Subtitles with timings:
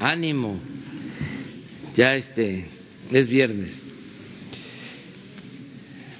[0.00, 0.58] Ánimo,
[1.94, 2.66] ya este
[3.12, 3.70] es viernes.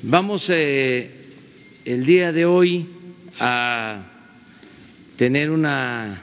[0.03, 1.11] Vamos eh,
[1.87, 2.87] el día de hoy
[3.39, 4.03] a
[5.17, 6.23] tener una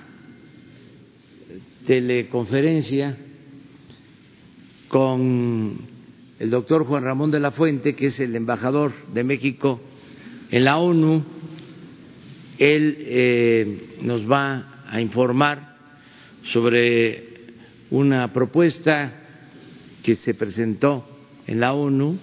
[1.87, 3.17] teleconferencia
[4.87, 5.77] con
[6.39, 9.81] el doctor Juan Ramón de la Fuente, que es el embajador de México
[10.51, 11.23] en la ONU.
[12.59, 15.75] Él eh, nos va a informar
[16.43, 17.26] sobre
[17.89, 19.13] una propuesta
[20.03, 21.07] que se presentó
[21.47, 22.17] en la ONU,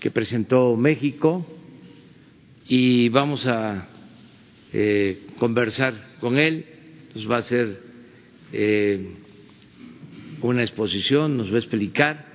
[0.00, 1.46] que presentó México,
[2.66, 3.88] y vamos a
[4.72, 6.64] eh, conversar con él,
[7.14, 7.80] nos va a hacer
[8.52, 9.14] eh,
[10.42, 12.26] una exposición, nos va a explicar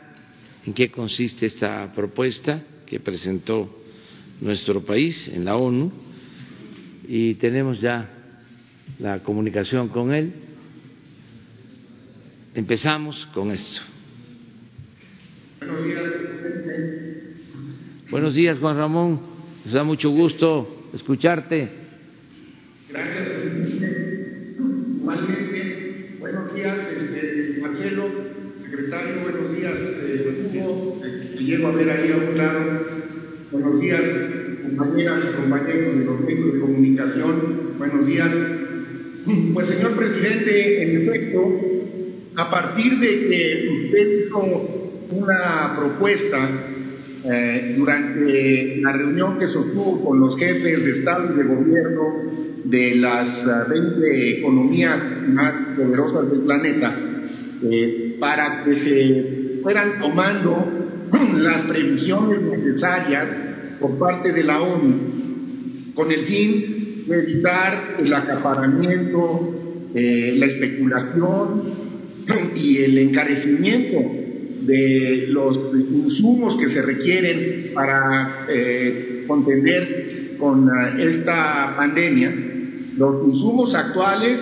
[0.66, 3.84] en qué consiste esta propuesta que presentó
[4.42, 5.92] nuestro país en la ONU.
[7.08, 8.10] Y tenemos ya
[9.00, 10.45] la comunicación con él
[12.56, 13.82] Empezamos con esto.
[18.10, 19.20] Buenos días, Juan Ramón.
[19.66, 21.70] Nos da mucho gusto escucharte.
[22.90, 24.56] Gracias, presidente.
[25.02, 28.06] Igualmente, buenos días, este, Marcelo,
[28.64, 31.02] secretario, buenos días, eh, Hugo,
[31.38, 32.88] te llego a ver ahí a un lado.
[33.52, 34.02] Buenos días,
[34.64, 37.74] compañeras y compañeros de los medios de comunicación.
[37.78, 38.32] Buenos días.
[39.54, 41.75] Pues, señor presidente, en efecto,
[42.38, 44.40] a partir de que usted hizo
[45.12, 46.50] una propuesta
[47.24, 52.02] eh, durante la reunión que sostuvo con los jefes de Estado y de Gobierno
[52.66, 55.00] de las 20 eh, economías
[55.30, 56.94] más poderosas del planeta,
[57.64, 63.28] eh, para que se fueran tomando las previsiones necesarias
[63.80, 69.52] por parte de la ONU, con el fin de evitar el acaparamiento,
[69.94, 71.85] la especulación,
[72.56, 73.98] y el encarecimiento
[74.62, 82.34] de los insumos que se requieren para eh, contender con eh, esta pandemia,
[82.98, 84.40] los insumos actuales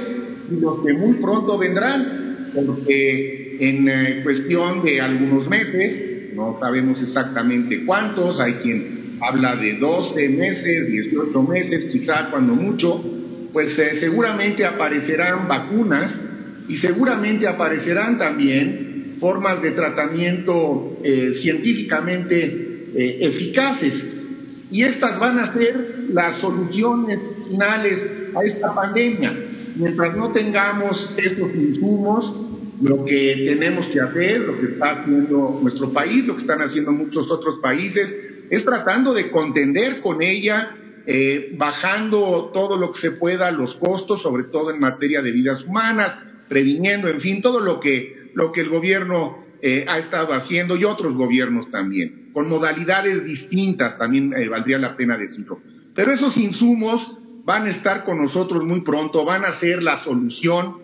[0.50, 7.02] y los que muy pronto vendrán, porque en eh, cuestión de algunos meses, no sabemos
[7.02, 13.04] exactamente cuántos, hay quien habla de 12 meses, 18 meses, quizá cuando mucho,
[13.52, 16.12] pues seguramente aparecerán vacunas
[16.68, 24.06] y seguramente aparecerán también formas de tratamiento eh, científicamente eh, eficaces
[24.72, 29.32] y estas van a ser las soluciones finales a esta pandemia.
[29.76, 32.34] Mientras no tengamos estos insumos,
[32.82, 36.92] lo que tenemos que hacer, lo que está haciendo nuestro país, lo que están haciendo
[36.92, 38.16] muchos otros países,
[38.50, 40.76] es tratando de contender con ella,
[41.06, 45.64] eh, bajando todo lo que se pueda los costos, sobre todo en materia de vidas
[45.64, 46.18] humanas,
[46.54, 50.84] previniendo, en fin, todo lo que, lo que el gobierno eh, ha estado haciendo y
[50.84, 55.60] otros gobiernos también, con modalidades distintas, también eh, valdría la pena decirlo.
[55.96, 60.78] Pero esos insumos van a estar con nosotros muy pronto, van a ser la solución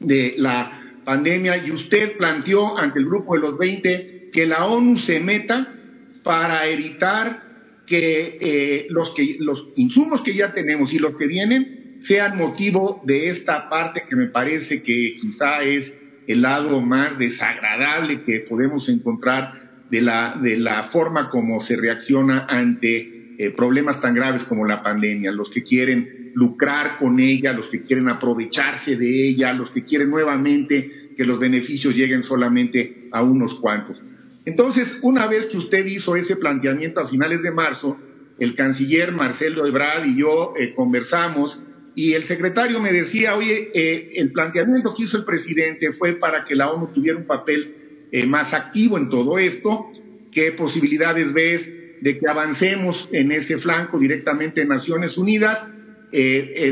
[0.00, 4.98] de la pandemia y usted planteó ante el grupo de los 20 que la ONU
[4.98, 5.76] se meta
[6.24, 7.44] para evitar
[7.86, 13.02] que, eh, los, que los insumos que ya tenemos y los que vienen sean motivo
[13.04, 15.92] de esta parte que me parece que quizá es
[16.26, 19.52] el lado más desagradable que podemos encontrar
[19.90, 24.82] de la, de la forma como se reacciona ante eh, problemas tan graves como la
[24.82, 29.84] pandemia, los que quieren lucrar con ella, los que quieren aprovecharse de ella, los que
[29.84, 34.02] quieren nuevamente que los beneficios lleguen solamente a unos cuantos.
[34.44, 37.98] Entonces, una vez que usted hizo ese planteamiento a finales de marzo,
[38.38, 41.60] el canciller Marcelo Ebrard y yo eh, conversamos
[42.00, 46.44] y el secretario me decía, oye, eh, el planteamiento que hizo el presidente fue para
[46.44, 47.72] que la ONU tuviera un papel
[48.12, 49.90] eh, más activo en todo esto,
[50.30, 51.68] qué posibilidades ves
[51.98, 55.58] de que avancemos en ese flanco directamente en Naciones Unidas.
[56.12, 56.70] Eh,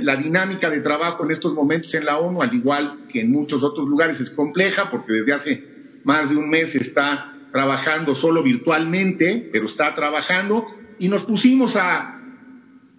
[0.00, 3.62] la dinámica de trabajo en estos momentos en la ONU, al igual que en muchos
[3.62, 5.64] otros lugares, es compleja porque desde hace
[6.04, 10.66] más de un mes está trabajando solo virtualmente, pero está trabajando
[10.96, 12.13] y nos pusimos a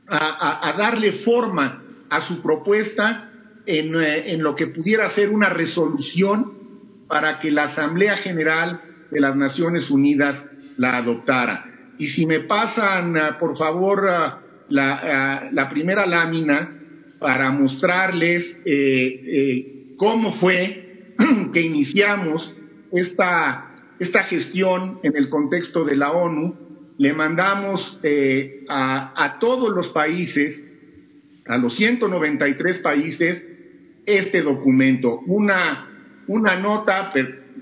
[0.07, 3.31] a, darle forma a su propuesta
[3.65, 6.53] en, eh, en lo que pudiera ser una resolución
[7.07, 8.81] para que la Asamblea General
[9.11, 10.43] de las Naciones Unidas
[10.77, 11.65] la adoptara.
[11.97, 16.75] Y si me pasan, ah, por favor, ah, la, ah, la primera lámina
[17.19, 21.13] para mostrarles eh, eh, cómo fue
[21.53, 22.53] que iniciamos
[22.91, 26.55] esta, esta gestión en el contexto de la ONU,
[26.97, 30.63] le mandamos eh, a, a todos los países,
[31.45, 33.43] a los 193 países,
[34.05, 37.11] este documento, una, una nota,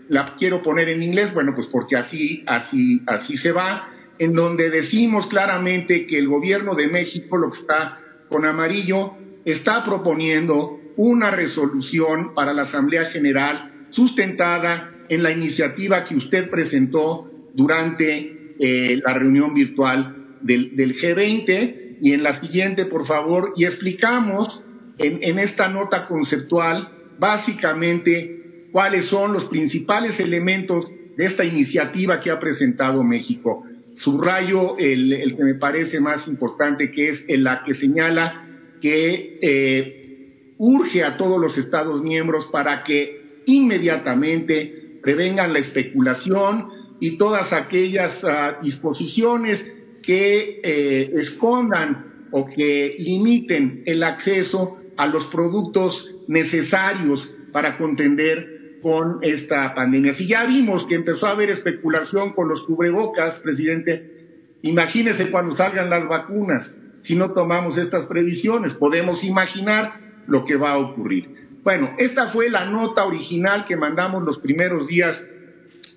[0.10, 3.90] la quiero poner en inglés, bueno, pues porque así, así, así se va,
[4.20, 9.14] en donde decimos claramente que el gobierno de México, lo que está con amarillo,
[9.46, 17.30] está proponiendo una resolución para la Asamblea General sustentada en la iniciativa que usted presentó
[17.54, 18.33] durante
[18.66, 24.62] eh, la reunión virtual del, del, G20 y en la siguiente, por favor, y explicamos
[24.98, 26.88] en, en esta nota conceptual
[27.18, 30.86] básicamente cuáles son los principales elementos
[31.18, 33.66] de esta iniciativa que ha presentado México.
[33.98, 38.34] Subrayo el, el que me parece más importante, que es en la que señala
[38.80, 46.70] que eh, urge a todos los Estados miembros para que inmediatamente prevengan la especulación
[47.00, 49.64] y todas aquellas uh, disposiciones
[50.04, 59.20] que eh, escondan o que limiten el acceso a los productos necesarios para contender con
[59.22, 60.14] esta pandemia.
[60.16, 65.90] Si ya vimos que empezó a haber especulación con los cubrebocas, presidente, imagínese cuando salgan
[65.90, 68.74] las vacunas si no tomamos estas previsiones.
[68.74, 71.60] Podemos imaginar lo que va a ocurrir.
[71.64, 75.18] Bueno, esta fue la nota original que mandamos los primeros días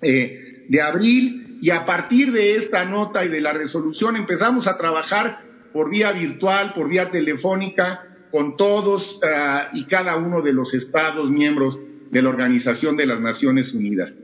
[0.02, 4.76] eh, de abril y a partir de esta nota y de la resolución empezamos a
[4.76, 5.38] trabajar
[5.72, 11.30] por vía virtual, por vía telefónica, con todos uh, y cada uno de los estados
[11.30, 11.78] miembros
[12.10, 14.14] de la Organización de las Naciones Unidas.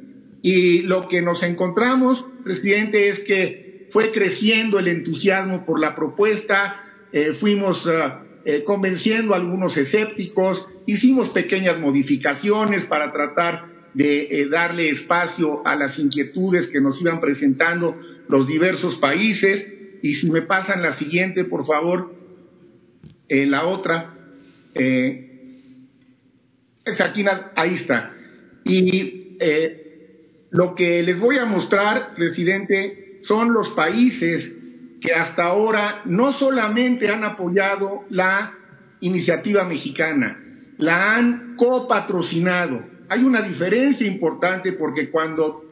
[0.41, 6.77] Y lo que nos encontramos, presidente, es que fue creciendo el entusiasmo por la propuesta,
[7.13, 8.13] eh, fuimos uh,
[8.45, 15.77] eh, convenciendo a algunos escépticos, hicimos pequeñas modificaciones para tratar de eh, darle espacio a
[15.77, 17.99] las inquietudes que nos iban presentando
[18.29, 19.67] los diversos países.
[20.03, 22.15] Y si me pasan la siguiente, por favor,
[23.29, 24.15] eh, la otra.
[24.75, 25.25] es
[27.01, 27.25] aquí,
[27.55, 28.15] ahí está.
[28.65, 29.37] Y
[30.51, 34.53] lo que les voy a mostrar, presidente, son los países
[35.03, 38.55] que hasta ahora no solamente han apoyado la
[39.01, 40.41] iniciativa mexicana,
[40.79, 42.92] la han copatrocinado.
[43.09, 45.65] Hay una diferencia importante porque cuando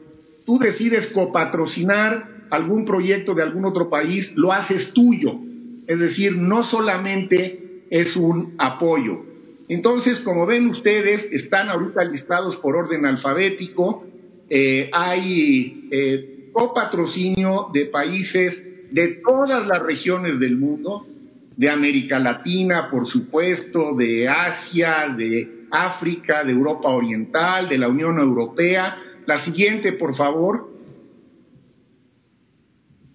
[0.45, 5.39] tú decides copatrocinar algún proyecto de algún otro país, lo haces tuyo.
[5.87, 9.25] Es decir, no solamente es un apoyo.
[9.67, 14.05] Entonces, como ven ustedes, están ahorita listados por orden alfabético.
[14.49, 18.61] Eh, hay eh, copatrocinio de países
[18.91, 21.07] de todas las regiones del mundo,
[21.55, 28.19] de América Latina, por supuesto, de Asia, de África, de Europa Oriental, de la Unión
[28.19, 28.97] Europea.
[29.25, 30.69] La siguiente, por favor.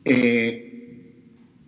[0.04, 0.66] Eh,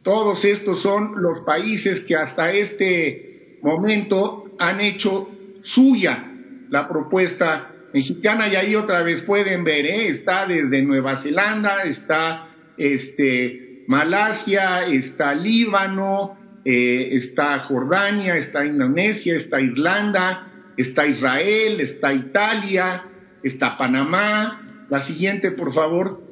[0.02, 5.28] todos estos son los países que hasta este momento han hecho
[5.62, 6.32] suya
[6.70, 10.08] la propuesta mexicana y ahí otra vez pueden ver, ¿eh?
[10.08, 19.60] está desde Nueva Zelanda, está este, Malasia, está Líbano, eh, está Jordania, está Indonesia, está
[19.60, 23.04] Irlanda, está Israel, está Italia,
[23.42, 24.86] está Panamá.
[24.88, 26.22] La siguiente, por favor.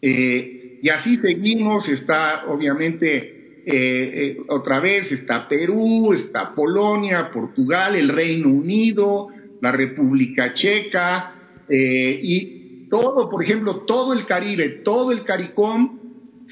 [0.00, 7.96] Eh, y así seguimos, está obviamente eh, eh, otra vez está Perú, está Polonia, Portugal,
[7.96, 9.26] el Reino Unido,
[9.60, 11.34] la República Checa
[11.70, 15.98] y todo, por ejemplo, todo el Caribe, todo el CARICOM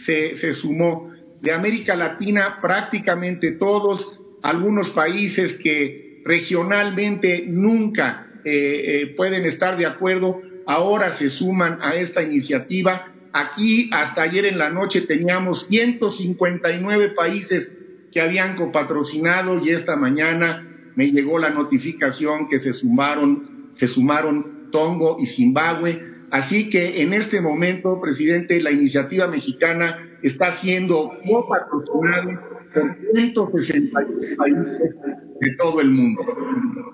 [0.04, 1.10] se, se sumó.
[1.40, 10.40] De América Latina prácticamente todos, algunos países que regionalmente nunca eh, pueden estar de acuerdo,
[10.66, 17.70] ahora se suman a esta iniciativa Aquí hasta ayer en la noche teníamos 159 países
[18.10, 24.70] que habían copatrocinado y esta mañana me llegó la notificación que se sumaron, se sumaron
[24.72, 26.00] Tongo y Zimbabue.
[26.30, 32.40] Así que en este momento, presidente, la iniciativa mexicana está siendo copatrocinada
[32.80, 34.95] por 161 países
[35.40, 36.23] de todo el mundo.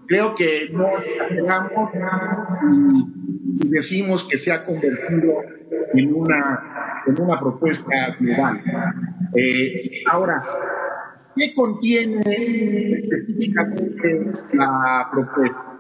[0.07, 0.89] Creo que no
[1.31, 1.91] llegamos
[3.61, 5.35] y decimos que se ha convertido
[5.95, 8.61] en una, en una propuesta global.
[9.35, 10.43] Eh, ahora,
[11.35, 12.21] ¿Qué contiene
[12.99, 15.79] específicamente la propuesta?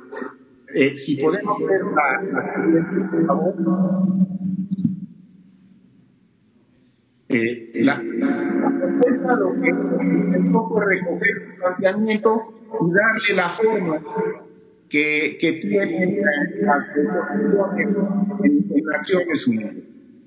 [0.74, 4.41] Eh, si podemos ver la, la por.
[7.32, 12.42] Eh, la, propuesta lo que es un poco recoger su planteamiento
[12.80, 14.02] y darle la forma
[14.90, 16.20] que, que tienen
[16.60, 16.84] las
[18.44, 19.74] en, en Naciones Unidas.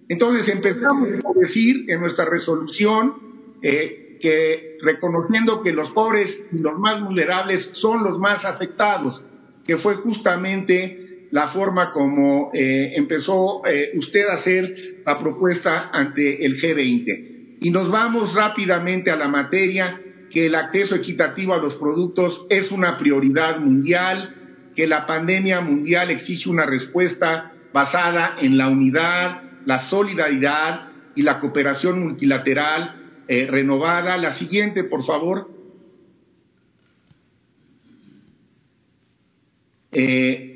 [0.09, 3.13] Entonces empezamos a decir en nuestra resolución
[3.61, 9.23] eh, que reconociendo que los pobres y los más vulnerables son los más afectados,
[9.65, 16.45] que fue justamente la forma como eh, empezó eh, usted a hacer la propuesta ante
[16.45, 17.57] el G20.
[17.61, 20.01] Y nos vamos rápidamente a la materia,
[20.31, 24.35] que el acceso equitativo a los productos es una prioridad mundial,
[24.75, 31.39] que la pandemia mundial exige una respuesta basada en la unidad, la solidaridad y la
[31.39, 34.17] cooperación multilateral eh, renovada.
[34.17, 35.49] La siguiente, por favor.
[39.91, 40.54] Eh,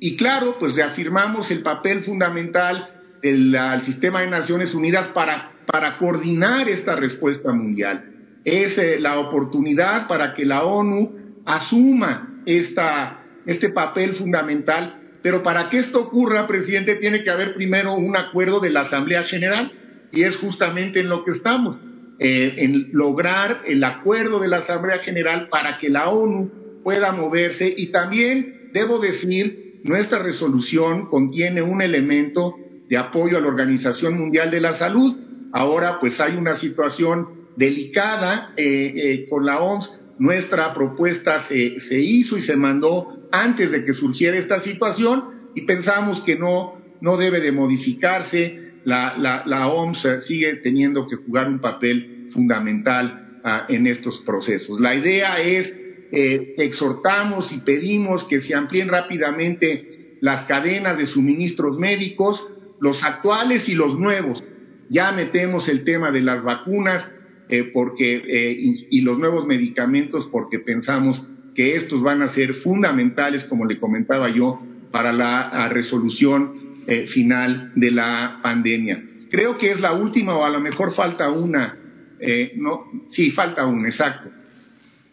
[0.00, 2.88] y claro, pues reafirmamos el papel fundamental
[3.22, 8.04] del sistema de Naciones Unidas para, para coordinar esta respuesta mundial.
[8.44, 14.96] Es eh, la oportunidad para que la ONU asuma esta este papel fundamental.
[15.22, 19.24] Pero para que esto ocurra, presidente, tiene que haber primero un acuerdo de la Asamblea
[19.24, 19.72] General
[20.12, 21.78] y es justamente en lo que estamos,
[22.18, 27.72] eh, en lograr el acuerdo de la Asamblea General para que la ONU pueda moverse
[27.76, 32.56] y también, debo decir, nuestra resolución contiene un elemento
[32.88, 35.16] de apoyo a la Organización Mundial de la Salud.
[35.52, 39.90] Ahora pues hay una situación delicada eh, eh, con la OMS.
[40.18, 45.62] Nuestra propuesta se, se hizo y se mandó antes de que surgiera esta situación y
[45.62, 48.64] pensamos que no, no debe de modificarse.
[48.84, 54.80] La, la, OMS sigue teniendo que jugar un papel fundamental ah, en estos procesos.
[54.80, 55.72] La idea es,
[56.12, 62.44] eh, exhortamos y pedimos que se amplíen rápidamente las cadenas de suministros médicos,
[62.80, 64.42] los actuales y los nuevos.
[64.88, 67.10] Ya metemos el tema de las vacunas
[67.48, 73.44] eh, porque, eh, y los nuevos medicamentos porque pensamos que estos van a ser fundamentales,
[73.44, 74.60] como le comentaba yo,
[74.90, 79.02] para la resolución eh, final de la pandemia.
[79.28, 81.76] Creo que es la última o a lo mejor falta una,
[82.20, 84.30] eh, no, sí, falta una, exacto.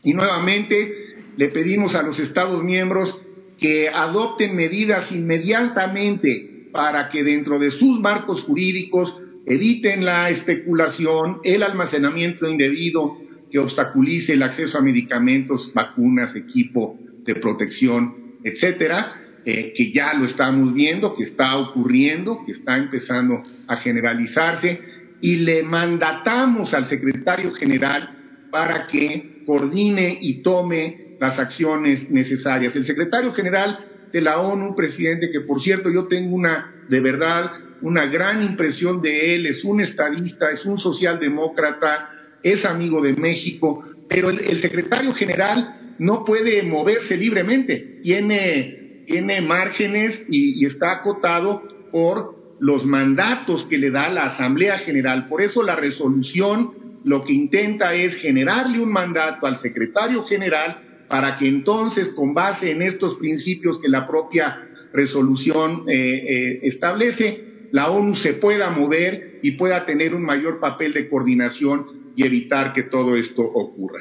[0.04, 3.18] Y nuevamente le pedimos a los Estados miembros
[3.60, 11.64] que adopten medidas inmediatamente para que dentro de sus marcos jurídicos eviten la especulación, el
[11.64, 13.18] almacenamiento indebido
[13.52, 20.26] que obstaculice el acceso a medicamentos, vacunas, equipo de protección, etcétera, eh, que ya lo
[20.26, 24.82] estamos viendo, que está ocurriendo, que está empezando a generalizarse,
[25.22, 32.76] y le mandatamos al secretario general para que coordine y tome las acciones necesarias.
[32.76, 33.78] El secretario general
[34.12, 39.02] de la ONU, presidente, que por cierto yo tengo una, de verdad, una gran impresión
[39.02, 42.10] de él, es un estadista, es un socialdemócrata,
[42.42, 50.24] es amigo de México, pero el, secretario general no puede moverse libremente, tiene, tiene márgenes
[50.28, 55.28] y, está acotado por los mandatos que le da la Asamblea General.
[55.28, 56.72] Por eso la resolución
[57.04, 62.72] lo que intenta es generarle un mandato al secretario general para que entonces, con base
[62.72, 64.58] en estos principios que la propia
[64.92, 70.94] resolución eh, eh, establece, la ONU se pueda mover y pueda tener un mayor papel
[70.94, 74.00] de coordinación y evitar que todo esto ocurra.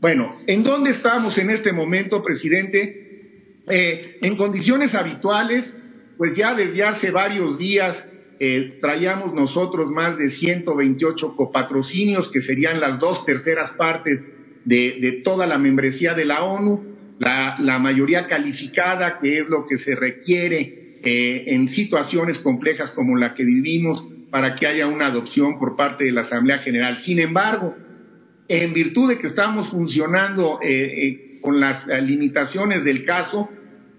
[0.00, 3.00] Bueno, ¿en dónde estamos en este momento, presidente?
[3.68, 5.74] Eh, en condiciones habituales,
[6.16, 8.06] pues ya desde hace varios días
[8.38, 14.24] eh, traíamos nosotros más de 128 copatrocinios, que serían las dos terceras partes
[14.64, 16.84] de, toda la membresía de la ONU,
[17.18, 23.34] la, mayoría calificada, que es lo que se requiere eh, en situaciones complejas como la
[23.34, 26.98] que vivimos para que haya una adopción por parte de la Asamblea General.
[27.04, 27.76] Sin embargo,
[28.48, 33.48] en virtud de que estamos funcionando eh, eh, con las limitaciones del caso,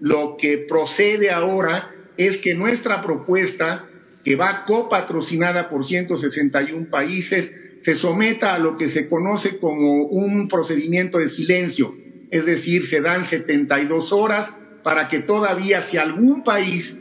[0.00, 3.88] lo que procede ahora es que nuestra propuesta,
[4.26, 7.48] que va copatrocinada por 161 países,
[7.82, 11.94] se someta a lo que se conoce como un procedimiento de silencio,
[12.32, 14.52] es decir, se dan 72 horas
[14.82, 16.92] para que todavía si algún país,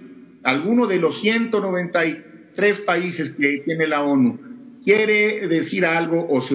[0.44, 2.03] alguno de los 190
[2.55, 6.53] tres países que tiene la ONU, quiere decir algo o se,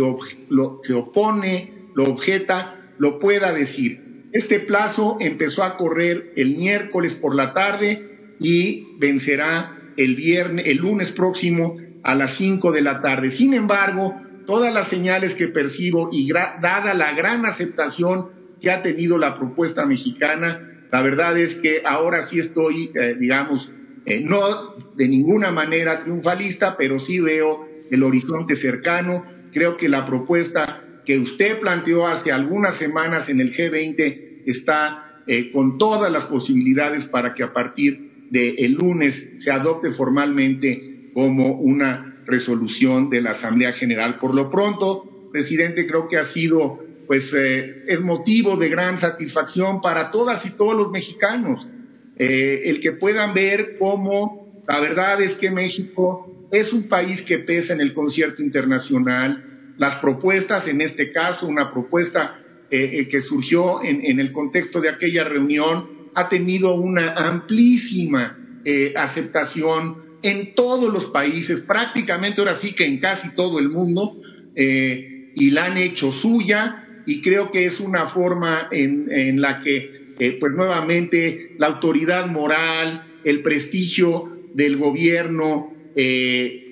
[0.84, 4.28] se opone, lo objeta, lo pueda decir.
[4.30, 10.78] Este plazo empezó a correr el miércoles por la tarde y vencerá el viernes, el
[10.78, 13.32] lunes próximo a las cinco de la tarde.
[13.32, 14.14] Sin embargo,
[14.46, 18.26] todas las señales que percibo y dada la gran aceptación
[18.60, 23.70] que ha tenido la propuesta mexicana, la verdad es que ahora sí estoy, eh, digamos,
[24.04, 29.24] eh, no de ninguna manera triunfalista, pero sí veo el horizonte cercano.
[29.52, 35.50] Creo que la propuesta que usted planteó hace algunas semanas en el G20 está eh,
[35.52, 42.14] con todas las posibilidades para que a partir del lunes se adopte formalmente como una
[42.24, 44.18] resolución de la Asamblea General.
[44.18, 49.80] Por lo pronto, presidente, creo que ha sido, pues, eh, es motivo de gran satisfacción
[49.80, 51.68] para todas y todos los mexicanos
[52.16, 57.38] eh, el que puedan ver cómo la verdad es que México es un país que
[57.38, 59.42] pesa en el concierto internacional.
[59.76, 62.36] Las propuestas, en este caso, una propuesta
[62.68, 69.96] eh, que surgió en el contexto de aquella reunión, ha tenido una amplísima eh, aceptación
[70.22, 74.18] en todos los países, prácticamente ahora sí que en casi todo el mundo,
[74.54, 76.76] eh, y la han hecho suya,
[77.06, 79.88] y creo que es una forma en, la que,
[80.18, 85.72] eh, pues nuevamente, la autoridad moral, el prestigio del gobierno,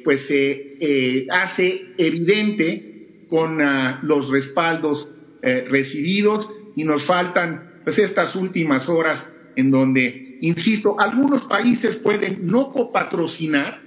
[0.02, 2.86] pues se hace evidente
[3.26, 5.08] con ah, los respaldos
[5.42, 9.24] recibidos y nos faltan pues estas últimas horas
[9.56, 13.80] en donde, insisto, algunos países pueden no copatrocinar,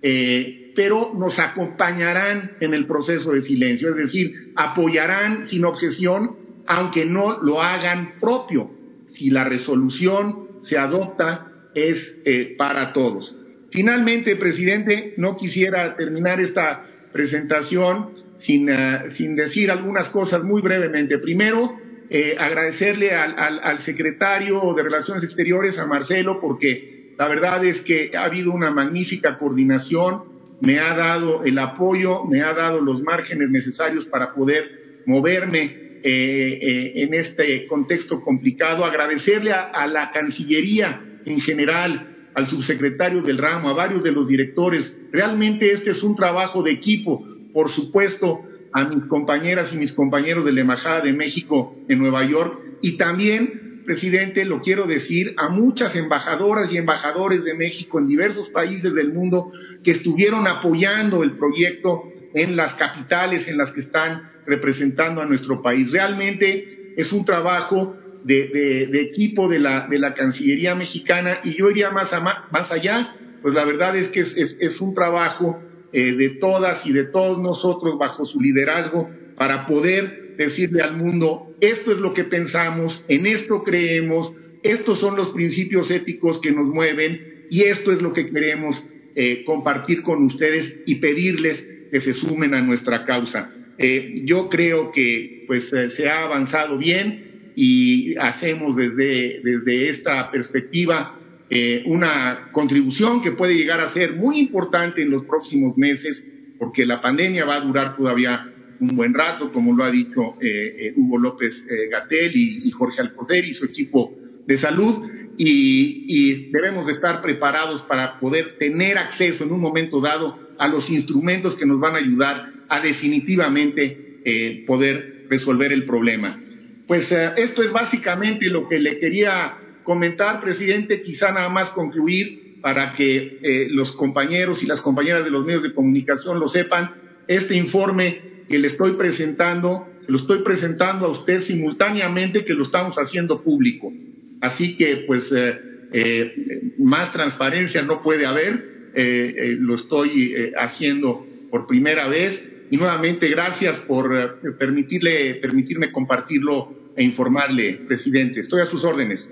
[0.00, 6.36] eh, pero nos acompañarán en el proceso de silencio, es decir, apoyarán sin objeción,
[6.68, 8.70] aunque no lo hagan propio.
[9.08, 13.34] Si la resolución se adopta, es eh, para todos.
[13.72, 21.18] Finalmente, presidente, no quisiera terminar esta presentación sin, ah, sin decir algunas cosas muy brevemente.
[21.18, 21.82] Primero,
[22.14, 28.24] eh, agradecerle al, secretario de Relaciones Exteriores, a Marcelo, porque la verdad es que ha
[28.24, 30.24] habido una magnífica coordinación,
[30.60, 36.58] me ha dado el apoyo, me ha dado los márgenes necesarios para poder moverme eh,
[36.60, 38.84] eh, en este contexto complicado.
[38.84, 44.94] Agradecerle a, la Cancillería en general, al subsecretario del ramo, a varios de los directores.
[45.12, 47.26] Realmente este es un trabajo de equipo.
[47.54, 52.24] Por supuesto, a mis compañeras y mis compañeros de la Embajada de México en Nueva
[52.24, 58.06] York y también, presidente, lo quiero decir, a muchas embajadoras y embajadores de México en
[58.06, 59.52] diversos países del mundo
[59.84, 62.02] que estuvieron apoyando el proyecto
[62.34, 65.92] en las capitales en las que están representando a nuestro país.
[65.92, 71.90] Realmente es un trabajo de, equipo de la, de la Cancillería mexicana y yo iría
[71.90, 72.10] más,
[72.50, 75.60] más allá, pues la verdad es que es un trabajo
[75.92, 81.52] eh, de todas y de todos nosotros bajo su liderazgo para poder decirle al mundo,
[81.60, 86.66] esto es lo que pensamos, en esto creemos, estos son los principios éticos que nos
[86.66, 88.82] mueven y esto es lo que queremos
[89.14, 93.52] eh, compartir con ustedes y pedirles que se sumen a nuestra causa.
[93.76, 101.21] Eh, yo creo que pues se ha avanzado bien y hacemos desde, desde esta perspectiva
[101.54, 106.24] eh, una contribución que puede llegar a ser muy importante en los próximos meses,
[106.58, 108.48] porque la pandemia va a durar todavía
[108.80, 113.44] un buen rato, como lo ha dicho eh, eh, Hugo López Gatel y, Jorge Alcocer
[113.44, 114.14] y su equipo
[114.46, 120.38] de salud, y, debemos de estar preparados para poder tener acceso en un momento dado
[120.58, 126.40] a los instrumentos que nos van a ayudar a definitivamente poder resolver el problema.
[126.86, 132.94] Pues esto es básicamente lo que le quería comentar, presidente, quizá nada más concluir para
[132.94, 136.94] que eh, los compañeros y las compañeras de los medios de comunicación lo sepan,
[137.26, 142.64] este informe que le estoy presentando, se lo estoy presentando a usted simultáneamente que lo
[142.64, 143.92] estamos haciendo público.
[144.40, 145.58] Así que, pues, eh,
[145.92, 153.78] eh, más transparencia no puede haber, lo estoy haciendo por primera vez y nuevamente gracias
[153.80, 158.40] por permitirle, permitirme compartirlo e informarle, presidente.
[158.40, 159.30] Estoy a sus órdenes.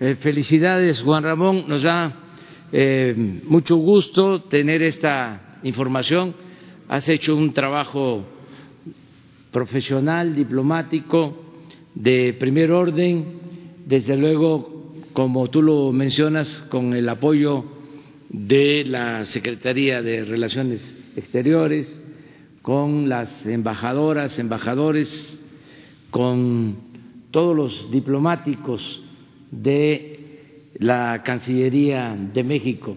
[0.00, 1.66] Eh, felicidades, Juan Ramón.
[1.68, 2.12] Nos da
[2.72, 3.14] eh,
[3.46, 6.34] mucho gusto tener esta información.
[6.88, 8.24] Has hecho un trabajo
[9.52, 11.44] profesional, diplomático,
[11.94, 13.38] de primer orden,
[13.86, 17.64] desde luego, como tú lo mencionas, con el apoyo
[18.30, 22.02] de la Secretaría de Relaciones Exteriores,
[22.62, 25.40] con las embajadoras, embajadores,
[26.10, 26.78] con
[27.30, 29.03] todos los diplomáticos
[29.50, 30.18] de
[30.78, 32.96] la Cancillería de México.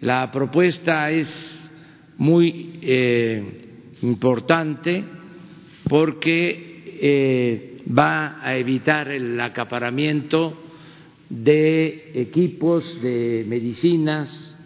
[0.00, 1.70] La propuesta es
[2.18, 3.42] muy eh,
[4.02, 5.04] importante
[5.88, 10.60] porque eh, va a evitar el acaparamiento
[11.28, 14.58] de equipos, de medicinas,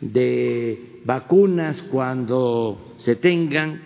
[0.00, 3.80] de vacunas cuando se tengan,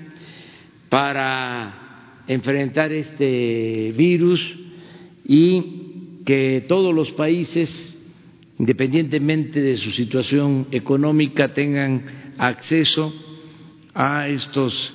[0.89, 4.59] para enfrentar este virus
[5.25, 5.84] y
[6.25, 7.97] que todos los países,
[8.59, 13.13] independientemente de su situación económica, tengan acceso
[13.95, 14.93] a estos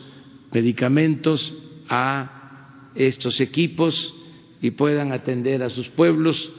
[0.52, 1.56] medicamentos,
[1.88, 4.16] a estos equipos
[4.62, 6.52] y puedan atender a sus pueblos,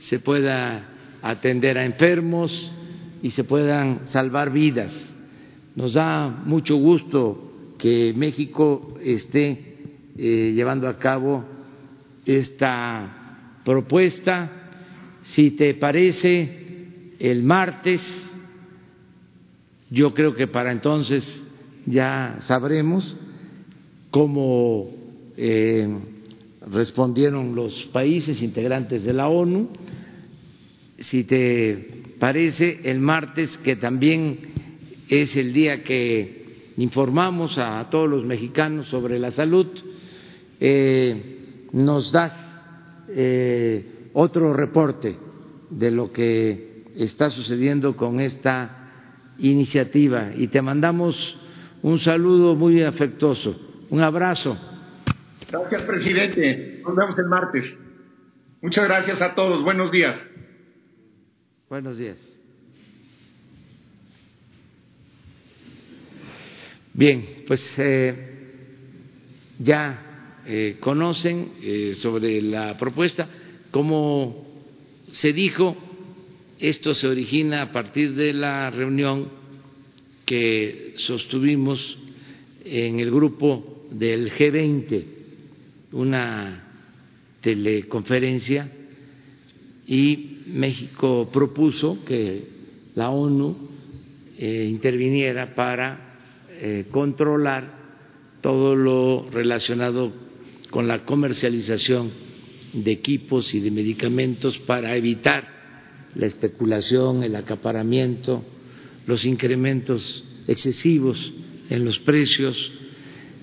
[0.00, 0.88] se pueda
[1.22, 2.72] atender a enfermos
[3.22, 4.94] y se puedan salvar vidas.
[5.74, 9.76] Nos da mucho gusto que México esté
[10.16, 11.44] eh, llevando a cabo
[12.24, 13.17] esta
[13.68, 14.50] propuesta.
[15.24, 18.00] Si te parece, el martes,
[19.90, 21.44] yo creo que para entonces
[21.84, 23.14] ya sabremos
[24.10, 24.88] cómo
[25.36, 25.86] eh,
[26.70, 29.68] respondieron los países integrantes de la ONU.
[31.00, 34.38] Si te parece, el martes, que también
[35.10, 39.66] es el día que informamos a todos los mexicanos sobre la salud,
[40.58, 42.47] eh, nos das
[43.08, 45.16] eh, otro reporte
[45.70, 51.38] de lo que está sucediendo con esta iniciativa y te mandamos
[51.82, 53.56] un saludo muy afectuoso,
[53.90, 54.58] un abrazo.
[55.50, 56.82] Gracias, presidente.
[56.84, 57.74] Nos vemos el martes.
[58.60, 59.62] Muchas gracias a todos.
[59.62, 60.18] Buenos días.
[61.68, 62.18] Buenos días.
[66.92, 68.40] Bien, pues eh,
[69.60, 70.07] ya
[70.50, 73.28] eh, conocen eh, sobre la propuesta.
[73.70, 74.46] Como
[75.12, 75.76] se dijo,
[76.58, 79.28] esto se origina a partir de la reunión
[80.24, 81.98] que sostuvimos
[82.64, 85.04] en el grupo del G20,
[85.92, 86.64] una
[87.42, 88.72] teleconferencia,
[89.86, 92.42] y México propuso que
[92.94, 93.54] la ONU
[94.38, 96.06] eh, interviniera para
[96.90, 97.78] controlar
[98.40, 100.12] todo lo relacionado
[100.70, 102.10] con la comercialización
[102.72, 105.48] de equipos y de medicamentos para evitar
[106.14, 108.44] la especulación, el acaparamiento,
[109.06, 111.32] los incrementos excesivos
[111.70, 112.72] en los precios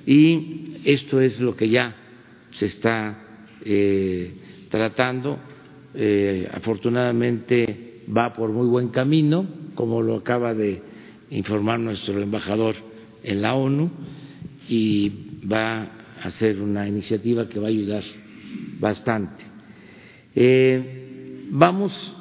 [0.06, 1.96] y esto es lo que ya
[2.52, 3.24] se está
[3.64, 4.34] eh,
[4.70, 5.40] tratando.
[5.94, 10.82] Eh, afortunadamente va por muy buen camino, como lo acaba de
[11.32, 12.76] informar nuestro embajador
[13.24, 13.90] en la ONU,
[14.68, 15.12] y
[15.52, 18.04] va a ser una iniciativa que va a ayudar
[18.80, 19.44] bastante.
[20.36, 22.16] Eh, vamos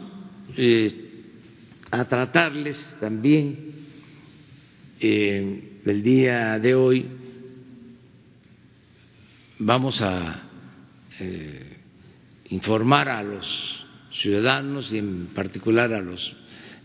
[1.91, 3.75] a tratarles también
[5.01, 7.07] eh, el día de hoy,
[9.59, 10.49] vamos a
[11.21, 11.77] eh,
[12.51, 16.35] informar a los ciudadanos y en particular a los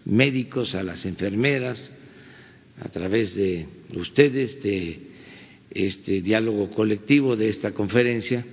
[0.06, 1.96] médicos, a las enfermeras,
[2.82, 5.09] a través de ustedes, de
[5.72, 8.46] este diálogo colectivo, de esta conferencia.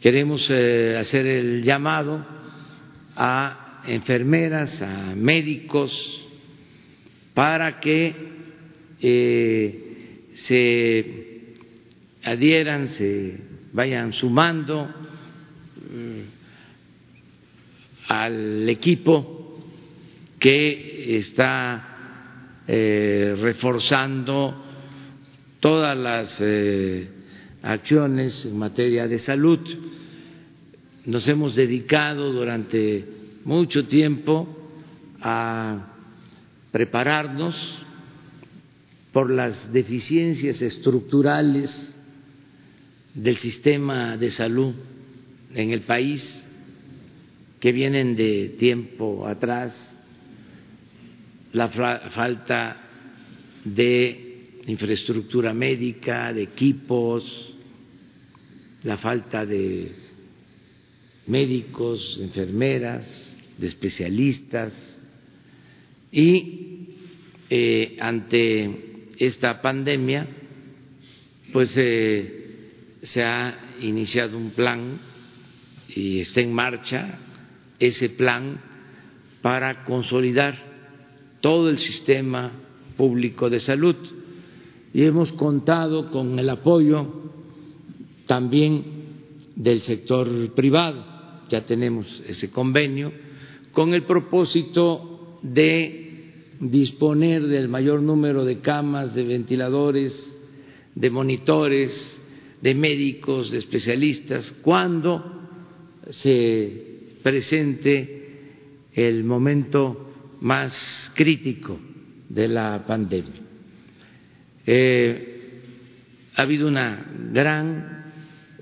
[0.00, 2.24] Queremos eh, hacer el llamado
[3.16, 6.22] a enfermeras, a médicos,
[7.34, 8.14] para que
[9.00, 11.54] eh, se
[12.24, 13.38] adhieran, se
[13.72, 14.88] vayan sumando
[15.90, 16.24] eh,
[18.08, 19.58] al equipo
[20.38, 21.92] que está
[22.66, 24.71] eh, reforzando
[25.62, 26.42] todas las
[27.62, 29.60] acciones en materia de salud.
[31.06, 33.04] Nos hemos dedicado durante
[33.44, 34.48] mucho tiempo
[35.20, 35.94] a
[36.72, 37.78] prepararnos
[39.12, 41.96] por las deficiencias estructurales
[43.14, 44.74] del sistema de salud
[45.54, 46.28] en el país
[47.60, 49.96] que vienen de tiempo atrás,
[51.52, 52.78] la falta
[53.64, 54.21] de
[54.66, 57.54] infraestructura médica, de equipos,
[58.84, 59.92] la falta de
[61.26, 64.72] médicos, enfermeras, de especialistas.
[66.10, 66.88] Y
[67.48, 70.26] eh, ante esta pandemia
[71.52, 74.98] pues eh, se ha iniciado un plan
[75.94, 77.18] y está en marcha
[77.78, 78.60] ese plan
[79.42, 80.56] para consolidar
[81.40, 82.52] todo el sistema
[82.96, 83.96] público de salud
[84.94, 87.06] y hemos contado con el apoyo
[88.26, 88.84] también
[89.56, 91.04] del sector privado,
[91.48, 93.12] ya tenemos ese convenio
[93.72, 96.02] con el propósito de
[96.60, 100.38] disponer del mayor número de camas, de ventiladores,
[100.94, 102.22] de monitores,
[102.60, 105.40] de médicos, de especialistas, cuando
[106.10, 108.22] se presente
[108.92, 111.78] el momento más crítico
[112.28, 113.51] de la pandemia.
[114.66, 115.32] Eh,
[116.36, 118.12] ha habido una gran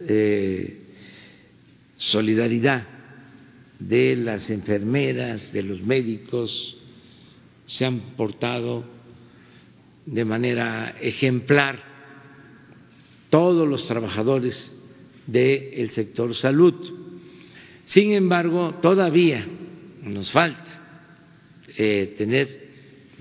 [0.00, 0.78] eh,
[1.96, 2.86] solidaridad
[3.78, 6.76] de las enfermeras, de los médicos,
[7.66, 8.84] se han portado
[10.06, 11.78] de manera ejemplar
[13.28, 14.72] todos los trabajadores
[15.26, 16.74] del sector salud.
[17.86, 19.46] Sin embargo, todavía
[20.02, 20.66] nos falta
[21.76, 22.68] eh, tener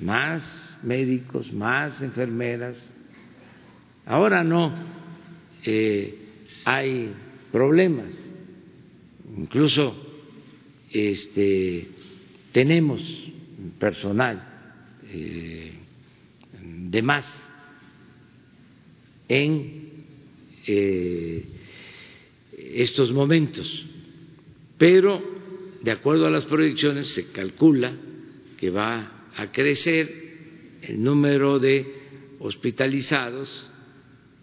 [0.01, 2.93] más médicos, más enfermeras.
[4.05, 4.73] Ahora no
[5.65, 6.15] eh,
[6.65, 7.13] hay
[7.51, 8.11] problemas,
[9.37, 9.95] incluso
[10.91, 11.87] este,
[12.51, 13.01] tenemos
[13.77, 14.43] personal
[15.11, 15.73] eh,
[16.61, 17.25] de más
[19.27, 19.79] en
[20.65, 21.45] eh,
[22.57, 23.85] estos momentos,
[24.77, 25.21] pero
[25.81, 27.95] de acuerdo a las proyecciones se calcula
[28.57, 30.28] que va a crecer
[30.81, 31.85] el número de
[32.39, 33.71] hospitalizados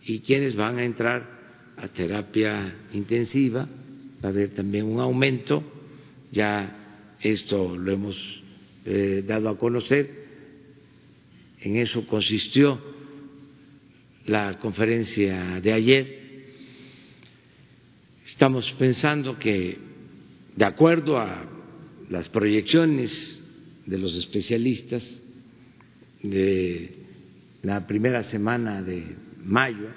[0.02, 3.68] y quienes van a entrar a terapia intensiva,
[4.24, 5.62] va a haber también un aumento,
[6.30, 8.42] ya esto lo hemos
[8.84, 10.26] eh, dado a conocer,
[11.60, 12.80] en eso consistió
[14.26, 16.26] la conferencia de ayer.
[18.26, 19.78] Estamos pensando que,
[20.54, 21.48] de acuerdo a
[22.10, 23.42] las proyecciones
[23.86, 25.02] de los especialistas
[26.30, 26.90] de
[27.62, 29.88] la primera semana de mayo,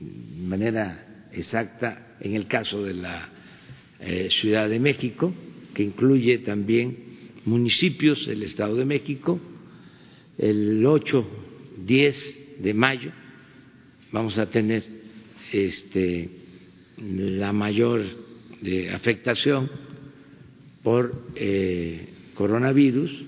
[0.00, 3.28] de manera exacta en el caso de la
[4.00, 5.32] eh, Ciudad de México,
[5.74, 6.96] que incluye también
[7.44, 9.40] municipios del Estado de México,
[10.38, 11.26] el 8,
[11.86, 13.12] 10 de mayo
[14.14, 14.84] vamos a tener
[15.52, 16.30] este,
[16.98, 18.04] la mayor
[18.60, 19.68] de afectación
[20.84, 23.24] por eh, coronavirus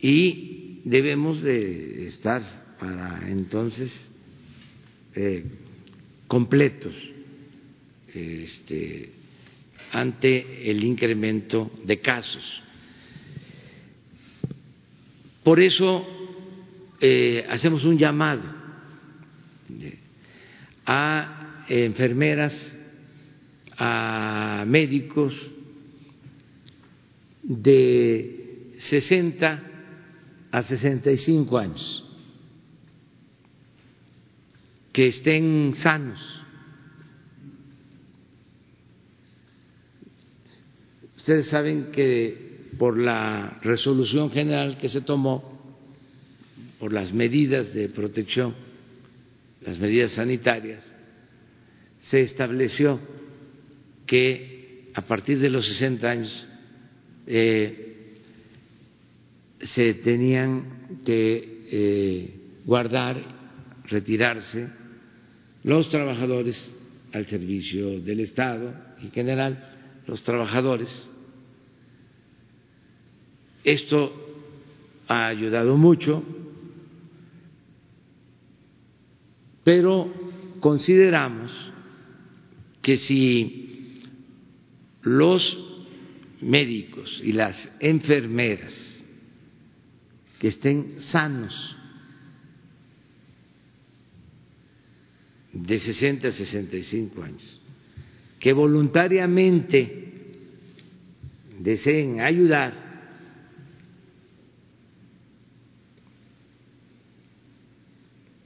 [0.00, 2.42] y debemos de estar
[2.78, 4.10] para entonces
[5.14, 5.44] eh,
[6.26, 6.94] completos
[8.14, 9.12] este,
[9.92, 12.62] ante el incremento de casos.
[15.42, 16.06] Por eso
[17.00, 18.42] eh, hacemos un llamado
[20.86, 22.76] a enfermeras
[23.76, 25.50] a médicos
[27.42, 29.69] de 60
[30.50, 32.04] a 65 años
[34.92, 36.18] que estén sanos.
[41.16, 45.78] Ustedes saben que por la resolución general que se tomó,
[46.78, 48.54] por las medidas de protección,
[49.60, 50.84] las medidas sanitarias,
[52.02, 52.98] se estableció
[54.06, 56.48] que a partir de los 60 años
[57.26, 57.89] eh,
[59.62, 63.20] se tenían que eh, guardar,
[63.84, 64.68] retirarse
[65.64, 66.76] los trabajadores
[67.12, 71.10] al servicio del Estado, en general los trabajadores.
[73.64, 74.12] Esto
[75.08, 76.22] ha ayudado mucho,
[79.64, 80.12] pero
[80.60, 81.52] consideramos
[82.80, 84.00] que si
[85.02, 85.58] los
[86.40, 88.99] médicos y las enfermeras
[90.40, 91.52] que estén sanos.
[95.52, 97.60] De 60 a 65 años,
[98.40, 99.84] que voluntariamente
[101.60, 102.72] deseen ayudar,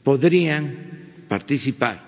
[0.03, 2.03] podrían participar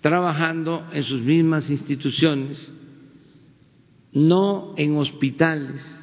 [0.00, 2.72] trabajando en sus mismas instituciones,
[4.12, 5.95] no en hospitales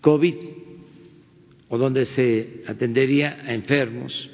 [0.00, 0.34] COVID
[1.68, 4.30] o donde se atendería a enfermos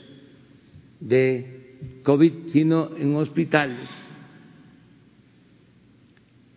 [1.00, 3.90] de COVID, sino en hospitales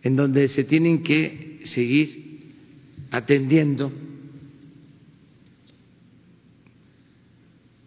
[0.02, 2.54] en donde se tienen que seguir
[3.10, 3.92] atendiendo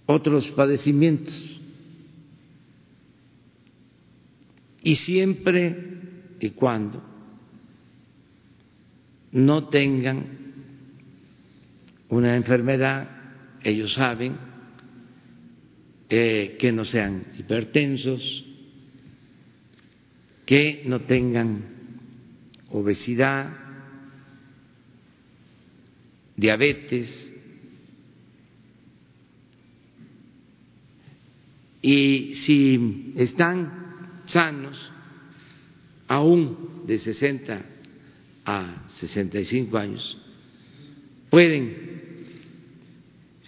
[0.05, 1.59] otros padecimientos.
[4.83, 5.77] Y siempre
[6.39, 7.01] y cuando
[9.31, 10.50] no tengan
[12.11, 13.09] una enfermedad,
[13.63, 14.37] ellos saben
[16.09, 18.45] eh, que no sean hipertensos,
[20.45, 21.63] que no tengan
[22.69, 23.57] obesidad,
[26.35, 27.33] diabetes,
[31.81, 34.91] y si están sanos,
[36.09, 37.65] aún de 60
[38.45, 40.17] a 65 años,
[41.29, 41.90] pueden,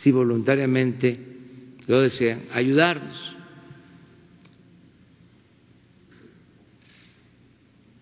[0.03, 1.17] si voluntariamente
[1.87, 3.35] lo desean, ayudarnos.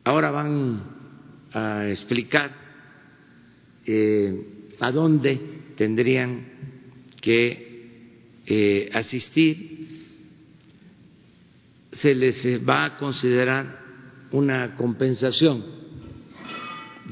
[0.04, 0.82] Ahora van
[1.54, 2.56] a explicar
[3.86, 4.48] eh,
[4.80, 5.40] a dónde
[5.76, 6.48] tendrían
[7.22, 10.08] que eh, asistir.
[11.94, 13.80] Se les va a considerar
[14.32, 15.64] una compensación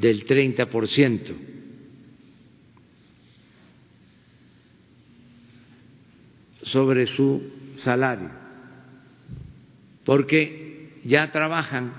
[0.01, 1.48] del 30%
[6.71, 7.41] sobre su
[7.75, 8.29] salario,
[10.05, 11.93] porque ya trabajan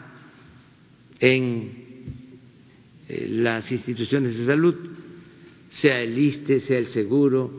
[1.18, 1.72] en
[3.09, 4.74] eh, las instituciones de salud,
[5.68, 7.50] sea el ISTE, sea el seguro,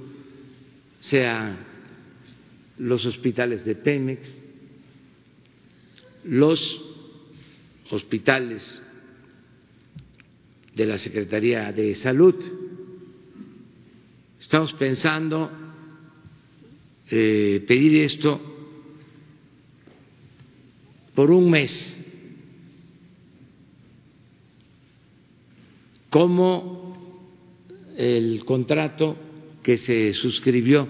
[1.00, 1.58] sea
[2.78, 4.32] los hospitales de Pemex,
[6.24, 6.82] los
[7.90, 8.82] hospitales
[10.76, 12.36] de la Secretaría de Salud.
[14.40, 15.61] Estamos pensando
[17.12, 18.40] eh, pedir esto
[21.14, 21.98] por un mes,
[26.10, 26.82] como
[27.98, 29.16] el contrato
[29.62, 30.88] que se suscribió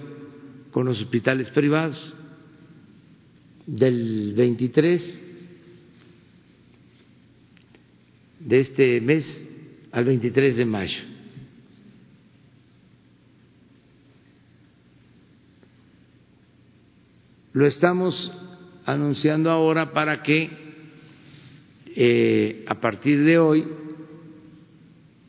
[0.70, 2.14] con los hospitales privados
[3.66, 5.22] del 23
[8.40, 9.48] de este mes
[9.92, 11.11] al 23 de mayo.
[17.52, 18.32] Lo estamos
[18.86, 20.50] anunciando ahora para que
[21.94, 23.66] eh, a partir de hoy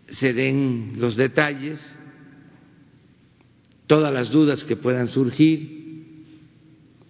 [0.07, 1.97] se den los detalles,
[3.87, 6.23] todas las dudas que puedan surgir,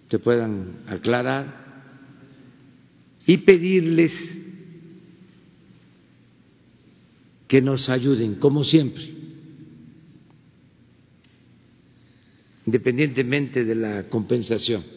[0.08, 1.64] se puedan aclarar
[3.26, 4.12] y pedirles
[7.46, 9.04] que nos ayuden, como siempre,
[12.66, 14.93] independientemente de la compensación.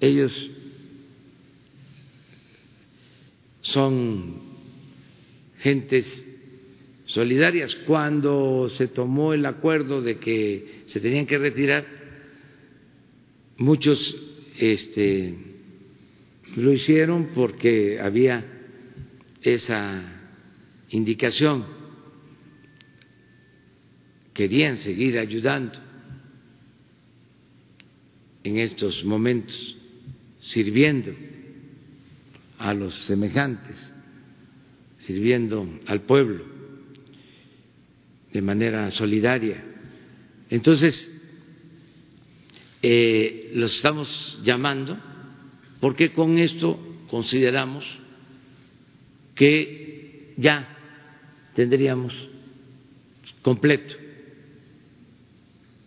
[0.00, 0.50] Ellos
[3.62, 4.34] son
[5.58, 6.24] gentes
[7.06, 7.74] solidarias.
[7.86, 11.86] Cuando se tomó el acuerdo de que se tenían que retirar,
[13.56, 14.16] muchos
[14.58, 15.34] este,
[16.56, 18.44] lo hicieron porque había
[19.42, 20.02] esa
[20.90, 21.64] indicación,
[24.32, 25.78] querían seguir ayudando
[28.44, 29.75] en estos momentos,
[30.46, 31.12] sirviendo
[32.58, 33.92] a los semejantes,
[35.00, 36.44] sirviendo al pueblo
[38.32, 39.62] de manera solidaria.
[40.48, 41.12] Entonces,
[42.82, 44.96] eh, los estamos llamando
[45.80, 46.78] porque con esto
[47.08, 47.84] consideramos
[49.34, 50.68] que ya
[51.54, 52.14] tendríamos
[53.42, 53.94] completo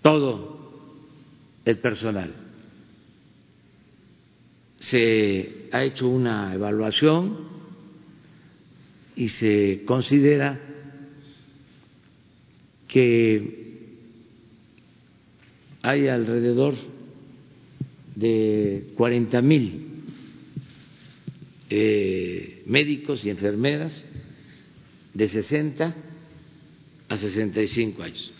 [0.02, 0.60] todo
[1.66, 2.49] el personal.
[4.80, 7.50] Se ha hecho una evaluación
[9.16, 10.60] y se considera
[12.88, 13.60] que
[15.82, 16.76] hay alrededor
[18.16, 19.86] de 40 mil
[21.70, 24.06] eh, médicos y enfermeras
[25.14, 25.96] de 60
[27.10, 28.32] a 65 años.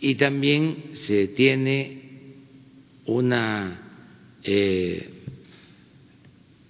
[0.00, 2.02] Y también se tiene
[3.06, 3.85] una
[4.42, 5.10] eh,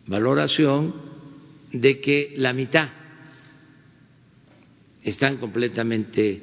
[0.07, 0.94] valoración
[1.72, 2.88] de que la mitad
[5.02, 6.42] están completamente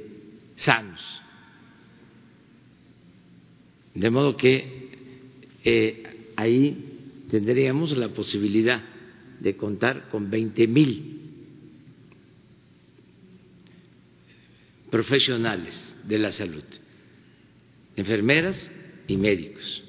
[0.55, 1.01] sanos.
[3.93, 4.89] De modo que
[5.63, 8.81] eh, ahí tendríamos la posibilidad
[9.39, 11.13] de contar con 20 mil
[14.89, 16.63] profesionales de la salud,
[17.95, 18.71] enfermeras
[19.07, 19.83] y médicos,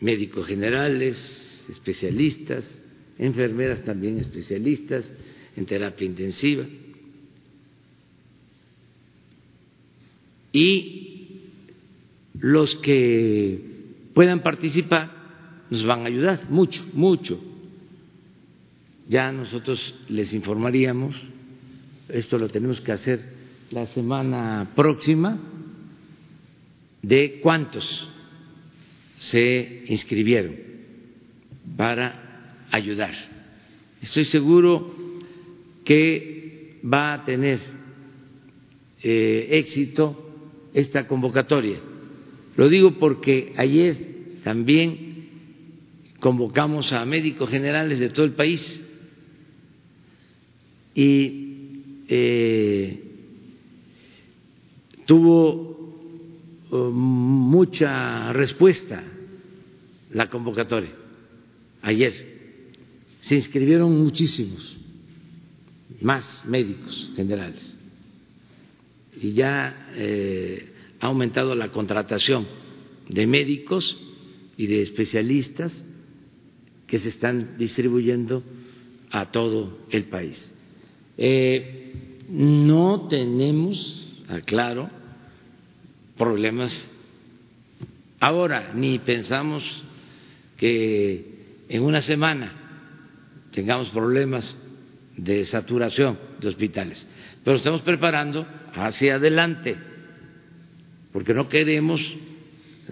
[0.00, 2.64] médicos generales, especialistas,
[3.18, 5.04] enfermeras también especialistas
[5.56, 6.64] en terapia intensiva.
[10.52, 11.50] Y
[12.38, 13.60] los que
[14.14, 17.40] puedan participar nos van a ayudar mucho, mucho.
[19.08, 21.14] Ya nosotros les informaríamos
[22.12, 23.20] esto lo tenemos que hacer
[23.70, 25.38] la semana próxima,
[27.02, 28.08] de cuántos
[29.20, 30.56] se inscribieron
[31.76, 33.12] para ayudar.
[34.00, 34.94] Estoy seguro
[35.84, 37.60] que va a tener
[39.02, 41.78] eh, éxito esta convocatoria.
[42.56, 43.96] Lo digo porque ayer
[44.42, 45.28] también
[46.18, 48.80] convocamos a médicos generales de todo el país
[50.94, 53.02] y eh,
[55.04, 55.69] tuvo
[56.70, 59.02] mucha respuesta
[60.12, 60.92] la convocatoria
[61.82, 62.40] ayer.
[63.20, 64.76] Se inscribieron muchísimos
[66.00, 67.78] más médicos generales
[69.20, 72.46] y ya eh, ha aumentado la contratación
[73.08, 73.98] de médicos
[74.56, 75.84] y de especialistas
[76.86, 78.42] que se están distribuyendo
[79.10, 80.52] a todo el país.
[81.16, 84.90] Eh, no tenemos, aclaro,
[86.20, 86.90] problemas
[88.20, 89.64] ahora, ni pensamos
[90.58, 92.52] que en una semana
[93.52, 94.54] tengamos problemas
[95.16, 97.08] de saturación de hospitales,
[97.42, 99.78] pero estamos preparando hacia adelante,
[101.10, 102.02] porque no queremos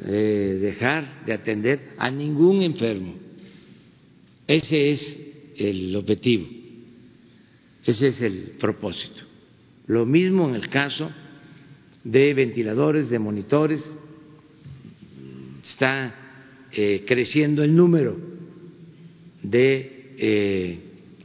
[0.06, 3.14] eh, dejar de atender a ningún enfermo.
[4.46, 5.18] Ese es
[5.56, 6.46] el objetivo,
[7.84, 9.20] ese es el propósito.
[9.86, 11.10] Lo mismo en el caso
[12.08, 13.98] de ventiladores, de monitores,
[15.62, 16.14] está
[16.72, 18.16] eh, creciendo el número
[19.42, 20.78] de eh,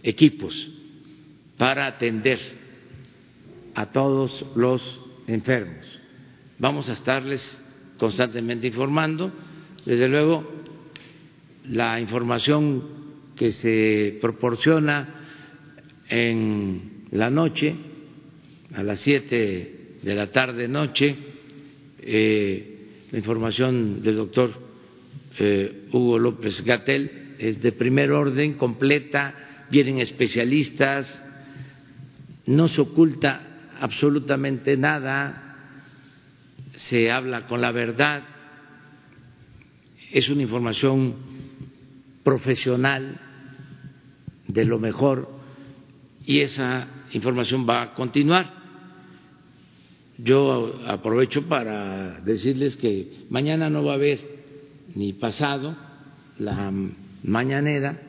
[0.03, 0.69] equipos
[1.57, 2.39] para atender
[3.75, 6.01] a todos los enfermos.
[6.59, 7.41] Vamos a estarles
[7.97, 9.31] constantemente informando.
[9.85, 10.43] Desde luego,
[11.69, 12.83] la información
[13.37, 15.15] que se proporciona
[16.09, 17.73] en la noche,
[18.73, 19.72] a las siete
[20.03, 21.15] de la tarde noche,
[21.99, 24.51] eh, la información del doctor
[25.39, 29.33] eh, Hugo López Gatel es de primer orden, completa,
[29.69, 31.23] vienen especialistas,
[32.45, 35.57] no se oculta absolutamente nada,
[36.73, 38.23] se habla con la verdad,
[40.11, 41.15] es una información
[42.23, 43.19] profesional
[44.47, 45.29] de lo mejor
[46.25, 48.62] y esa información va a continuar.
[50.23, 54.19] Yo aprovecho para decirles que mañana no va a haber
[54.95, 55.75] ni pasado
[56.39, 56.71] la
[57.23, 57.99] mañanera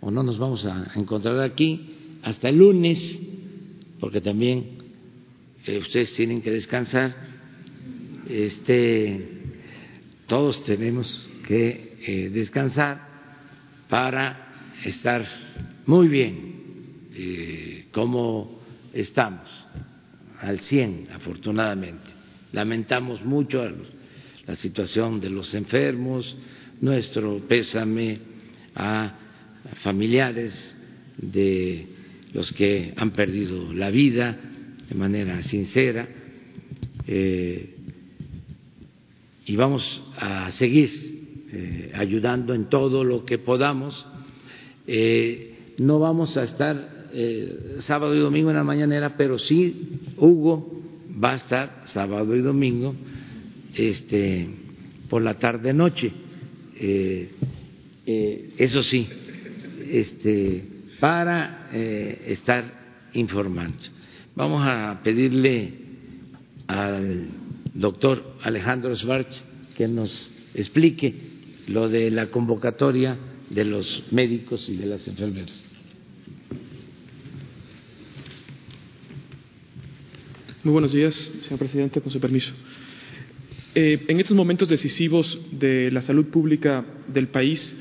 [0.00, 3.18] o no nos vamos a encontrar aquí hasta el lunes
[4.00, 4.78] porque también
[5.66, 7.14] eh, ustedes tienen que descansar.
[8.28, 9.28] Este,
[10.26, 13.06] todos tenemos que eh, descansar
[13.88, 15.26] para estar
[15.86, 16.54] muy bien
[17.12, 18.60] eh, como
[18.92, 19.48] estamos,
[20.40, 22.10] al 100 afortunadamente.
[22.52, 23.62] Lamentamos mucho
[24.46, 26.36] la situación de los enfermos,
[26.80, 28.18] nuestro pésame
[28.74, 29.14] a
[29.82, 30.76] familiares
[31.16, 31.86] de
[32.32, 34.36] los que han perdido la vida
[34.88, 36.08] de manera sincera.
[37.06, 37.76] Eh,
[39.46, 44.06] y vamos a seguir eh, ayudando en todo lo que podamos.
[44.86, 50.82] Eh, no vamos a estar eh, sábado y domingo en la mañanera, pero sí Hugo
[51.22, 52.94] va a estar sábado y domingo
[53.74, 54.48] este,
[55.08, 56.12] por la tarde noche.
[58.06, 59.08] eso sí,
[59.90, 60.64] este,
[60.98, 63.76] para estar informando.
[64.34, 65.74] Vamos a pedirle
[66.66, 67.26] al
[67.74, 69.44] doctor Alejandro Schwartz
[69.76, 71.14] que nos explique
[71.66, 73.16] lo de la convocatoria
[73.48, 75.64] de los médicos y de las enfermeras.
[80.62, 82.52] Muy buenos días, señor presidente, con su permiso.
[83.74, 87.74] Eh, en estos momentos decisivos de la salud pública del país,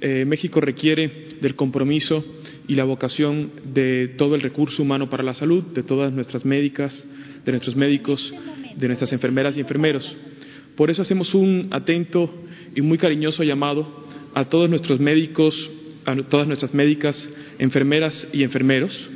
[0.00, 2.24] eh, México requiere del compromiso
[2.66, 7.06] y la vocación de todo el recurso humano para la salud, de todas nuestras médicas,
[7.44, 8.34] de nuestros médicos,
[8.74, 10.16] de nuestras enfermeras y enfermeros.
[10.74, 12.42] Por eso hacemos un atento
[12.74, 14.04] y muy cariñoso llamado
[14.34, 15.70] a todos nuestros médicos,
[16.04, 19.10] a todas nuestras médicas, enfermeras y enfermeros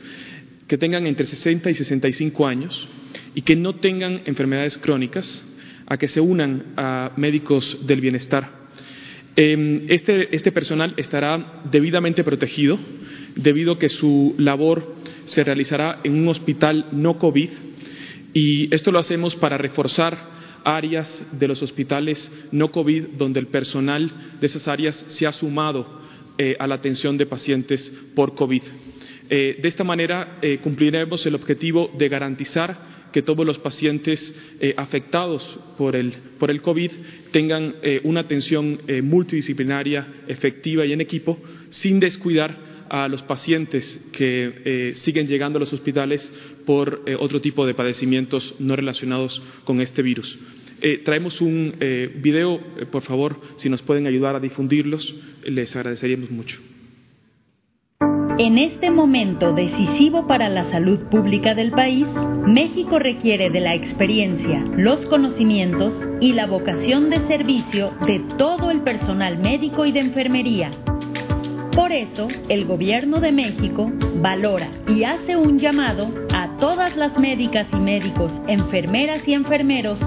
[0.68, 2.88] que tengan entre 60 y 65 años
[3.34, 5.46] y que no tengan enfermedades crónicas
[5.86, 8.60] a que se unan a médicos del bienestar.
[9.36, 12.78] Em, este, este personal estará debidamente protegido
[13.36, 17.50] debido a que su labor se realizará en un hospital no COVID
[18.32, 20.18] y esto lo hacemos para reforzar
[20.64, 26.00] áreas de los hospitales no COVID donde el personal de esas áreas se ha sumado
[26.36, 28.62] eh, a la atención de pacientes por COVID.
[29.28, 34.34] Eh, de esta manera eh, cumpliremos el objetivo de garantizar que todos los pacientes
[34.76, 36.90] afectados por el, por el, COVID
[37.32, 41.38] tengan una atención multidisciplinaria, efectiva y en equipo,
[41.70, 46.32] sin descuidar a los pacientes que siguen llegando a los hospitales
[46.70, 50.38] por eh, otro tipo de padecimientos no relacionados con este virus.
[50.80, 52.60] Eh, traemos un eh, video,
[52.92, 56.60] por favor, si nos pueden ayudar a difundirlos, les agradeceríamos mucho.
[58.42, 62.06] En este momento decisivo para la salud pública del país,
[62.46, 68.80] México requiere de la experiencia, los conocimientos y la vocación de servicio de todo el
[68.80, 70.70] personal médico y de enfermería.
[71.76, 77.66] Por eso, el Gobierno de México valora y hace un llamado a todas las médicas
[77.74, 80.00] y médicos, enfermeras y enfermeros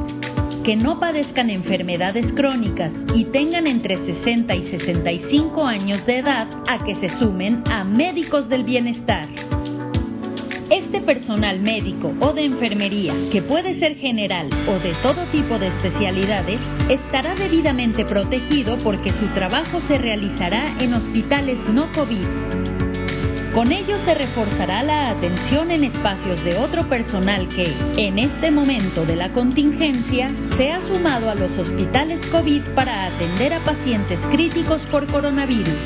[0.64, 6.84] que no padezcan enfermedades crónicas y tengan entre 60 y 65 años de edad a
[6.86, 9.28] que se sumen a médicos del bienestar.
[10.70, 15.68] Este personal médico o de enfermería, que puede ser general o de todo tipo de
[15.68, 16.59] especialidades,
[16.89, 22.93] estará debidamente protegido porque su trabajo se realizará en hospitales no COVID
[23.54, 29.06] con ello se reforzará la atención en espacios de otro personal que, en este momento
[29.06, 34.82] de la contingencia, se ha sumado a los hospitales COVID para atender a pacientes críticos
[34.89, 35.78] por coronavirus.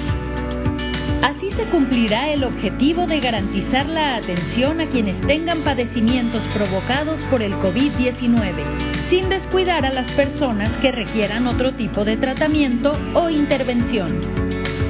[1.21, 7.41] Así se cumplirá el objetivo de garantizar la atención a quienes tengan padecimientos provocados por
[7.41, 8.63] el COVID-19,
[9.09, 14.46] sin descuidar a las personas que requieran otro tipo de tratamiento o intervención.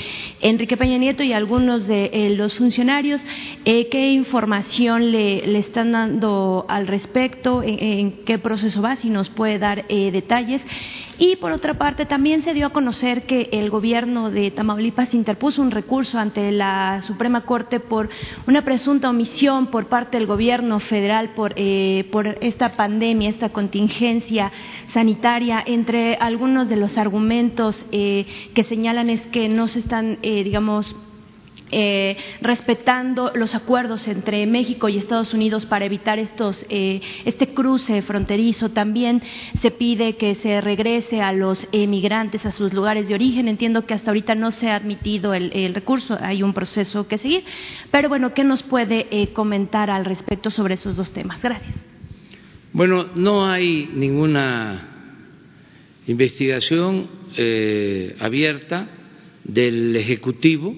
[0.40, 3.24] Enrique Peña Nieto y algunos de eh, los funcionarios.
[3.64, 7.62] Eh, ¿Qué información le, están dando al respecto?
[7.64, 8.96] ¿En, qué proceso va?
[8.96, 10.62] Si nos puede dar detalles.
[11.20, 15.60] Y por otra parte, también se dio a conocer que el gobierno de Tamaulipas interpuso
[15.62, 18.08] un recurso ante la Suprema Corte por
[18.46, 21.54] una presunta omisión por parte del gobierno federal por
[22.10, 24.52] por esta pandemia, esta contingencia
[24.92, 25.62] sanitaria.
[25.64, 30.18] Entre algunos de los argumentos eh, que señalan es que no se están,
[31.70, 38.70] eh, respetando los acuerdos entre México y Estados Unidos para evitar estos, este cruce fronterizo.
[38.70, 39.22] También
[39.60, 43.48] se pide que se regrese a los emigrantes a sus lugares de origen.
[43.48, 47.44] Entiendo que hasta ahorita no se ha admitido el, recurso, hay un proceso que seguir.
[47.90, 51.40] Pero bueno, ¿qué nos puede comentar al respecto sobre esos dos temas?
[51.42, 51.74] Gracias.
[52.72, 54.88] Bueno, no hay ninguna
[56.06, 58.88] investigación eh, abierta
[59.44, 60.74] del Ejecutivo,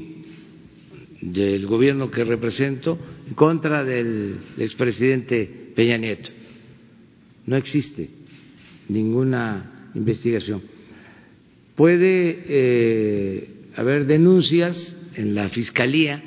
[1.20, 2.98] del gobierno que represento,
[3.28, 6.30] en contra del expresidente Peña Nieto.
[7.46, 8.10] No existe
[8.88, 10.62] ninguna investigación.
[11.74, 16.22] Puede eh, haber denuncias en la Fiscalía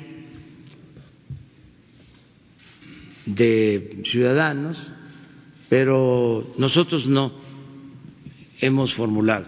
[3.26, 4.90] de ciudadanos
[5.74, 7.32] pero nosotros no
[8.60, 9.46] hemos formulado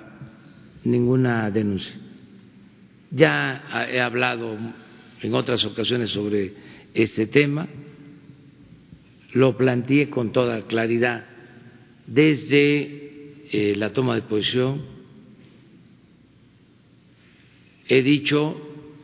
[0.82, 1.94] ninguna denuncia.
[3.12, 4.57] Ya he hablado
[5.23, 6.53] en otras ocasiones sobre
[6.95, 7.69] este tema,
[9.33, 11.27] lo planteé con toda claridad
[12.07, 13.07] desde
[13.51, 14.83] eh, la toma de posición.
[17.89, 18.61] He dicho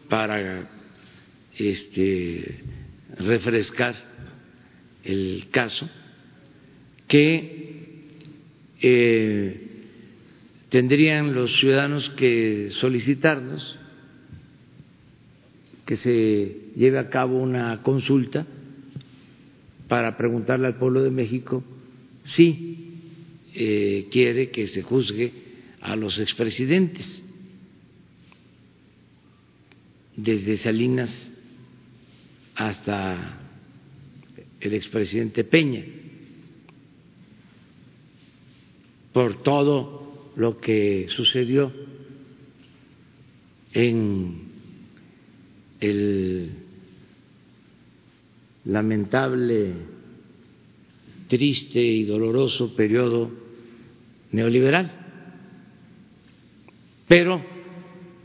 [0.08, 0.70] para
[1.56, 2.60] este,
[3.18, 3.94] refrescar
[5.04, 5.88] el caso
[7.06, 8.06] que
[8.80, 9.60] eh,
[10.68, 13.78] tendrían los ciudadanos que solicitarnos
[15.92, 18.46] que se lleve a cabo una consulta
[19.88, 21.62] para preguntarle al pueblo de México
[22.24, 23.02] si
[23.52, 25.30] eh, quiere que se juzgue
[25.82, 27.22] a los expresidentes
[30.16, 31.30] desde Salinas
[32.54, 33.38] hasta
[34.60, 35.84] el expresidente Peña.
[39.12, 41.70] por todo lo que sucedió
[43.74, 44.41] en
[45.82, 46.50] el
[48.64, 49.72] lamentable,
[51.28, 53.30] triste y doloroso periodo
[54.30, 54.90] neoliberal.
[57.08, 57.42] Pero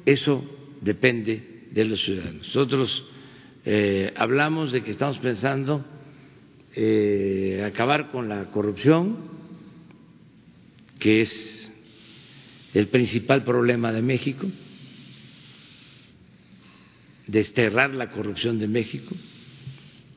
[0.05, 0.43] eso
[0.81, 2.47] depende de los ciudadanos.
[2.47, 3.05] Nosotros
[3.65, 5.83] eh, hablamos de que estamos pensando
[6.75, 9.17] eh, acabar con la corrupción,
[10.99, 11.71] que es
[12.73, 14.47] el principal problema de México,
[17.27, 19.15] desterrar la corrupción de México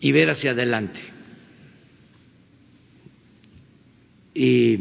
[0.01, 1.01] y ver hacia adelante.
[4.35, 4.79] Y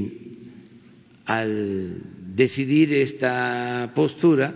[1.25, 2.01] al
[2.35, 4.55] decidir esta postura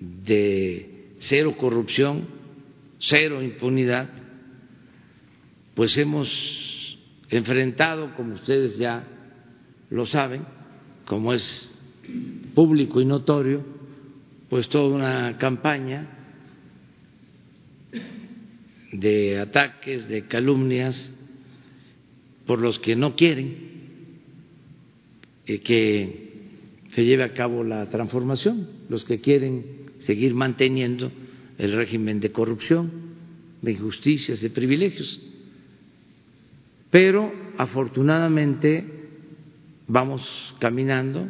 [0.00, 2.26] de cero corrupción,
[2.98, 4.08] cero impunidad,
[5.74, 6.98] pues hemos
[7.28, 9.04] enfrentado, como ustedes ya
[9.90, 10.44] lo saben,
[11.04, 11.66] como es
[12.54, 13.64] público y notorio,
[14.48, 16.19] pues toda una campaña
[18.92, 21.16] de ataques, de calumnias,
[22.46, 23.70] por los que no quieren
[25.58, 26.30] que
[26.94, 29.64] se lleve a cabo la transformación, los que quieren
[30.00, 31.10] seguir manteniendo
[31.58, 32.90] el régimen de corrupción,
[33.62, 35.20] de injusticias, de privilegios.
[36.90, 38.84] Pero afortunadamente
[39.86, 40.22] vamos
[40.58, 41.28] caminando,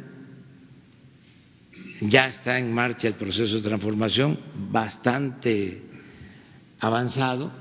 [2.02, 4.38] ya está en marcha el proceso de transformación
[4.70, 5.82] bastante
[6.80, 7.52] avanzado,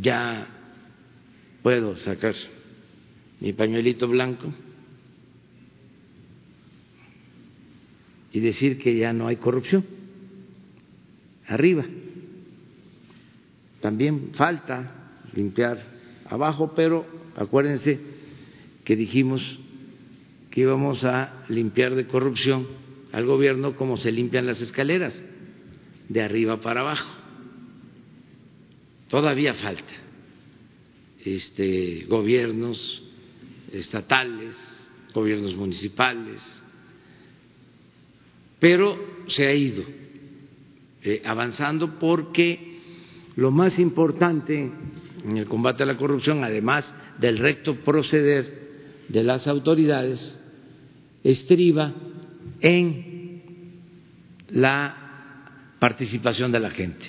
[0.00, 0.46] ya
[1.62, 2.34] puedo sacar
[3.40, 4.52] mi pañuelito blanco
[8.32, 9.84] y decir que ya no hay corrupción.
[11.46, 11.84] Arriba.
[13.80, 15.78] También falta limpiar
[16.28, 17.06] abajo, pero
[17.36, 18.00] acuérdense
[18.84, 19.42] que dijimos
[20.50, 22.66] que íbamos a limpiar de corrupción
[23.12, 25.14] al gobierno como se limpian las escaleras,
[26.08, 27.08] de arriba para abajo.
[29.08, 29.92] Todavía falta
[31.24, 33.02] este, gobiernos
[33.72, 34.56] estatales,
[35.12, 36.62] gobiernos municipales,
[38.58, 39.84] pero se ha ido
[41.02, 42.76] eh, avanzando porque
[43.36, 44.70] lo más importante
[45.24, 48.66] en el combate a la corrupción, además del recto proceder
[49.08, 50.40] de las autoridades,
[51.22, 51.92] estriba
[52.60, 53.42] en
[54.50, 55.05] la
[55.78, 57.06] participación de la gente,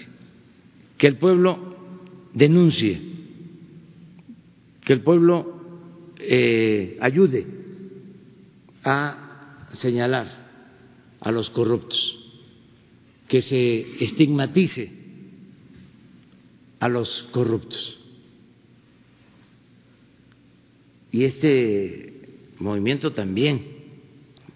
[0.97, 1.76] que el pueblo
[2.34, 3.01] denuncie,
[4.84, 7.45] que el pueblo eh, ayude
[8.84, 10.28] a señalar
[11.20, 12.18] a los corruptos,
[13.28, 14.91] que se estigmatice
[16.80, 17.99] a los corruptos.
[21.11, 23.65] Y este movimiento también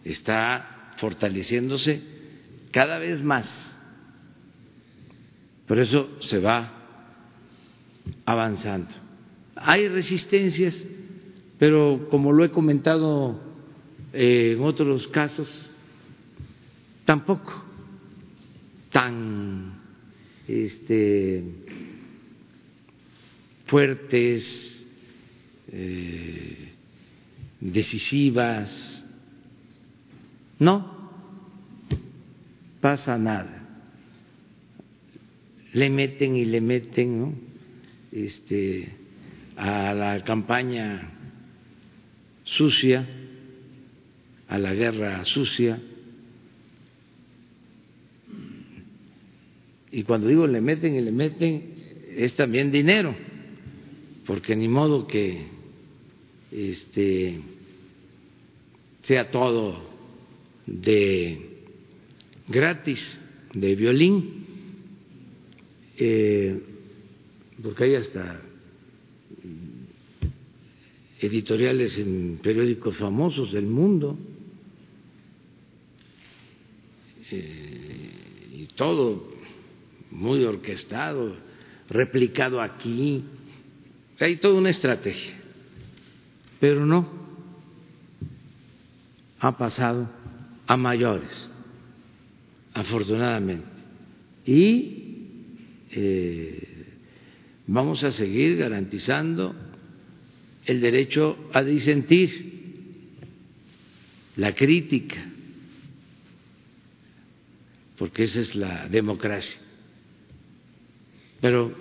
[0.03, 2.01] está fortaleciéndose
[2.71, 3.70] cada vez más.
[5.71, 6.69] Por eso se va
[8.25, 8.93] avanzando.
[9.55, 10.85] Hay resistencias
[11.61, 13.39] pero como lo he comentado
[14.11, 15.69] eh, en otros casos,
[17.05, 17.63] tampoco
[18.91, 19.79] tan
[20.45, 21.45] este,
[23.67, 24.87] fuertes,
[25.71, 26.73] eh,
[27.61, 29.05] decisivas.
[30.59, 31.11] No
[32.81, 33.60] pasa nada.
[35.73, 37.35] Le meten y le meten
[38.11, 38.89] este,
[39.55, 41.11] a la campaña
[42.43, 43.07] sucia,
[44.47, 45.81] a la guerra sucia.
[49.91, 51.73] Y cuando digo le meten y le meten,
[52.15, 53.15] es también dinero,
[54.25, 55.45] porque ni modo que
[56.51, 57.39] este,
[59.03, 59.89] sea todo
[60.65, 61.49] de
[62.47, 63.19] gratis,
[63.53, 64.40] de violín,
[66.03, 66.59] eh,
[67.61, 68.41] porque hay hasta
[71.19, 74.17] editoriales en periódicos famosos del mundo
[77.29, 78.09] eh,
[78.51, 79.31] y todo
[80.09, 81.35] muy orquestado,
[81.87, 83.23] replicado aquí.
[84.19, 85.35] Hay toda una estrategia,
[86.59, 87.07] pero no
[89.39, 90.09] ha pasado
[90.65, 91.51] a mayores,
[92.73, 93.69] afortunadamente.
[94.47, 95.00] Y
[95.91, 96.85] eh,
[97.67, 99.55] vamos a seguir garantizando
[100.65, 102.51] el derecho a disentir,
[104.35, 105.23] la crítica,
[107.97, 109.59] porque esa es la democracia.
[111.39, 111.75] Pero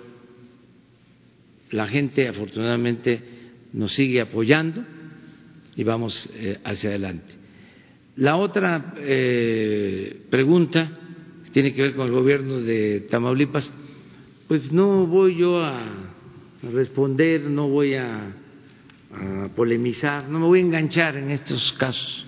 [1.71, 3.21] la gente afortunadamente
[3.73, 4.83] nos sigue apoyando
[5.75, 7.33] y vamos eh, hacia adelante.
[8.17, 10.97] La otra eh, pregunta
[11.51, 13.71] tiene que ver con el gobierno de Tamaulipas,
[14.51, 15.81] pues no voy yo a
[16.61, 18.35] responder, no voy a
[19.55, 22.25] polemizar, no me voy a enganchar en estos casos.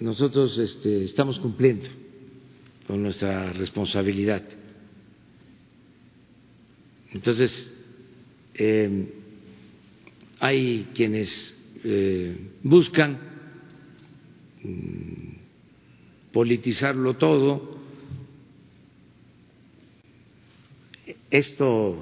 [0.00, 1.88] Nosotros este, estamos cumpliendo
[2.86, 4.42] con nuestra responsabilidad.
[7.14, 7.72] Entonces,
[8.52, 9.14] eh,
[10.40, 13.18] hay quienes eh, buscan
[14.62, 17.71] mm, politizarlo todo.
[21.32, 21.96] Esto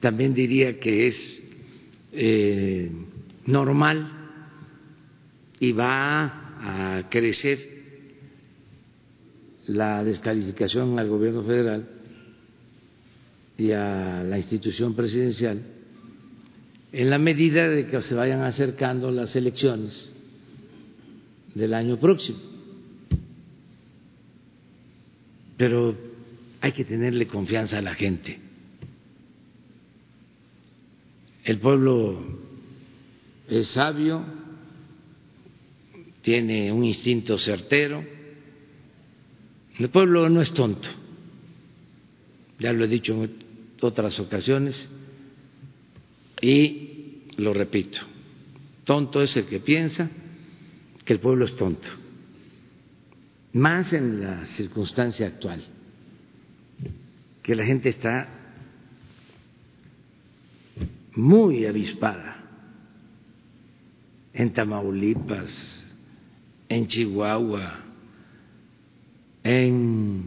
[0.00, 1.42] también diría que es
[2.12, 2.90] eh,
[3.44, 4.10] normal
[5.60, 7.58] y va a crecer
[9.66, 11.86] la descalificación al gobierno federal
[13.58, 15.62] y a la institución presidencial
[16.92, 20.16] en la medida de que se vayan acercando las elecciones
[21.54, 22.38] del año próximo.
[25.58, 26.13] Pero
[26.64, 28.40] hay que tenerle confianza a la gente.
[31.44, 32.18] El pueblo
[33.46, 34.24] es sabio,
[36.22, 38.02] tiene un instinto certero.
[39.78, 40.88] El pueblo no es tonto,
[42.58, 43.30] ya lo he dicho en
[43.82, 44.74] otras ocasiones,
[46.40, 47.98] y lo repito,
[48.84, 50.08] tonto es el que piensa
[51.04, 51.90] que el pueblo es tonto,
[53.52, 55.73] más en la circunstancia actual,
[57.44, 58.26] que la gente está
[61.14, 62.42] muy avispada
[64.32, 65.84] en Tamaulipas,
[66.70, 67.80] en Chihuahua,
[69.44, 70.24] en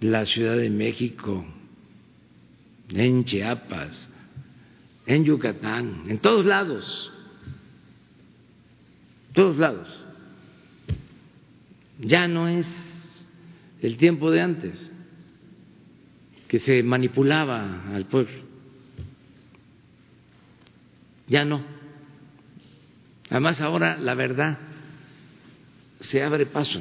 [0.00, 1.44] la Ciudad de México,
[2.90, 4.08] en Chiapas,
[5.06, 7.12] en Yucatán, en todos lados,
[9.32, 10.00] todos lados.
[11.98, 12.68] Ya no es
[13.82, 14.92] el tiempo de antes,
[16.54, 18.32] que se manipulaba al pueblo
[21.26, 21.64] ya no.
[23.28, 24.56] Además ahora la verdad
[25.98, 26.80] se abre paso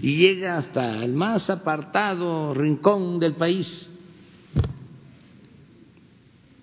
[0.00, 3.90] y llega hasta el más apartado rincón del país.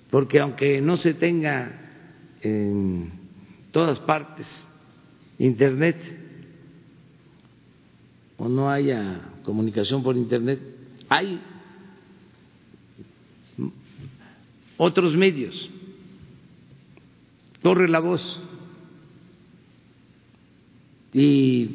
[0.09, 1.79] Porque aunque no se tenga
[2.41, 3.11] en
[3.71, 4.47] todas partes
[5.37, 5.97] Internet
[8.37, 10.59] o no haya comunicación por Internet,
[11.07, 11.39] hay
[14.83, 15.69] otros medios
[17.61, 18.41] corre la voz
[21.13, 21.69] y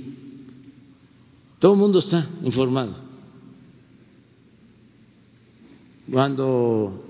[1.60, 2.96] todo el mundo está informado.
[6.10, 7.04] Cuando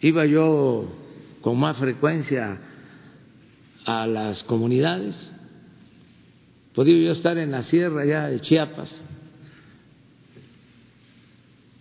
[0.00, 0.86] iba yo
[1.42, 2.58] con más frecuencia
[3.84, 5.30] a las comunidades,
[6.74, 9.06] podía yo estar en la sierra ya de Chiapas,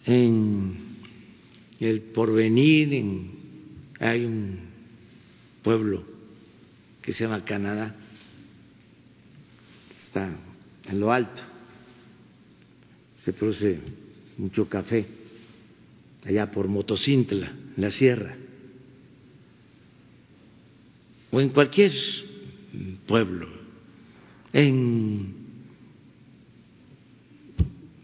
[0.04, 0.85] en
[1.86, 3.32] el porvenir, en,
[4.00, 4.60] hay un
[5.64, 6.04] pueblo
[7.02, 7.96] que se llama Canadá,
[10.06, 10.30] está
[10.86, 11.42] en lo alto,
[13.24, 13.80] se produce
[14.38, 15.06] mucho café,
[16.26, 18.36] allá por Motocintla, en la sierra,
[21.32, 21.92] o en cualquier
[23.08, 23.48] pueblo,
[24.54, 25.46] en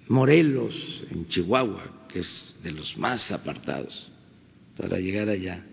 [0.07, 4.11] Morelos, en Chihuahua, que es de los más apartados,
[4.77, 5.65] para llegar allá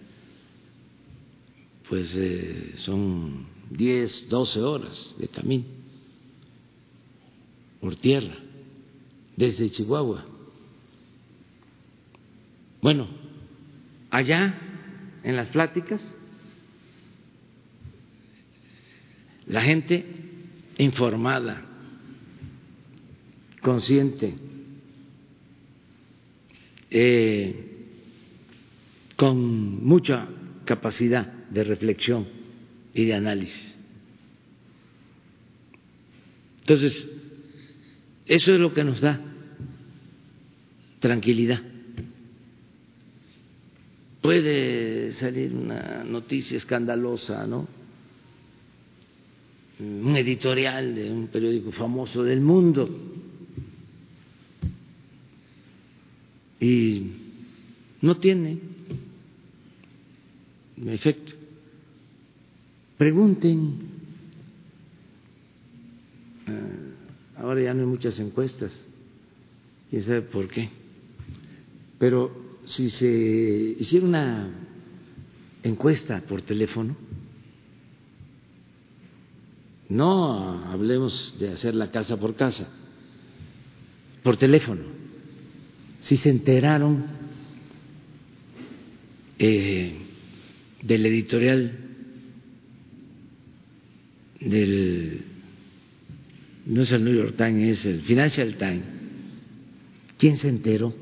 [1.88, 5.64] pues eh, son 10, 12 horas de camino
[7.80, 8.34] por tierra
[9.36, 10.24] desde Chihuahua.
[12.82, 13.06] Bueno,
[14.10, 14.54] allá
[15.22, 16.00] en las pláticas,
[19.46, 20.04] la gente
[20.76, 21.64] informada,
[23.62, 24.34] consciente,
[26.90, 27.64] eh,
[29.16, 30.28] con mucha
[30.64, 32.26] capacidad de reflexión
[32.94, 33.74] y de análisis.
[36.60, 37.10] Entonces,
[38.26, 39.20] eso es lo que nos da
[41.00, 41.62] tranquilidad.
[44.20, 47.66] Puede salir una noticia escandalosa, ¿no?
[49.80, 53.07] Un editorial de un periódico famoso del mundo.
[56.60, 57.12] Y
[58.00, 58.58] no tiene
[60.86, 61.34] efecto.
[62.96, 63.78] Pregunten.
[66.46, 68.72] Ah, ahora ya no hay muchas encuestas,
[69.90, 70.70] quién sabe por qué.
[71.98, 74.50] Pero si se hiciera una
[75.62, 76.96] encuesta por teléfono,
[79.88, 82.68] no hablemos de hacer la casa por casa,
[84.22, 84.82] por teléfono,
[86.00, 87.04] si se enteraron
[89.38, 89.92] eh,
[90.82, 91.72] del editorial
[94.40, 95.24] del
[96.66, 98.84] no es el New York Times, es el Financial Times.
[100.18, 100.94] ¿Quién se enteró?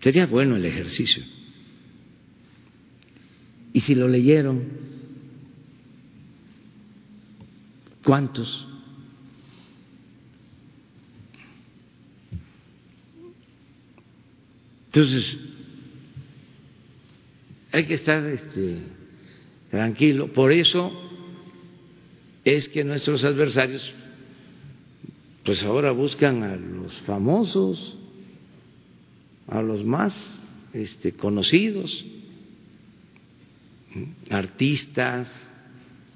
[0.00, 1.22] Sería bueno el ejercicio.
[3.72, 4.64] Y si lo leyeron,
[8.04, 8.73] ¿cuántos?
[14.94, 15.40] Entonces,
[17.72, 18.78] hay que estar este,
[19.68, 20.32] tranquilo.
[20.32, 20.92] Por eso
[22.44, 23.92] es que nuestros adversarios,
[25.44, 27.98] pues ahora buscan a los famosos,
[29.48, 30.38] a los más
[30.72, 32.04] este, conocidos,
[34.30, 35.28] artistas,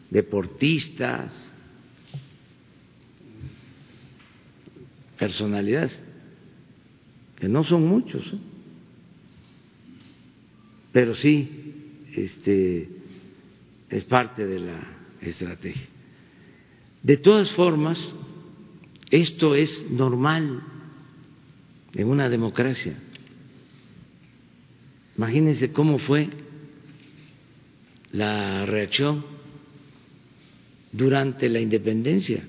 [0.09, 1.57] deportistas,
[5.19, 5.99] personalidades,
[7.41, 8.25] que no son muchos.
[8.35, 8.39] ¿eh?
[10.99, 11.49] Pero sí
[12.13, 12.89] este,
[13.89, 14.81] es parte de la
[15.21, 15.87] estrategia.
[17.05, 18.17] De todas formas,
[19.09, 20.61] esto es normal
[21.95, 23.01] en una democracia.
[25.17, 26.31] Imagínense cómo fue
[28.11, 29.25] la reacción
[30.91, 32.43] durante la independencia,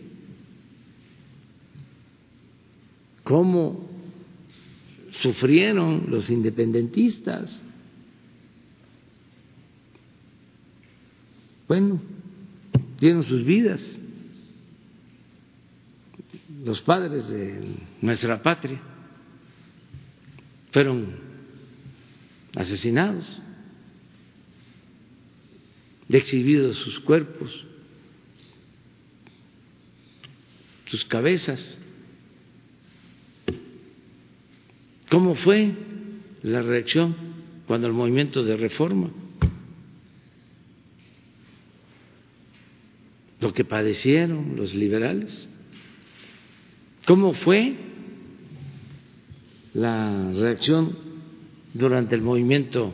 [3.24, 3.88] cómo
[5.12, 7.69] sufrieron los independentistas
[11.70, 12.02] Bueno,
[13.00, 13.80] dieron sus vidas
[16.64, 18.82] los padres de nuestra patria
[20.72, 21.16] fueron
[22.56, 23.42] asesinados,
[26.10, 27.66] exhibidos sus cuerpos,
[30.86, 31.78] sus cabezas.
[35.10, 35.74] ¿Cómo fue
[36.44, 37.16] la reacción
[37.68, 39.10] cuando el movimiento de reforma
[43.50, 45.50] lo que padecieron los liberales.
[47.08, 47.74] ¿Cómo fue
[49.74, 50.96] la reacción
[51.74, 52.94] durante el movimiento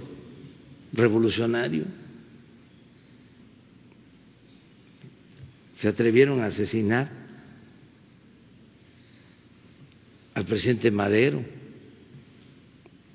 [0.94, 1.84] revolucionario?
[5.82, 7.12] Se atrevieron a asesinar
[10.36, 11.44] al presidente Madero,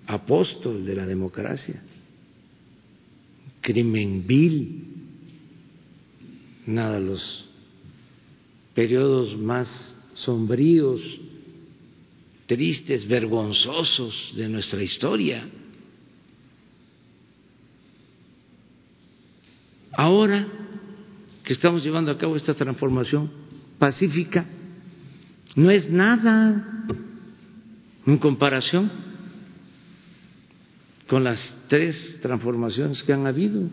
[0.07, 1.83] apóstol de la democracia,
[3.63, 4.90] crimen vil
[6.71, 7.49] nada los
[8.75, 11.03] periodos más sombríos,
[12.47, 15.47] tristes, vergonzosos de nuestra historia.
[19.93, 20.47] Ahora
[21.45, 23.31] que estamos llevando a cabo esta transformación
[23.79, 24.47] pacífica,
[25.57, 26.87] no es nada
[28.07, 28.91] en comparación
[31.09, 33.69] con las tres transformaciones que han habido.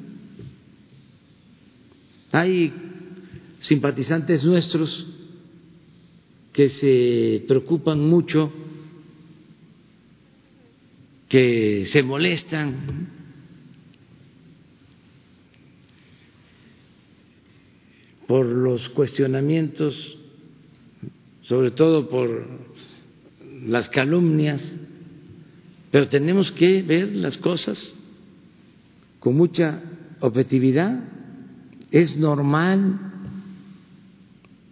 [2.32, 2.87] Hay
[3.68, 5.06] simpatizantes nuestros
[6.54, 8.52] que se preocupan mucho,
[11.30, 13.18] que se molestan.
[18.28, 20.18] por los cuestionamientos,
[21.44, 22.46] sobre todo por
[23.66, 24.78] las calumnias,
[25.92, 27.96] pero tenemos que ver las cosas
[29.22, 29.82] con mucha
[30.20, 31.06] objetividad
[31.92, 33.00] es normal.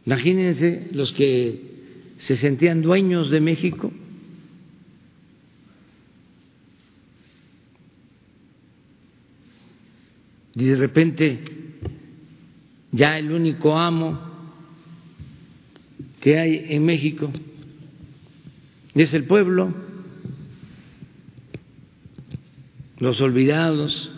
[0.06, 3.92] Imagínense los que se sentían dueños de México.
[10.56, 11.44] Y de repente
[12.92, 14.20] ya el único amo
[16.22, 17.30] que hay en México
[18.94, 19.74] es el pueblo,
[23.00, 24.10] los olvidados,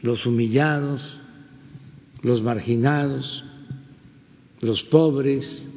[0.00, 1.20] los humillados,
[2.22, 3.44] los marginados,
[4.64, 5.70] los pobres,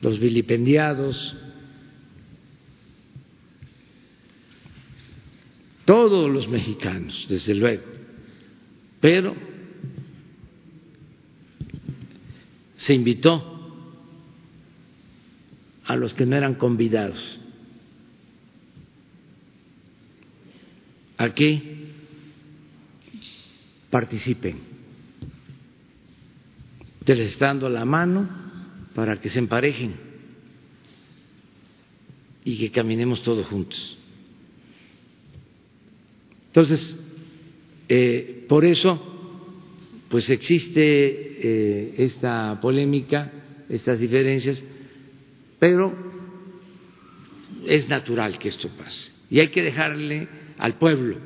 [0.00, 1.34] los vilipendiados,
[5.86, 7.84] todos los mexicanos, desde luego,
[9.00, 9.34] pero
[12.76, 13.54] se invitó
[15.84, 17.38] a los que no eran convidados
[21.16, 21.86] a que
[23.88, 24.65] participen.
[27.06, 28.28] Te les está dando la mano
[28.94, 29.94] para que se emparejen
[32.44, 33.96] y que caminemos todos juntos.
[36.48, 37.00] Entonces,
[37.88, 39.00] eh, por eso,
[40.08, 43.30] pues existe eh, esta polémica,
[43.68, 44.62] estas diferencias,
[45.60, 45.94] pero
[47.66, 50.28] es natural que esto pase y hay que dejarle
[50.58, 51.18] al pueblo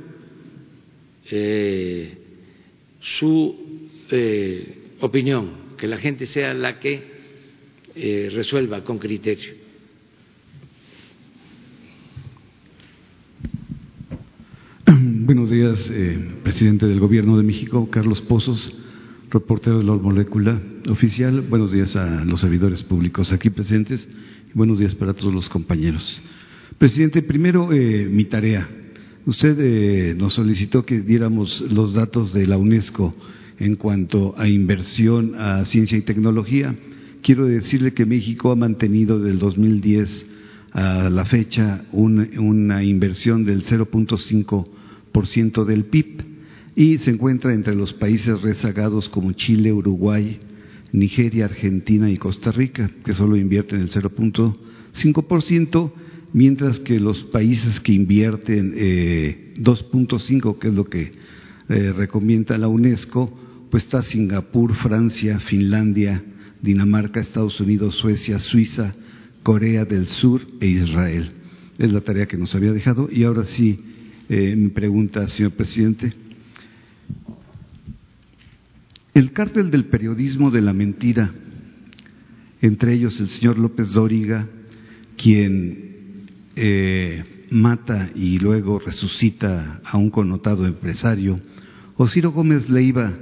[1.31, 2.19] eh,
[3.01, 3.89] su
[5.01, 7.03] opinión, que la gente sea la que
[7.95, 9.55] eh, resuelva con criterio.
[15.25, 18.77] Buenos días, eh, presidente del Gobierno de México, Carlos Pozos,
[19.31, 20.61] reportero de la molécula
[20.91, 21.41] oficial.
[21.41, 24.07] Buenos días a los servidores públicos aquí presentes
[24.51, 26.21] y buenos días para todos los compañeros.
[26.77, 28.69] Presidente, primero eh, mi tarea.
[29.25, 33.15] Usted nos solicitó que diéramos los datos de la UNESCO
[33.61, 36.75] en cuanto a inversión a ciencia y tecnología.
[37.23, 40.27] Quiero decirle que México ha mantenido del 2010
[40.73, 46.25] a la fecha una inversión del 0.5% del PIB
[46.75, 50.39] y se encuentra entre los países rezagados como Chile, Uruguay,
[50.93, 55.93] Nigeria, Argentina y Costa Rica, que solo invierten el 0.5%,
[56.33, 61.11] mientras que los países que invierten eh, 2.5, que es lo que
[61.69, 63.37] eh, recomienda la UNESCO,
[63.71, 66.23] pues está Singapur, Francia, Finlandia,
[66.61, 68.95] Dinamarca, Estados Unidos, Suecia, Suiza,
[69.43, 71.33] Corea del Sur e Israel.
[71.79, 73.09] Es la tarea que nos había dejado.
[73.11, 73.79] Y ahora sí,
[74.29, 76.13] eh, mi pregunta, señor presidente.
[79.15, 81.31] El cártel del periodismo de la mentira,
[82.61, 84.47] entre ellos el señor López Dóriga,
[85.17, 91.41] quien eh, mata y luego resucita a un connotado empresario,
[91.97, 93.17] o Ciro Gómez Leiva,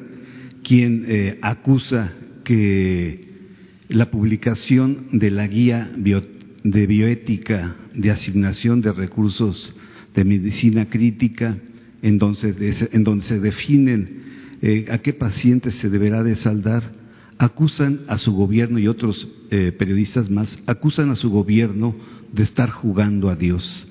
[0.69, 2.13] quien eh, acusa
[2.45, 3.27] que
[3.89, 9.75] la publicación de la guía de bioética de asignación de recursos
[10.15, 11.57] de medicina crítica,
[12.03, 16.83] en donde, en donde se definen eh, a qué pacientes se deberá de saldar,
[17.39, 21.97] acusan a su gobierno y otros eh, periodistas más, acusan a su gobierno
[22.31, 23.89] de estar jugando a Dios.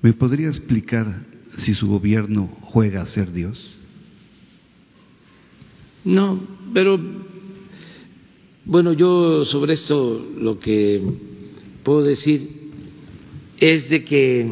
[0.00, 1.26] ¿Me podría explicar
[1.58, 3.77] si su gobierno juega a ser Dios?
[6.08, 6.40] No,
[6.72, 6.98] pero
[8.64, 11.02] bueno, yo sobre esto lo que
[11.82, 12.48] puedo decir
[13.60, 14.46] es de que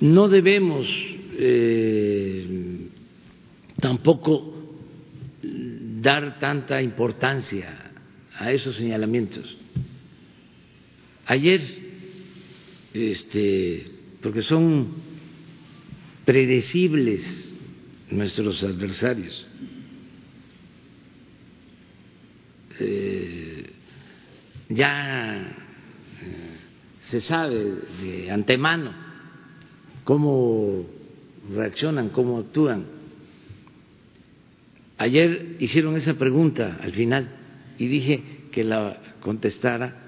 [0.00, 0.88] no debemos
[1.36, 2.88] eh,
[3.78, 4.54] tampoco
[6.00, 7.92] dar tanta importancia
[8.38, 9.54] a esos señalamientos.
[11.26, 11.60] Ayer,
[12.94, 13.86] este,
[14.22, 14.94] porque son
[16.24, 17.53] predecibles
[18.10, 19.46] nuestros adversarios,
[22.80, 23.70] eh,
[24.68, 25.46] ya eh,
[27.00, 28.92] se sabe de antemano
[30.04, 30.86] cómo
[31.52, 32.84] reaccionan, cómo actúan.
[34.98, 37.28] Ayer hicieron esa pregunta al final
[37.78, 40.02] y dije que la contestara,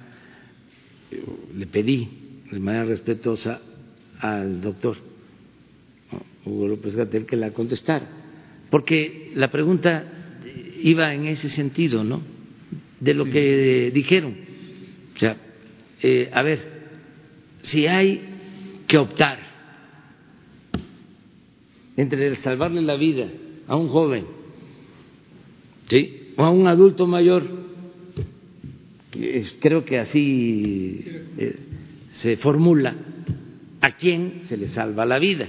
[1.57, 2.09] le pedí
[2.51, 3.61] de manera respetuosa
[4.21, 4.97] al doctor
[6.47, 8.09] Hugo López Gatel que la contestara,
[8.71, 10.05] porque la pregunta
[10.83, 12.23] iba en ese sentido, ¿no?
[13.01, 14.35] De lo que dijeron.
[15.15, 15.37] O sea,
[16.03, 16.61] eh, a ver,
[17.63, 18.21] si hay
[18.87, 19.39] que optar
[21.97, 23.27] entre salvarle la vida
[23.67, 24.27] a un joven
[25.89, 26.33] ¿sí?
[26.37, 27.45] o a un adulto mayor,
[29.61, 31.05] creo que así
[31.39, 31.57] eh,
[32.21, 32.95] se formula,
[33.81, 35.49] a quién se le salva la vida.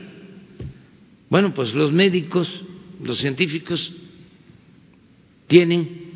[1.30, 2.50] Bueno, pues los médicos,
[3.04, 3.94] los científicos
[5.48, 6.08] tienen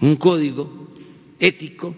[0.00, 0.88] un código
[1.38, 1.94] ético,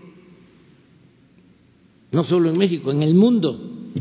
[2.13, 3.93] no solo en México, en el mundo,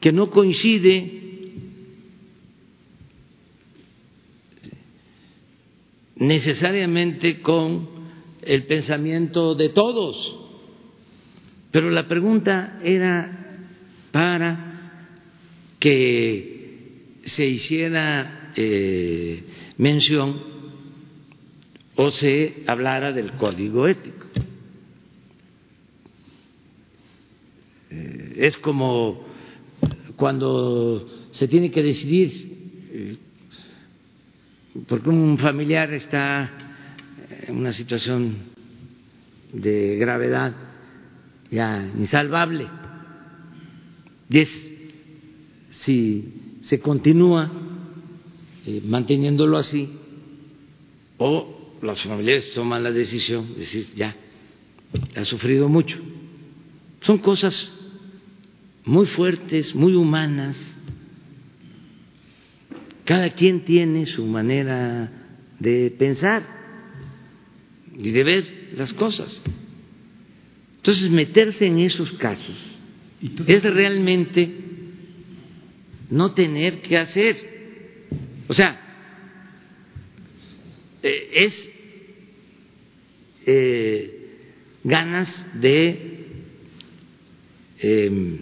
[0.00, 1.20] que no coincide
[6.16, 7.88] necesariamente con
[8.42, 10.36] el pensamiento de todos.
[11.70, 13.66] Pero la pregunta era
[14.10, 14.71] para
[15.82, 19.42] que se hiciera eh,
[19.78, 20.40] mención
[21.96, 24.28] o se hablara del código ético.
[27.90, 29.26] Eh, es como
[30.14, 32.30] cuando se tiene que decidir
[32.92, 33.16] eh,
[34.86, 36.48] porque un familiar está
[37.48, 38.36] en una situación
[39.52, 40.54] de gravedad
[41.50, 42.68] ya insalvable
[44.30, 44.71] es
[45.82, 47.50] si se continúa
[48.66, 49.88] eh, manteniéndolo así
[51.18, 54.16] o los familiares toman la decisión de decir ya
[55.14, 55.98] ha sufrido mucho
[57.02, 57.72] son cosas
[58.84, 60.56] muy fuertes muy humanas
[63.04, 65.10] cada quien tiene su manera
[65.58, 66.42] de pensar
[67.96, 69.42] y de ver las cosas.
[70.76, 72.56] Entonces, meterse en esos casos
[73.46, 74.50] es realmente
[76.12, 77.36] no tener que hacer.
[78.46, 78.78] O sea,
[81.02, 81.70] eh, es
[83.46, 84.28] eh,
[84.84, 86.26] ganas de
[87.78, 88.38] em,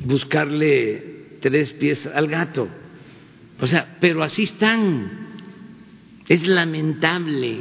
[0.00, 2.68] buscarle tres pies al gato.
[3.60, 5.26] O sea, pero así están.
[6.28, 7.60] Es lamentable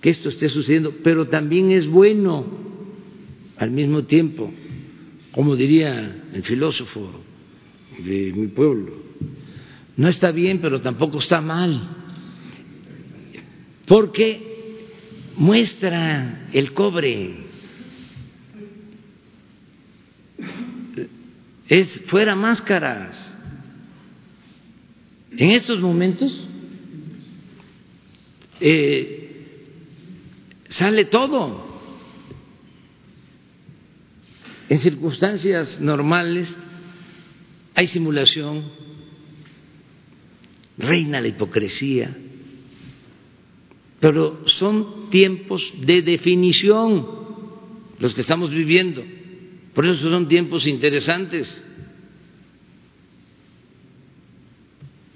[0.00, 2.46] que esto esté sucediendo, pero también es bueno
[3.56, 4.52] al mismo tiempo,
[5.32, 7.24] como diría el filósofo
[7.98, 9.02] de mi pueblo.
[9.96, 11.80] No está bien, pero tampoco está mal,
[13.86, 14.52] porque
[15.36, 17.36] muestra el cobre.
[21.68, 23.32] Es fuera máscaras.
[25.36, 26.46] En estos momentos
[28.60, 29.56] eh,
[30.68, 31.72] sale todo.
[34.68, 36.56] En circunstancias normales
[37.74, 38.64] hay simulación,
[40.78, 42.16] reina la hipocresía,
[44.00, 47.06] pero son tiempos de definición
[47.98, 49.02] los que estamos viviendo.
[49.74, 51.64] Por eso son tiempos interesantes.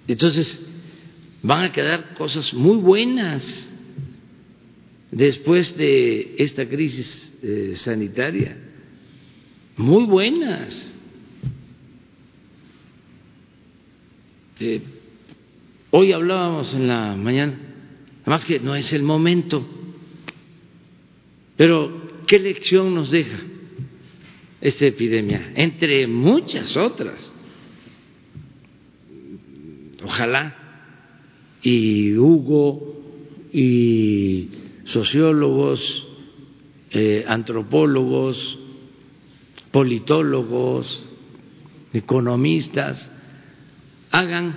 [0.07, 0.67] Entonces,
[1.43, 3.73] van a quedar cosas muy buenas
[5.11, 8.57] después de esta crisis eh, sanitaria,
[9.77, 10.96] muy buenas.
[14.59, 14.81] Eh,
[15.91, 17.59] hoy hablábamos en la mañana,
[18.23, 19.67] además que no es el momento,
[21.57, 23.39] pero ¿qué lección nos deja
[24.61, 25.53] esta epidemia?
[25.55, 27.35] Entre muchas otras
[30.07, 30.57] ojalá,
[31.63, 33.03] y Hugo
[33.53, 34.49] y
[34.85, 36.07] sociólogos,
[36.93, 38.59] eh, antropólogos,
[39.73, 41.11] politólogos,
[41.93, 43.13] economistas,
[44.11, 44.57] hagan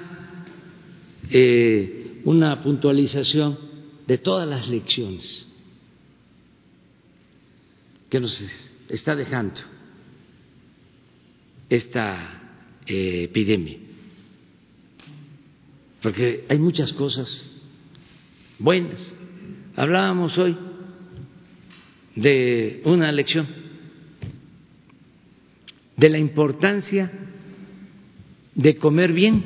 [1.30, 3.58] eh, una puntualización
[4.08, 5.48] de todas las lecciones
[8.10, 9.62] que nos está dejando
[11.70, 12.42] esta
[12.86, 13.90] eh, epidemia
[16.02, 17.62] porque hay muchas cosas
[18.58, 19.14] buenas.
[19.76, 20.58] Hablábamos hoy
[22.16, 23.48] de una lección,
[25.98, 27.12] de la importancia
[28.60, 29.46] de comer bien,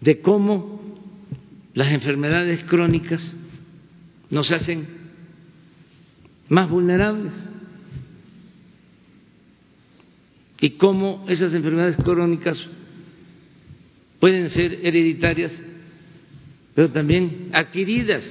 [0.00, 0.80] de cómo
[1.74, 3.36] las enfermedades crónicas
[4.30, 4.88] nos hacen
[6.48, 7.32] más vulnerables.
[10.60, 12.68] y cómo esas enfermedades crónicas
[14.18, 15.52] pueden ser hereditarias,
[16.74, 18.24] pero también adquiridas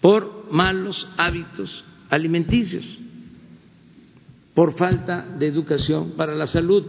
[0.00, 2.98] por malos hábitos alimenticios,
[4.58, 6.84] por falta de educación para la salud.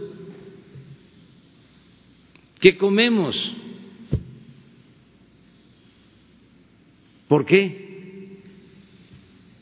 [2.58, 3.54] ¿Qué comemos?
[7.28, 8.40] ¿Por qué?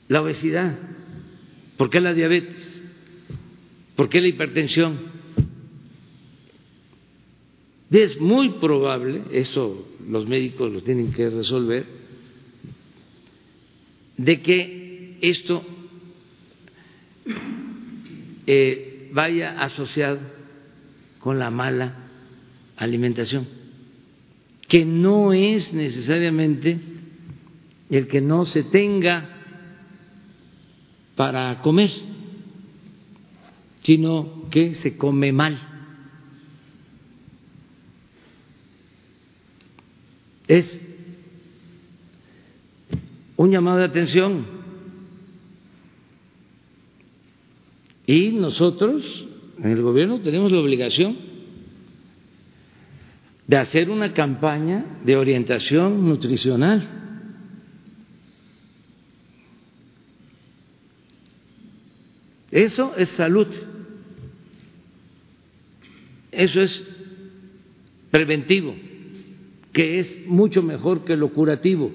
[0.09, 0.79] La obesidad.
[1.77, 2.83] ¿Por qué la diabetes?
[3.95, 4.99] ¿Por qué la hipertensión?
[7.91, 11.85] es muy probable, eso los médicos lo tienen que resolver,
[14.17, 15.63] de que esto
[18.51, 20.19] eh, vaya asociado
[21.19, 21.95] con la mala
[22.77, 23.47] alimentación,
[24.67, 26.79] que no es necesariamente
[27.91, 29.29] el que no se tenga
[31.15, 31.91] para comer
[33.89, 35.59] sino que se come mal.
[40.47, 40.87] Es
[43.37, 44.58] un llamado de atención.
[48.09, 49.05] Y nosotros,
[49.63, 51.19] en el gobierno, tenemos la obligación
[53.47, 56.89] de hacer una campaña de orientación nutricional.
[62.51, 63.49] Eso es salud.
[66.33, 66.89] Eso es
[68.11, 68.75] preventivo,
[69.75, 71.93] que es mucho mejor que lo curativo.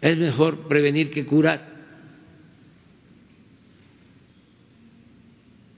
[0.00, 1.71] Es mejor prevenir que curar.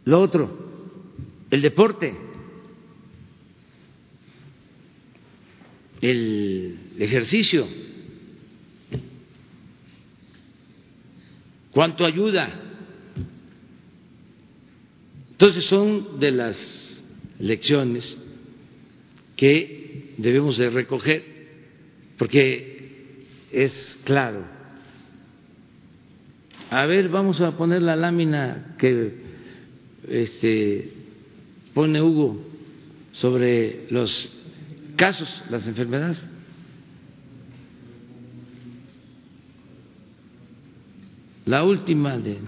[0.04, 0.50] Lo otro,
[1.50, 2.14] el deporte,
[6.00, 7.66] el ejercicio.
[11.70, 12.60] ¿Cuánto ayuda?
[15.30, 17.02] Entonces son de las
[17.38, 18.22] lecciones
[19.36, 21.24] que debemos de recoger,
[22.18, 24.44] porque es claro.
[26.70, 29.23] A ver, vamos a poner la lámina que
[30.08, 30.92] este,
[31.72, 32.40] pone Hugo
[33.12, 34.30] sobre los
[34.96, 36.30] casos, las enfermedades.
[41.46, 42.38] La última de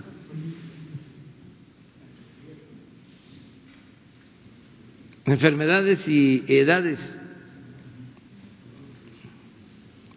[5.26, 7.18] enfermedades y edades.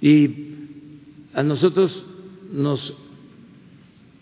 [0.02, 0.50] Y
[1.34, 2.06] a nosotros
[2.52, 2.96] nos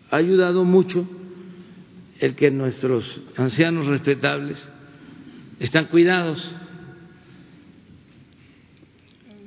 [0.10, 1.08] ha ayudado mucho
[2.20, 4.70] el que nuestros ancianos respetables
[5.60, 6.50] están cuidados,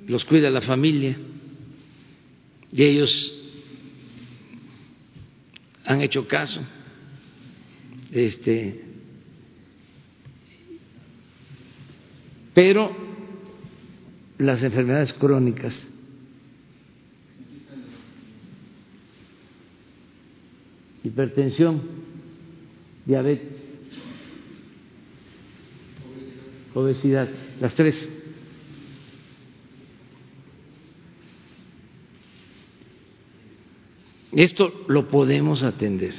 [0.07, 1.17] los cuida la familia
[2.73, 3.35] y ellos
[5.85, 6.63] han hecho caso.
[8.13, 8.85] Este,
[12.55, 12.97] pero
[14.39, 15.91] las enfermedades crónicas
[21.05, 22.00] hipertensión,
[23.07, 23.65] diabetes,
[26.75, 27.29] obesidad,
[27.61, 28.09] las tres.
[34.33, 36.15] Esto lo podemos atender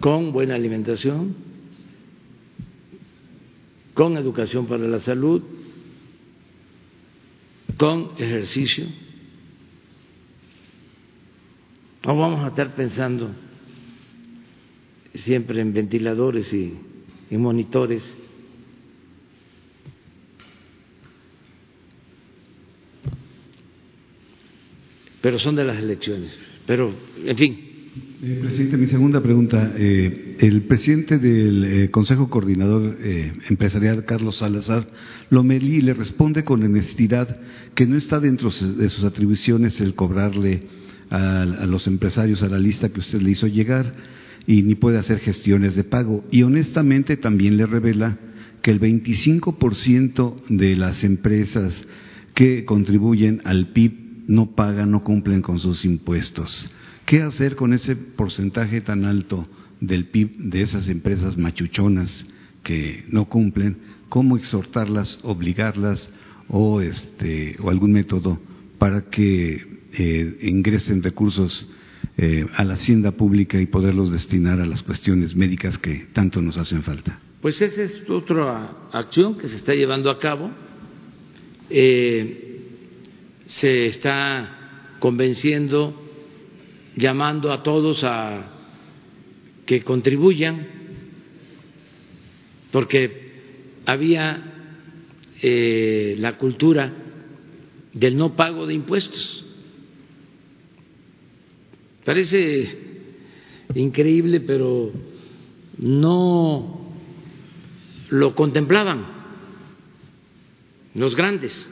[0.00, 1.34] con buena alimentación,
[3.92, 5.42] con educación para la salud,
[7.76, 8.86] con ejercicio.
[12.06, 13.28] No vamos a estar pensando
[15.12, 16.76] siempre en ventiladores y
[17.36, 18.16] monitores.
[25.20, 26.38] Pero son de las elecciones.
[26.64, 27.58] Pero, en fin.
[28.22, 29.74] Eh, presidente, mi segunda pregunta.
[29.76, 32.98] Eh, el presidente del eh, Consejo Coordinador
[33.48, 34.86] Empresarial, Carlos Salazar
[35.30, 37.40] Lomelí, le responde con honestidad
[37.74, 42.58] que no está dentro de sus atribuciones el cobrarle a, a los empresarios a la
[42.58, 43.92] lista que usted le hizo llegar
[44.46, 46.24] y ni puede hacer gestiones de pago.
[46.30, 48.18] Y honestamente también le revela
[48.62, 51.86] que el 25% de las empresas
[52.34, 56.70] que contribuyen al PIB no pagan, no cumplen con sus impuestos.
[57.04, 59.46] ¿Qué hacer con ese porcentaje tan alto
[59.80, 62.26] del PIB de esas empresas machuchonas
[62.62, 63.78] que no cumplen?
[64.08, 66.12] ¿Cómo exhortarlas, obligarlas
[66.48, 68.40] o, este, o algún método
[68.78, 71.68] para que eh, ingresen recursos
[72.18, 76.56] eh, a la hacienda pública y poderlos destinar a las cuestiones médicas que tanto nos
[76.56, 77.20] hacen falta.
[77.42, 80.50] Pues esa es otra acción que se está llevando a cabo.
[81.68, 82.60] Eh,
[83.46, 85.94] se está convenciendo,
[86.96, 88.50] llamando a todos a
[89.66, 90.66] que contribuyan,
[92.72, 94.72] porque había
[95.42, 96.92] eh, la cultura
[97.92, 99.45] del no pago de impuestos
[102.06, 102.78] Parece
[103.74, 104.92] increíble, pero
[105.78, 106.92] no
[108.10, 109.04] lo contemplaban
[110.94, 111.68] los grandes.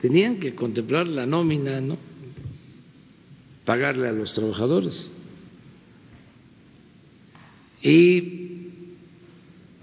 [0.00, 1.98] Tenían que contemplar la nómina, ¿no?
[3.64, 5.12] Pagarle a los trabajadores.
[7.82, 8.68] Y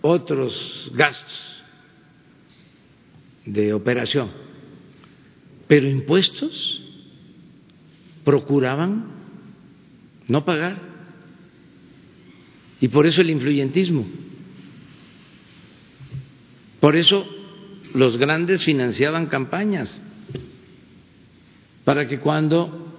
[0.02, 1.62] otros gastos
[3.46, 4.49] de operación
[5.70, 6.82] pero impuestos
[8.24, 9.06] procuraban
[10.28, 10.82] no pagar.
[12.82, 14.08] Y por eso el influyentismo.
[16.80, 17.24] Por eso
[17.94, 20.02] los grandes financiaban campañas
[21.86, 22.98] para que cuando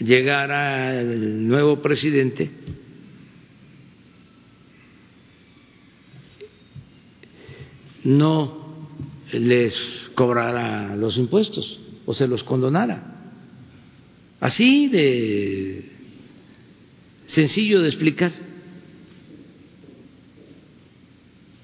[0.00, 2.50] llegara el nuevo presidente
[8.02, 8.63] no
[9.40, 13.32] les cobrara los impuestos o se los condonara.
[14.40, 15.90] Así de
[17.26, 18.32] sencillo de explicar.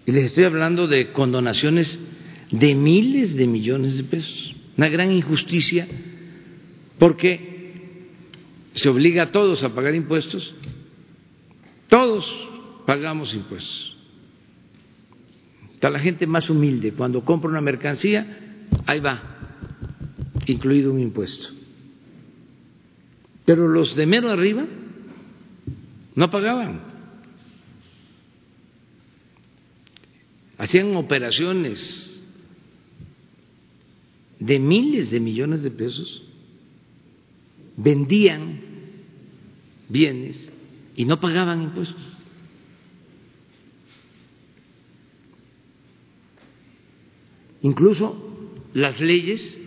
[0.07, 2.01] Y les estoy hablando de condonaciones
[2.51, 4.55] de miles de millones de pesos.
[4.77, 5.87] Una gran injusticia
[6.99, 7.51] porque
[8.73, 10.55] se obliga a todos a pagar impuestos.
[11.89, 12.31] Todos
[12.87, 13.97] pagamos impuestos.
[15.81, 16.93] Está la gente más humilde.
[16.93, 19.19] Cuando compra una mercancía, ahí va,
[20.45, 21.55] incluido un impuesto.
[23.47, 24.67] Pero los de mero arriba
[26.17, 26.83] no pagaban.
[30.59, 32.29] Hacían operaciones
[34.39, 36.25] de miles de millones de pesos,
[37.79, 38.61] vendían
[39.89, 40.53] bienes
[40.95, 42.20] y no pagaban impuestos.
[47.63, 49.61] Incluso las leyes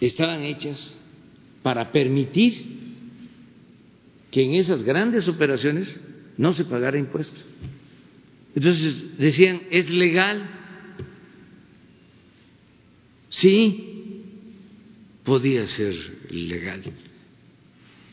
[0.00, 0.96] estaban hechas
[1.62, 2.78] para permitir
[4.30, 5.88] que en esas grandes operaciones
[6.36, 7.44] no se pagara impuestos.
[8.54, 10.48] Entonces decían, ¿es legal?
[13.28, 13.88] Sí,
[15.24, 15.94] podía ser
[16.30, 16.82] legal,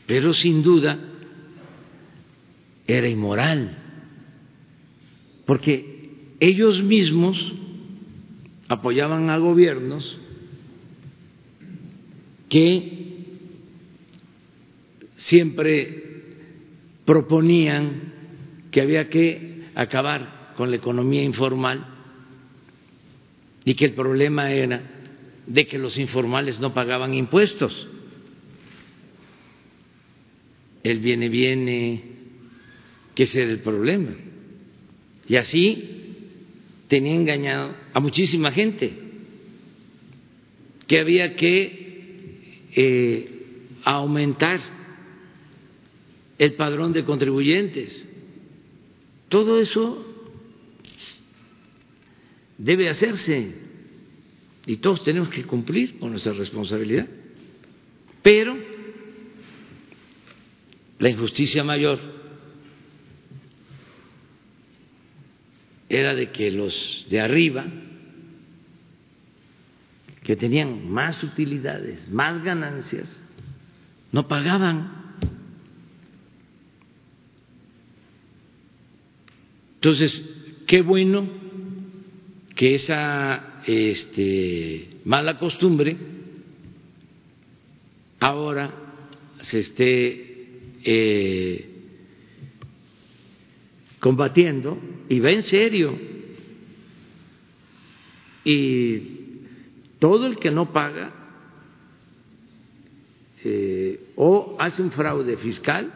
[0.06, 0.98] pero sin duda
[2.86, 3.76] era inmoral,
[5.46, 7.54] porque ellos mismos
[8.68, 10.18] apoyaban a gobiernos
[12.48, 12.96] que
[15.16, 16.04] siempre
[17.04, 18.12] proponían
[18.70, 21.86] que había que acabar con la economía informal
[23.64, 24.82] y que el problema era
[25.46, 27.88] de que los informales no pagaban impuestos.
[30.82, 32.04] El viene, viene,
[33.14, 34.10] que ese era el problema.
[35.28, 35.95] Y así
[36.88, 38.92] tenía engañado a muchísima gente,
[40.86, 43.28] que había que eh,
[43.84, 44.60] aumentar
[46.38, 48.08] el padrón de contribuyentes.
[49.28, 50.04] Todo eso
[52.58, 53.52] debe hacerse
[54.66, 57.06] y todos tenemos que cumplir con nuestra responsabilidad.
[58.22, 58.56] Pero
[60.98, 62.15] la injusticia mayor
[65.88, 67.64] era de que los de arriba,
[70.22, 73.08] que tenían más utilidades, más ganancias,
[74.10, 75.06] no pagaban.
[79.76, 81.28] Entonces, qué bueno
[82.56, 85.96] que esa este, mala costumbre
[88.18, 88.74] ahora
[89.42, 90.48] se esté
[90.82, 91.70] eh,
[94.00, 94.78] combatiendo
[95.08, 95.98] y va en serio.
[98.44, 99.16] Y
[99.98, 101.12] todo el que no paga
[103.44, 105.92] eh, o hace un fraude fiscal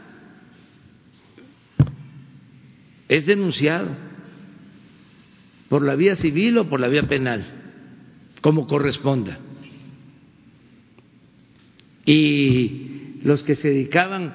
[3.09, 3.89] es denunciado
[5.69, 7.45] por la vía civil o por la vía penal,
[8.41, 9.39] como corresponda.
[12.05, 14.35] Y los que se dedicaban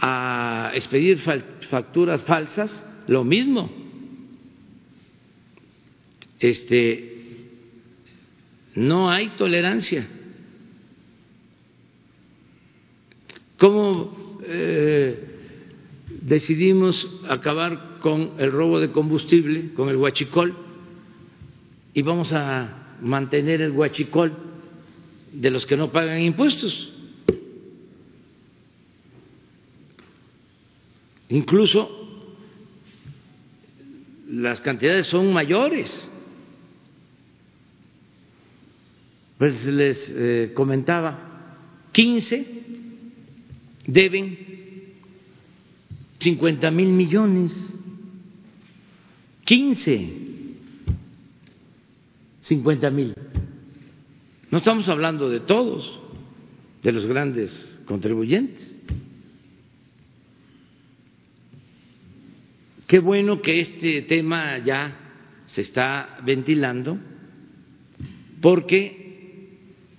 [0.00, 1.20] a expedir
[1.68, 3.83] facturas falsas, lo mismo.
[6.44, 7.10] Este
[8.74, 10.06] no hay tolerancia.
[13.56, 15.24] ¿Cómo eh,
[16.20, 20.54] decidimos acabar con el robo de combustible, con el huachicol,
[21.94, 24.36] y vamos a mantener el huachicol
[25.32, 26.92] de los que no pagan impuestos.
[31.30, 31.88] Incluso
[34.28, 36.10] las cantidades son mayores.
[39.44, 41.58] Pues les eh, comentaba,
[41.92, 42.46] 15
[43.86, 44.38] deben
[46.18, 47.78] 50 mil millones,
[49.44, 50.12] 15,
[52.40, 53.14] 50 mil.
[54.50, 56.00] No estamos hablando de todos,
[56.82, 58.82] de los grandes contribuyentes.
[62.86, 66.96] Qué bueno que este tema ya se está ventilando
[68.40, 69.03] porque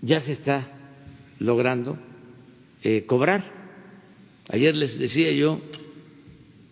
[0.02, 0.72] ya se está
[1.40, 1.98] logrando
[2.84, 3.44] eh, cobrar.
[4.50, 5.60] Ayer les decía yo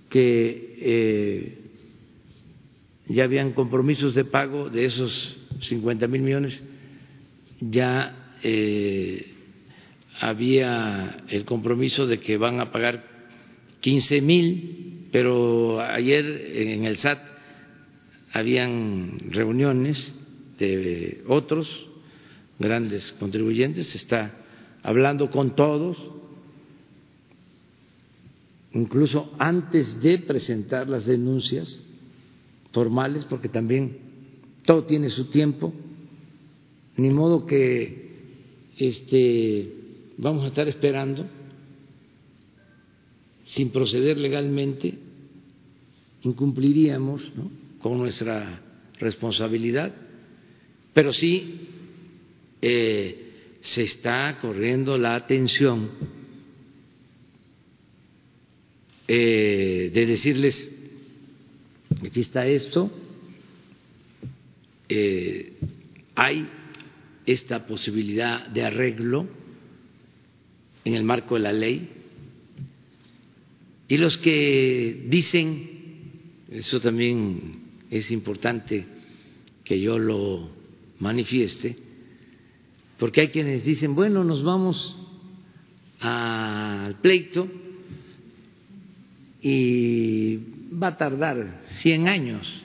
[0.10, 1.58] que eh,
[3.08, 6.62] ya habían compromisos de pago de esos 50 mil millones,
[7.60, 9.34] ya eh,
[10.20, 13.04] había el compromiso de que van a pagar
[13.82, 17.20] 15 mil, pero ayer en el SAT
[18.32, 20.14] habían reuniones
[20.60, 21.68] de otros
[22.64, 24.34] grandes contribuyentes, está
[24.82, 25.98] hablando con todos.
[28.72, 31.84] Incluso antes de presentar las denuncias
[32.72, 33.98] formales, porque también
[34.66, 35.74] todo tiene su tiempo,
[36.98, 38.04] ni modo que
[38.78, 39.74] este,
[40.18, 41.28] vamos a estar esperando
[43.46, 44.98] sin proceder legalmente,
[46.24, 47.32] incumpliríamos
[47.80, 48.62] con nuestra
[49.00, 49.94] responsabilidad,
[50.94, 51.73] pero sí
[52.66, 55.92] eh, se está corriendo la atención
[59.06, 60.72] eh, de decirles,
[62.06, 62.90] aquí está esto,
[64.88, 65.58] eh,
[66.16, 66.48] hay
[67.26, 69.28] esta posibilidad de arreglo
[70.86, 71.90] en el marco de la ley,
[73.90, 75.70] y los que dicen,
[76.50, 77.60] eso también
[77.92, 78.86] es importante
[79.66, 80.50] que yo lo
[81.00, 81.92] manifieste,
[82.98, 84.98] porque hay quienes dicen, bueno, nos vamos
[86.00, 87.48] al pleito,
[89.42, 90.38] y
[90.82, 92.64] va a tardar 100 años,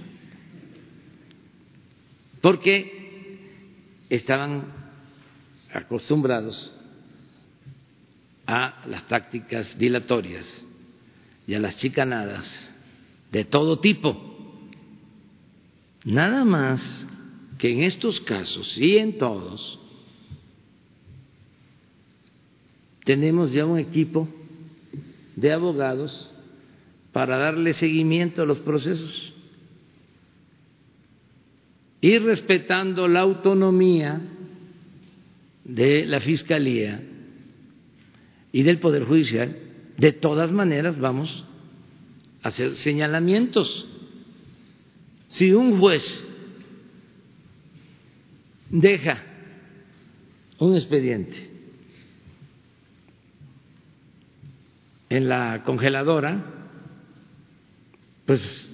[2.40, 3.38] porque
[4.08, 4.72] estaban
[5.72, 6.74] acostumbrados
[8.46, 10.64] a las tácticas dilatorias
[11.46, 12.70] y a las chicanadas
[13.32, 14.16] de todo tipo.
[16.04, 17.06] Nada más
[17.58, 19.80] que en estos casos y en todos
[23.08, 24.28] tenemos ya un equipo
[25.34, 26.30] de abogados
[27.10, 29.32] para darle seguimiento a los procesos
[32.02, 34.20] y respetando la autonomía
[35.64, 37.02] de la Fiscalía
[38.52, 39.56] y del Poder Judicial,
[39.96, 41.46] de todas maneras vamos
[42.42, 43.86] a hacer señalamientos.
[45.28, 46.28] Si un juez
[48.68, 49.24] deja
[50.58, 51.57] un expediente
[55.10, 56.44] en la congeladora,
[58.26, 58.68] pues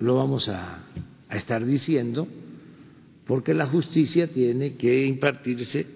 [0.00, 0.84] lo vamos a,
[1.30, 2.26] estar diciendo
[3.24, 5.86] porque la justicia tiene que impartirse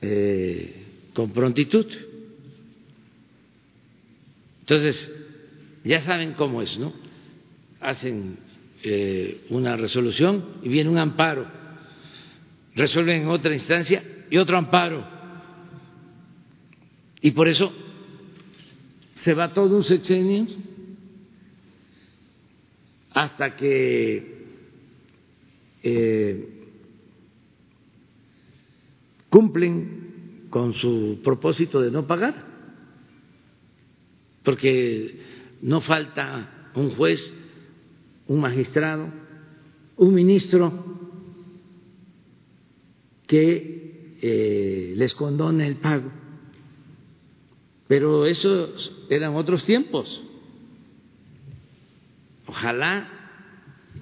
[0.00, 1.86] eh, con prontitud.
[4.60, 5.12] Entonces,
[5.84, 6.94] ya saben cómo es, ¿no?
[7.80, 8.38] Hacen
[8.84, 11.46] eh, una resolución y viene un amparo,
[12.74, 15.11] resuelven en otra instancia y otro amparo.
[17.22, 17.72] Y por eso
[19.14, 20.46] se va todo un sexenio
[23.14, 24.46] hasta que
[25.84, 26.48] eh,
[29.28, 32.44] cumplen con su propósito de no pagar,
[34.42, 35.20] porque
[35.62, 37.32] no falta un juez,
[38.26, 39.08] un magistrado,
[39.96, 40.72] un ministro
[43.26, 46.21] que eh, les condone el pago.
[47.92, 50.22] Pero esos eran otros tiempos.
[52.46, 53.06] Ojalá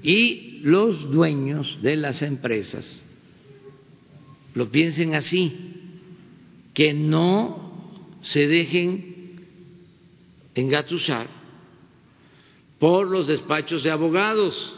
[0.00, 3.04] y los dueños de las empresas
[4.54, 5.56] lo piensen así,
[6.72, 9.40] que no se dejen
[10.54, 11.26] engatusar
[12.78, 14.72] por los despachos de abogados,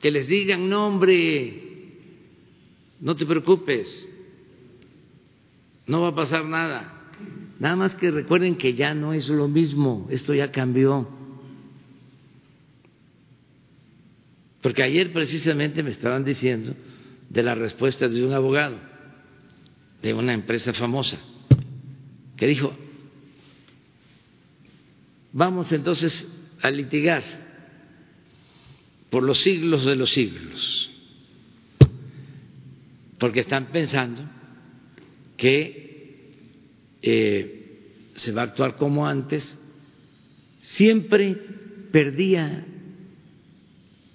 [0.00, 0.92] que les digan, no
[3.00, 4.08] no te preocupes,
[5.88, 6.95] no va a pasar nada.
[7.58, 11.08] Nada más que recuerden que ya no es lo mismo, esto ya cambió.
[14.60, 16.74] Porque ayer precisamente me estaban diciendo
[17.30, 18.78] de la respuesta de un abogado
[20.02, 21.18] de una empresa famosa
[22.36, 22.72] que dijo,
[25.32, 26.28] vamos entonces
[26.62, 27.22] a litigar
[29.10, 30.90] por los siglos de los siglos,
[33.18, 34.22] porque están pensando
[35.36, 35.85] que
[37.02, 39.58] eh, se va a actuar como antes,
[40.60, 41.36] siempre
[41.92, 42.66] perdía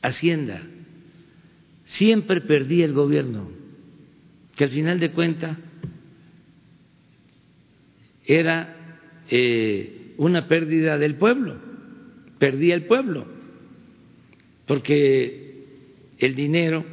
[0.02, 0.64] Hacienda.
[1.86, 3.52] Siempre perdía el gobierno,
[4.56, 5.58] que al final de cuentas
[8.26, 11.58] era eh, una pérdida del pueblo,
[12.40, 13.28] perdía el pueblo,
[14.66, 15.66] porque
[16.18, 16.86] el dinero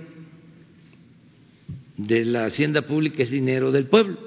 [1.96, 4.18] de la hacienda pública es dinero del pueblo.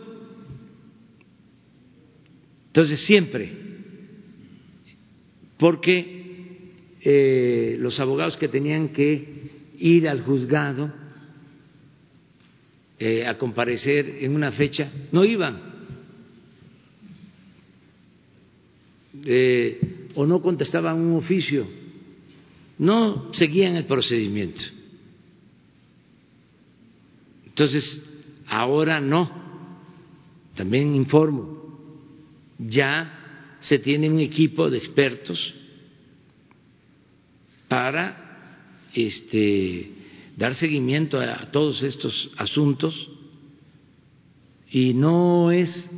[2.72, 3.52] Entonces siempre,
[5.57, 6.72] porque
[7.02, 10.93] eh, los abogados que tenían que ir al juzgado
[12.98, 15.61] eh, a comparecer en una fecha no iban
[19.26, 21.68] eh, o no contestaban un oficio,
[22.77, 24.64] no seguían el procedimiento.
[27.48, 28.02] Entonces,
[28.48, 29.41] ahora no.
[30.56, 31.60] También informo,
[32.67, 35.53] ya se tiene un equipo de expertos
[37.67, 39.91] para este,
[40.35, 43.09] dar seguimiento a todos estos asuntos
[44.69, 45.89] y no es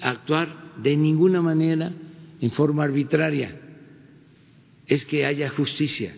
[0.00, 1.92] actuar de ninguna manera
[2.40, 3.58] en forma arbitraria,
[4.86, 6.14] es que haya justicia.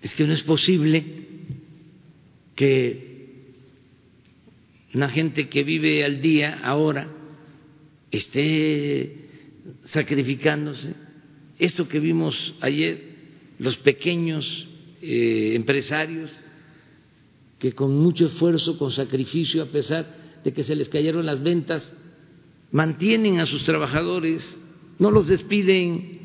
[0.00, 1.04] Es que no es posible
[2.56, 3.12] que
[4.94, 7.08] una gente que vive al día ahora
[8.12, 9.30] esté
[9.86, 10.94] sacrificándose.
[11.58, 13.12] Esto que vimos ayer
[13.58, 14.68] los pequeños
[15.00, 16.36] eh, empresarios
[17.58, 21.96] que con mucho esfuerzo, con sacrificio, a pesar de que se les cayeron las ventas,
[22.72, 24.42] mantienen a sus trabajadores,
[24.98, 26.20] no los despiden.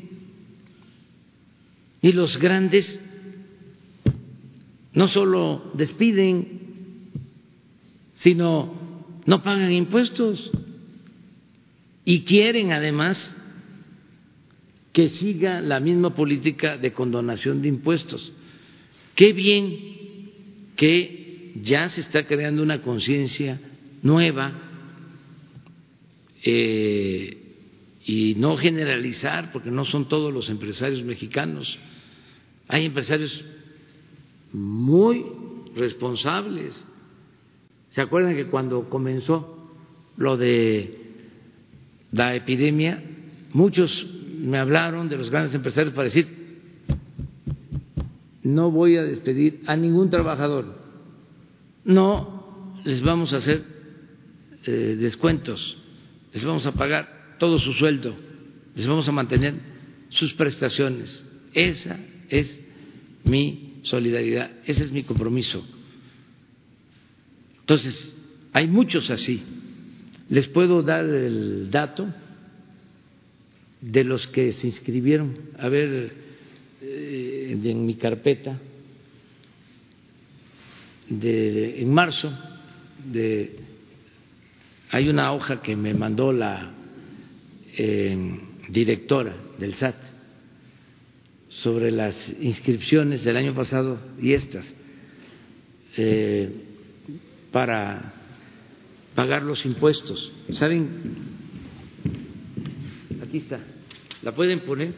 [2.02, 3.00] Y los grandes
[4.92, 6.60] no solo despiden,
[8.14, 8.74] sino
[9.26, 10.50] no pagan impuestos
[12.08, 13.36] y quieren además
[14.94, 18.32] que siga la misma política de condonación de impuestos.
[19.14, 20.30] Qué bien
[20.74, 23.60] que ya se está creando una conciencia
[24.00, 24.54] nueva
[26.44, 27.36] eh,
[28.06, 31.78] y no generalizar, porque no son todos los empresarios mexicanos.
[32.68, 33.44] Hay empresarios
[34.54, 35.26] muy
[35.76, 36.86] responsables.
[37.90, 39.70] ¿Se acuerdan que cuando comenzó
[40.16, 41.07] lo de
[42.12, 43.02] la epidemia,
[43.52, 44.06] muchos
[44.38, 46.26] me hablaron de los grandes empresarios para decir,
[48.42, 50.78] no voy a despedir a ningún trabajador,
[51.84, 53.62] no les vamos a hacer
[54.64, 55.76] eh, descuentos,
[56.32, 58.16] les vamos a pagar todo su sueldo,
[58.74, 59.54] les vamos a mantener
[60.08, 61.24] sus prestaciones.
[61.52, 61.98] Esa
[62.28, 62.60] es
[63.24, 65.64] mi solidaridad, ese es mi compromiso.
[67.60, 68.14] Entonces,
[68.52, 69.42] hay muchos así.
[70.28, 72.12] Les puedo dar el dato
[73.80, 76.12] de los que se inscribieron, a ver,
[76.82, 78.58] eh, en mi carpeta,
[81.08, 82.30] de, en marzo,
[84.90, 86.72] hay una hoja que me mandó la
[87.76, 89.96] eh, directora del SAT
[91.48, 94.66] sobre las inscripciones del año pasado y estas
[95.96, 96.50] eh,
[97.50, 98.17] para
[99.18, 100.30] pagar los impuestos.
[100.50, 100.88] ¿Saben?
[103.20, 103.58] Aquí está.
[104.22, 104.94] ¿La pueden poner?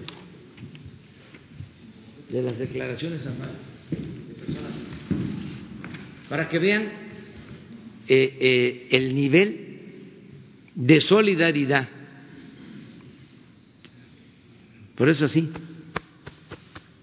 [2.29, 3.57] De las declaraciones anuales
[6.29, 6.83] Para que vean
[8.09, 9.79] eh, eh, el nivel
[10.75, 11.89] de solidaridad.
[14.97, 15.49] Por eso así,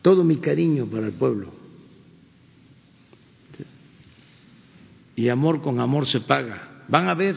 [0.03, 1.51] todo mi cariño para el pueblo.
[5.15, 7.35] Y amor con amor se paga van a ver.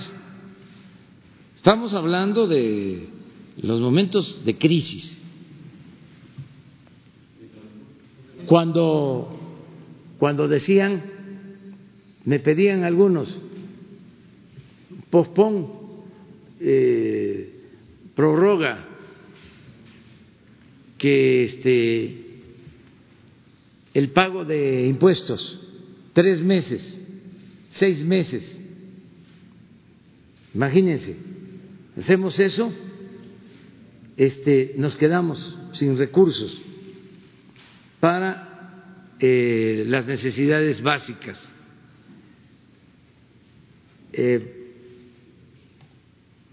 [1.57, 3.09] Estamos hablando de
[3.61, 5.19] los momentos de crisis.
[8.47, 9.39] Cuando,
[10.19, 11.03] cuando decían,
[12.25, 13.39] me pedían algunos,
[15.11, 15.69] pospon,
[16.61, 17.61] eh,
[18.15, 18.87] prorroga,
[20.99, 22.25] que este,
[23.95, 25.61] el pago de impuestos,
[26.13, 27.01] tres meses,
[27.71, 28.60] seis meses,
[30.55, 31.17] Imagínense,
[31.97, 32.73] hacemos eso,
[34.17, 36.61] este, nos quedamos sin recursos
[38.01, 41.41] para eh, las necesidades básicas.
[44.13, 44.57] Eh,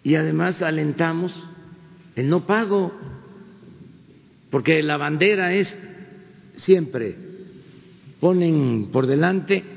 [0.03, 1.47] y además alentamos
[2.15, 2.93] el no pago,
[4.49, 5.75] porque la bandera es
[6.53, 7.15] siempre,
[8.19, 9.76] ponen por delante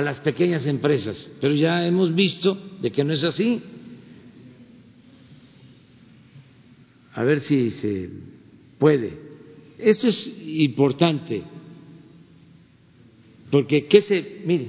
[0.00, 3.62] a las pequeñas empresas, pero ya hemos visto de que no es así.
[7.12, 8.08] A ver si se
[8.78, 9.18] puede.
[9.78, 11.42] Esto es importante,
[13.50, 14.68] porque qué se, mire,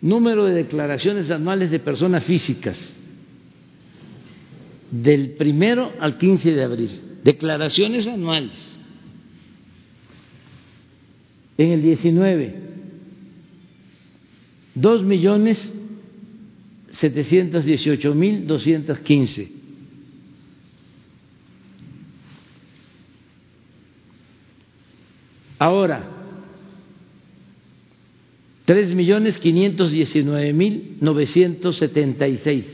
[0.00, 2.94] número de declaraciones anuales de personas físicas
[4.90, 6.90] del primero al 15 de abril,
[7.22, 8.67] declaraciones anuales
[11.58, 12.54] en el 19,
[14.76, 15.74] dos millones
[16.90, 18.46] setecientos dieciocho mil.
[25.58, 26.08] Ahora,
[28.64, 32.66] tres millones quinientos diecinueve mil novecientos setenta y seis.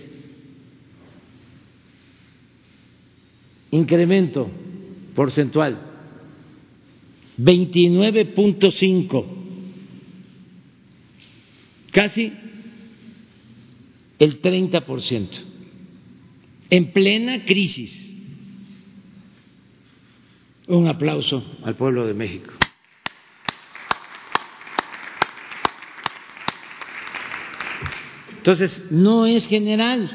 [3.71, 4.51] Incremento
[5.15, 5.94] porcentual
[7.39, 9.25] 29.5,
[11.91, 12.33] casi
[14.19, 15.29] el 30%,
[16.71, 18.01] en plena crisis.
[20.67, 22.53] Un aplauso al pueblo de México.
[28.45, 30.11] Entonces, no es general,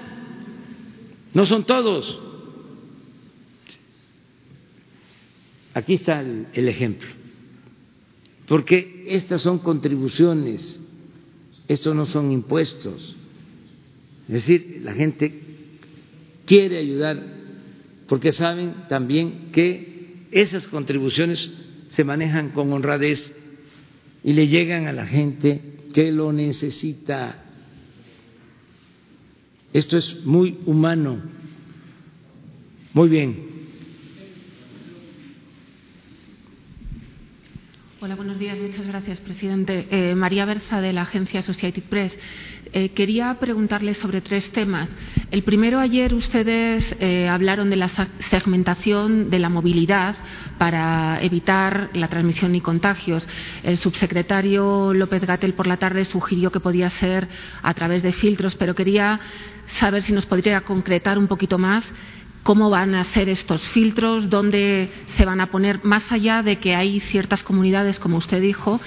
[1.34, 2.29] no son todos.
[5.74, 7.08] Aquí está el, ejemplo,
[8.48, 10.86] porque estas son contribuciones,
[11.68, 13.16] estos no son impuestos.
[14.28, 15.42] Es decir, la gente
[16.46, 17.24] quiere ayudar
[18.08, 21.52] porque saben también que esas contribuciones
[21.92, 23.36] se manejan con honradez
[24.24, 27.44] y le llegan a la gente que lo necesita.
[29.74, 31.22] Esto es muy humano.
[32.94, 33.49] Muy bien.
[38.02, 38.58] Hola, buenos días.
[38.58, 39.86] Muchas gracias, presidente.
[39.92, 42.18] Eh, María Berza, de la agencia Associated Press.
[42.72, 44.88] Eh, quería preguntarle sobre tres temas.
[45.32, 47.90] El primero, ayer ustedes eh, hablaron de la
[48.30, 50.16] segmentación de la movilidad
[50.58, 53.28] para evitar la transmisión y contagios.
[53.64, 57.28] El subsecretario López Gatel por la tarde sugirió que podía ser
[57.62, 59.20] a través de filtros, pero quería
[59.78, 61.84] saber si nos podría concretar un poquito más
[62.44, 66.76] cómo van a ser estos filtros, dónde se van a poner, más allá de que
[66.76, 68.80] hay ciertas comunidades, como usted dijo,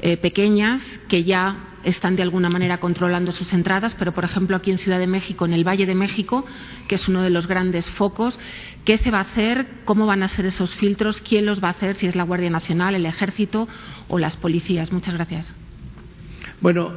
[0.00, 4.70] eh, pequeñas, que ya están de alguna manera controlando sus entradas, pero por ejemplo aquí
[4.70, 6.44] en Ciudad de México, en el Valle de México,
[6.86, 8.38] que es uno de los grandes focos,
[8.84, 9.66] ¿qué se va a hacer?
[9.84, 11.20] ¿Cómo van a ser esos filtros?
[11.20, 11.96] ¿Quién los va a hacer?
[11.96, 13.68] Si es la Guardia Nacional, el Ejército
[14.08, 14.92] o las policías.
[14.92, 15.52] Muchas gracias.
[16.60, 16.92] Bueno,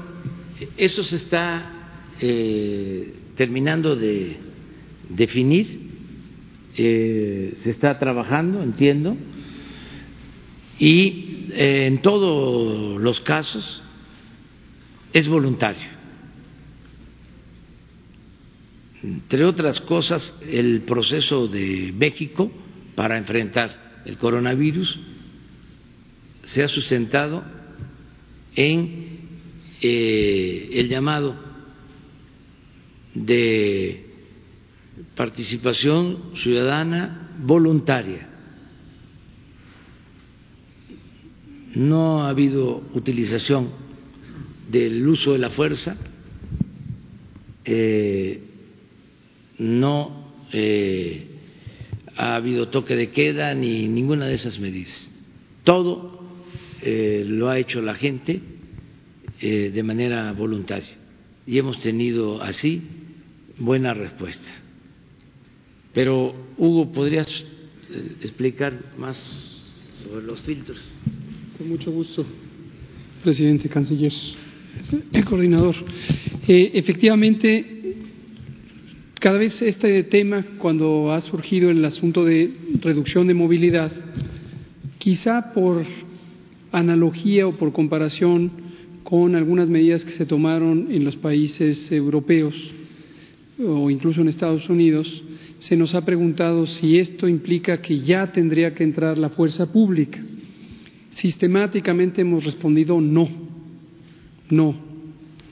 [0.77, 1.63] eso se está
[2.19, 4.37] eh, terminando de
[5.09, 5.90] definir
[6.77, 9.17] eh, se está trabajando, entiendo,
[10.79, 13.83] y eh, en todos los casos
[15.13, 16.01] es voluntario.
[19.03, 22.51] Entre otras cosas, el proceso de México
[22.95, 24.99] para enfrentar el coronavirus
[26.43, 27.43] se ha sustentado
[28.55, 29.19] en
[29.81, 31.35] eh, el llamado
[33.13, 34.10] de
[35.15, 38.27] participación ciudadana voluntaria.
[41.75, 43.69] No ha habido utilización
[44.69, 45.97] del uso de la fuerza,
[47.63, 48.41] eh,
[49.59, 51.27] no eh,
[52.15, 55.09] ha habido toque de queda ni ninguna de esas medidas.
[55.63, 56.25] Todo
[56.81, 58.41] eh, lo ha hecho la gente
[59.41, 60.95] de manera voluntaria
[61.47, 62.83] y hemos tenido así
[63.57, 64.51] buena respuesta.
[65.93, 67.27] Pero, Hugo, ¿podrías
[67.89, 69.17] eh, explicar más
[70.03, 70.77] sobre los filtros?
[71.57, 72.25] Con mucho gusto,
[73.23, 74.13] presidente, canciller,
[75.11, 75.75] el coordinador.
[76.47, 77.95] Eh, efectivamente,
[79.19, 82.51] cada vez este tema, cuando ha surgido el asunto de
[82.81, 83.91] reducción de movilidad,
[84.97, 85.85] quizá por
[86.71, 88.51] analogía o por comparación
[89.03, 92.55] con algunas medidas que se tomaron en los países europeos
[93.59, 95.23] o incluso en Estados Unidos,
[95.61, 100.19] se nos ha preguntado si esto implica que ya tendría que entrar la fuerza pública.
[101.11, 103.29] Sistemáticamente hemos respondido no,
[104.49, 104.75] no,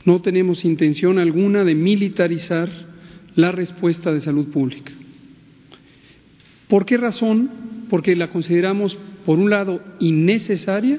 [0.05, 2.69] no tenemos intención alguna de militarizar
[3.35, 4.91] la respuesta de salud pública.
[6.67, 7.51] ¿Por qué razón?
[7.87, 10.97] Porque la consideramos, por un lado, innecesaria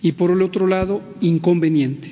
[0.00, 2.10] y por el otro lado, inconveniente.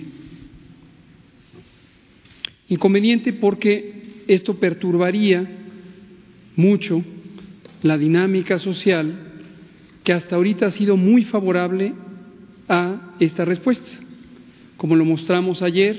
[2.69, 5.61] Inconveniente porque esto perturbaría
[6.57, 7.03] mucho
[7.83, 9.33] la dinámica social
[10.05, 11.95] que hasta ahorita ha sido muy favorable
[12.69, 13.91] a esta respuesta.
[14.77, 15.97] Como lo mostramos ayer,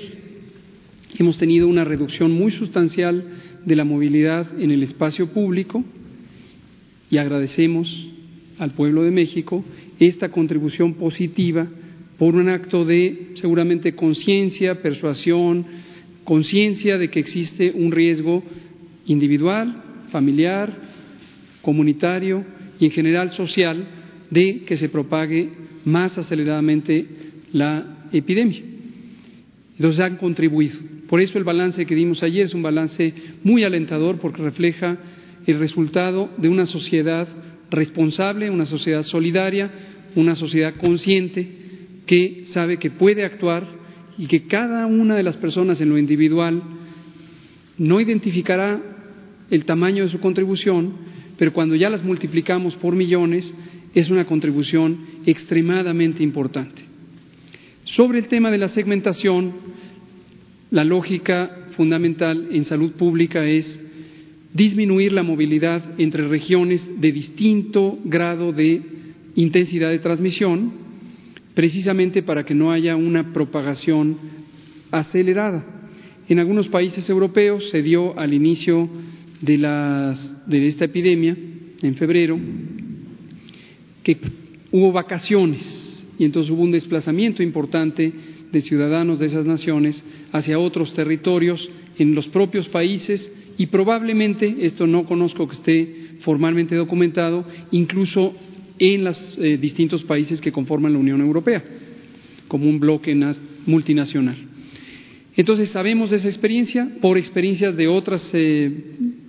[1.18, 3.24] hemos tenido una reducción muy sustancial
[3.66, 5.84] de la movilidad en el espacio público
[7.10, 8.08] y agradecemos
[8.60, 9.64] al pueblo de México
[10.00, 11.68] esta contribución positiva
[12.18, 15.66] por un acto de seguramente conciencia, persuasión,
[16.24, 18.44] conciencia de que existe un riesgo
[19.06, 19.83] individual,
[20.14, 20.72] familiar,
[21.64, 22.46] comunitario
[22.80, 23.84] y en general social
[24.30, 25.50] de que se propague
[25.86, 27.06] más aceleradamente
[27.52, 28.62] la epidemia.
[29.76, 30.80] Entonces han contribuido.
[31.10, 33.14] Por eso el balance que dimos ayer es un balance
[33.44, 34.98] muy alentador porque refleja
[35.46, 37.28] el resultado de una sociedad
[37.72, 39.72] responsable, una sociedad solidaria,
[40.16, 41.48] una sociedad consciente
[42.06, 43.68] que sabe que puede actuar
[44.18, 46.62] y que cada una de las personas en lo individual
[47.78, 48.93] no identificará
[49.54, 50.94] el tamaño de su contribución,
[51.38, 53.54] pero cuando ya las multiplicamos por millones,
[53.94, 54.98] es una contribución
[55.28, 56.82] extremadamente importante.
[57.84, 59.54] Sobre el tema de la segmentación,
[60.72, 63.80] la lógica fundamental en salud pública es
[64.54, 68.82] disminuir la movilidad entre regiones de distinto grado de
[69.36, 70.72] intensidad de transmisión,
[71.54, 74.18] precisamente para que no haya una propagación
[74.90, 75.64] acelerada.
[76.28, 78.90] En algunos países europeos se dio al inicio
[79.44, 81.36] de, las, de esta epidemia,
[81.82, 82.40] en febrero,
[84.04, 84.18] que
[84.72, 88.12] hubo vacaciones y entonces hubo un desplazamiento importante
[88.52, 94.88] de ciudadanos de esas naciones hacia otros territorios en los propios países y probablemente, esto
[94.88, 98.34] no conozco que esté formalmente documentado, incluso
[98.80, 101.64] en los eh, distintos países que conforman la Unión Europea,
[102.48, 103.14] como un bloque
[103.66, 104.38] multinacional.
[105.36, 108.72] Entonces sabemos de esa experiencia, por experiencias de otras eh,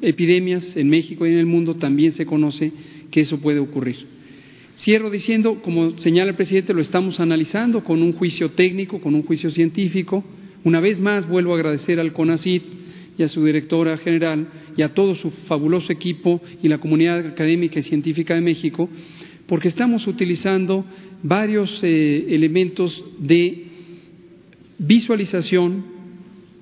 [0.05, 2.72] epidemias en México y en el mundo también se conoce
[3.10, 3.97] que eso puede ocurrir.
[4.76, 9.22] Cierro diciendo, como señala el presidente, lo estamos analizando con un juicio técnico, con un
[9.22, 10.24] juicio científico.
[10.64, 12.62] Una vez más vuelvo a agradecer al CONACIT
[13.16, 17.78] y a su directora general y a todo su fabuloso equipo y la comunidad académica
[17.78, 18.89] y científica de México,
[19.47, 20.85] porque estamos utilizando
[21.22, 23.66] varios eh, elementos de
[24.78, 25.85] visualización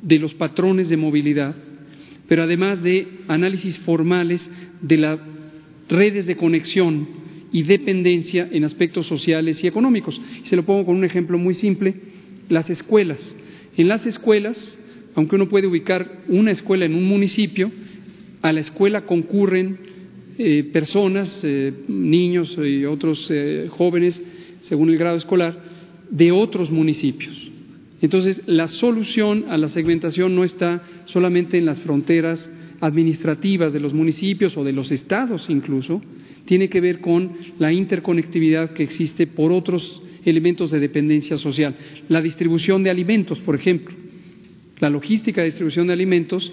[0.03, 1.57] de los patrones de movilidad,
[2.33, 4.51] pero además de análisis formales
[4.81, 5.19] de las
[5.87, 7.07] redes de conexión
[7.53, 10.19] y dependencia en aspectos sociales y económicos.
[10.45, 11.93] Se lo pongo con un ejemplo muy simple,
[12.49, 13.37] las escuelas.
[13.77, 14.79] En las escuelas,
[15.15, 17.71] aunque uno puede ubicar una escuela en un municipio,
[18.41, 19.77] a la escuela concurren
[20.39, 24.25] eh, personas, eh, niños y otros eh, jóvenes,
[24.63, 25.55] según el grado escolar,
[26.09, 27.52] de otros municipios.
[28.03, 32.51] Entonces, la solución a la segmentación no está solamente en las fronteras
[32.81, 36.03] administrativas de los municipios o de los estados incluso,
[36.45, 37.31] tiene que ver con
[37.61, 41.77] la interconectividad que existe por otros elementos de dependencia social.
[42.09, 43.95] La distribución de alimentos, por ejemplo.
[44.81, 46.53] La logística de distribución de alimentos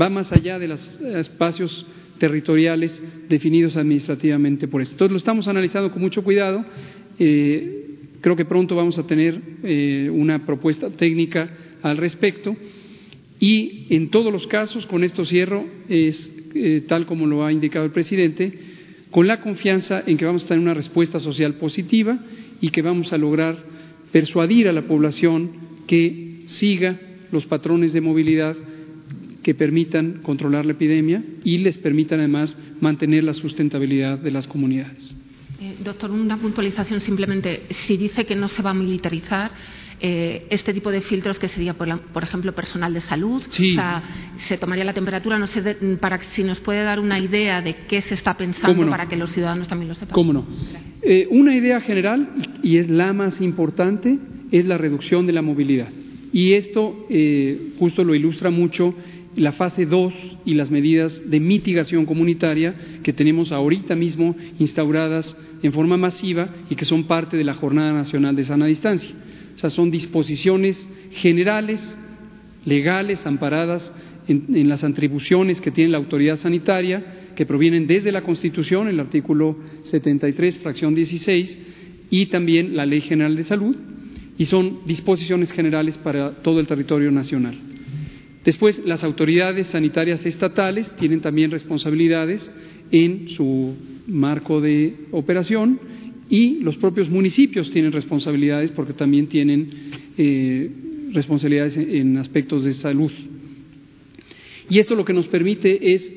[0.00, 1.84] va más allá de los espacios
[2.18, 4.94] territoriales definidos administrativamente por esto.
[4.94, 6.64] Entonces lo estamos analizando con mucho cuidado.
[7.18, 7.85] Eh,
[8.26, 11.48] creo que pronto vamos a tener eh, una propuesta técnica
[11.80, 12.56] al respecto.
[13.38, 17.84] Y en todos los casos, con esto cierro, es eh, tal como lo ha indicado
[17.84, 18.52] el presidente,
[19.12, 22.18] con la confianza en que vamos a tener una respuesta social positiva
[22.60, 23.58] y que vamos a lograr
[24.10, 25.52] persuadir a la población
[25.86, 26.98] que siga
[27.30, 28.56] los patrones de movilidad
[29.44, 35.16] que permitan controlar la epidemia y les permitan además mantener la sustentabilidad de las comunidades.
[35.58, 37.62] Eh, doctor, una puntualización simplemente.
[37.86, 39.50] Si dice que no se va a militarizar,
[39.98, 44.02] eh, este tipo de filtros que sería, por, por, ejemplo, personal de salud, o sea,
[44.46, 45.62] se tomaría la temperatura, no sé,
[45.98, 49.32] para si nos puede dar una idea de qué se está pensando para que los
[49.32, 50.14] ciudadanos también lo sepan.
[50.14, 50.46] ¿Cómo no?
[51.00, 52.28] Eh, una idea general,
[52.62, 54.18] y es la más importante,
[54.52, 55.88] es la reducción de la movilidad.
[56.32, 57.06] Y esto
[57.78, 58.94] justo lo ilustra mucho
[59.36, 60.14] la fase 2
[60.44, 66.74] y las medidas de mitigación comunitaria que tenemos ahorita mismo instauradas en forma masiva y
[66.74, 69.14] que son parte de la Jornada Nacional de Sana Distancia.
[69.54, 71.98] O sea, son disposiciones generales,
[72.64, 73.92] legales, amparadas
[74.28, 79.56] en, las atribuciones que tiene la autoridad sanitaria, que provienen desde la Constitución, el artículo
[79.82, 81.58] 73, fracción 16,
[82.10, 83.76] y también la Ley General de Salud,
[84.38, 87.65] y son disposiciones generales para todo el territorio nacional.
[88.46, 92.48] Después, las autoridades sanitarias estatales tienen también responsabilidades
[92.92, 93.74] en su
[94.06, 95.80] marco de operación
[96.30, 99.68] y los propios municipios tienen responsabilidades porque también tienen
[100.16, 100.70] eh,
[101.12, 103.10] responsabilidades en aspectos de salud.
[104.70, 106.12] Y esto lo que nos permite es,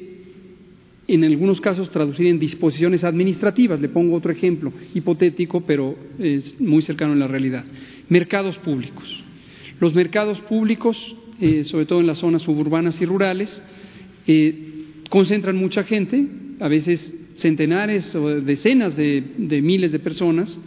[1.07, 3.81] en algunos casos, traducir en disposiciones administrativas.
[3.81, 7.65] Le pongo otro ejemplo hipotético, pero es muy cercano a la realidad.
[8.07, 9.23] Mercados públicos.
[9.79, 13.63] Los mercados públicos eh, sobre todo en las zonas suburbanas y rurales,
[14.27, 14.53] eh,
[15.09, 16.25] concentran mucha gente,
[16.59, 19.23] a veces centenares o decenas de,
[19.63, 20.59] miles de personas,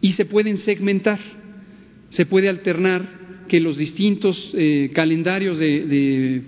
[0.00, 1.20] y se pueden segmentar,
[2.08, 6.42] se puede alternar que los distintos eh, calendarios de,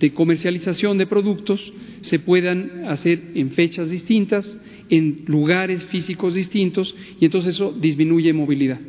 [0.00, 4.58] de comercialización de productos se puedan hacer en fechas distintas,
[4.88, 8.80] en lugares físicos distintos, y entonces eso disminuye movilidad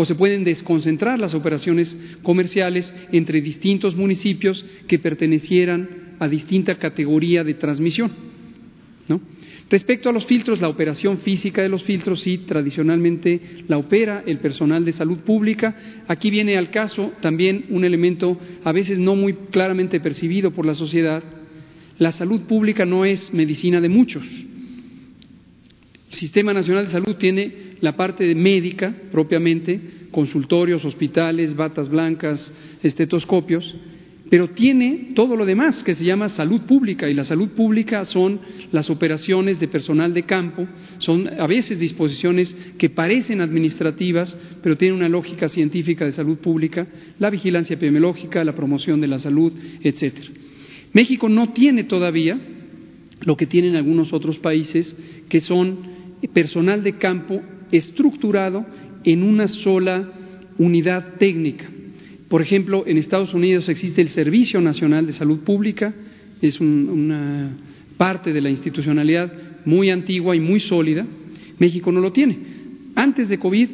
[0.00, 7.44] o se pueden desconcentrar las operaciones comerciales entre distintos municipios que pertenecieran a distinta categoría
[7.44, 8.10] de transmisión.
[9.68, 14.38] Respecto a los filtros, la operación física de los filtros sí tradicionalmente la opera el
[14.38, 15.76] personal de salud pública.
[16.08, 20.74] Aquí viene al caso también un elemento a veces no muy claramente percibido por la
[20.74, 21.22] sociedad.
[21.98, 24.24] La salud pública no es medicina de muchos.
[24.24, 29.80] El Sistema Nacional de Salud tiene la parte médica propiamente,
[30.10, 32.52] consultorios, hospitales, batas blancas,
[32.82, 33.74] estetoscopios,
[34.30, 38.38] pero tiene todo lo demás que se llama salud pública y la salud pública son
[38.70, 44.98] las operaciones de personal de campo, son a veces disposiciones que parecen administrativas, pero tienen
[44.98, 46.86] una lógica científica de salud pública,
[47.18, 49.52] la vigilancia epidemiológica, la promoción de la salud,
[49.82, 50.28] etcétera.
[50.92, 52.38] México no tiene todavía
[53.22, 54.96] lo que tienen algunos otros países
[55.28, 55.90] que son
[56.32, 58.66] personal de campo estructurado
[59.04, 60.08] en una sola
[60.58, 61.68] unidad técnica.
[62.28, 65.94] Por ejemplo, en Estados Unidos existe el Servicio Nacional de Salud Pública,
[66.40, 67.56] es una
[67.96, 69.32] parte de la institucionalidad
[69.64, 71.06] muy antigua y muy sólida.
[71.58, 72.38] México no lo tiene.
[72.94, 73.68] Antes de COVID,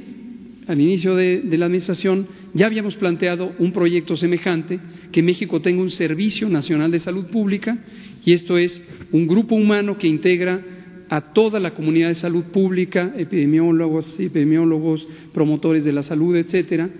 [0.66, 4.80] al inicio de, de, la administración, ya habíamos planteado un proyecto semejante,
[5.12, 7.78] que México tenga un Servicio Nacional de Salud Pública,
[8.24, 8.82] y esto es
[9.12, 10.60] un grupo humano que integra
[11.08, 16.90] a toda la comunidad de salud pública, epidemiólogos, epidemiólogos, promotores de la salud, etcétera,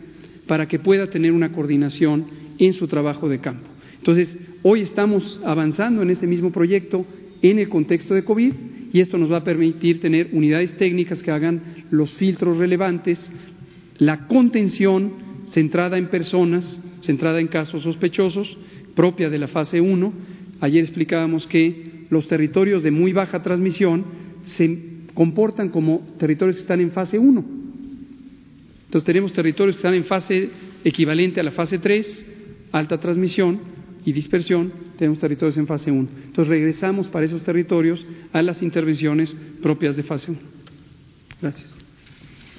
[0.46, 2.26] para que pueda tener una coordinación
[2.58, 3.68] en su trabajo de campo.
[3.98, 7.04] Entonces, hoy estamos avanzando en ese mismo proyecto
[7.42, 8.52] en el contexto de COVID
[8.92, 11.60] y esto nos va a permitir tener unidades técnicas que hagan
[11.90, 13.18] los filtros relevantes,
[13.98, 15.12] la contención
[15.48, 18.56] centrada en personas, centrada en casos sospechosos,
[18.94, 20.12] propia de la fase 1.
[20.60, 24.04] Ayer explicábamos que los territorios de muy baja transmisión
[24.46, 27.44] se comportan como territorios que están en fase 1.
[28.84, 30.50] Entonces tenemos territorios que están en fase
[30.84, 33.60] equivalente a la fase 3, alta transmisión
[34.04, 36.08] y dispersión, tenemos territorios en fase 1.
[36.26, 40.40] Entonces regresamos para esos territorios a las intervenciones propias de fase 1.
[41.42, 41.76] Gracias.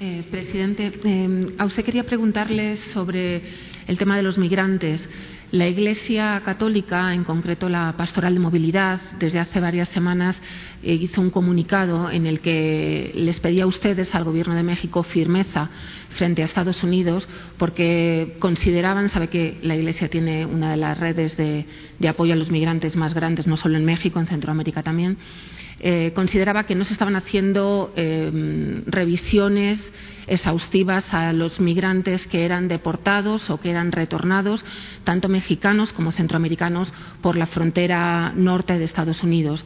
[0.00, 3.42] Eh, presidente, eh, a usted quería preguntarle sobre
[3.88, 5.00] el tema de los migrantes.
[5.50, 10.36] La Iglesia Católica, en concreto la Pastoral de Movilidad, desde hace varias semanas
[10.82, 15.02] eh, hizo un comunicado en el que les pedía a ustedes, al Gobierno de México,
[15.02, 15.70] firmeza
[16.10, 17.26] frente a Estados Unidos,
[17.56, 21.64] porque consideraban, sabe que la Iglesia tiene una de las redes de,
[22.06, 25.16] apoyo a los migrantes más grandes, no solo en México, en Centroamérica también,
[25.80, 29.80] eh, consideraba que no se estaban haciendo eh, revisiones
[30.28, 34.64] exhaustivas a los migrantes que eran deportados o que eran retornados,
[35.04, 39.64] tanto mexicanos como centroamericanos, por la frontera norte de Estados Unidos.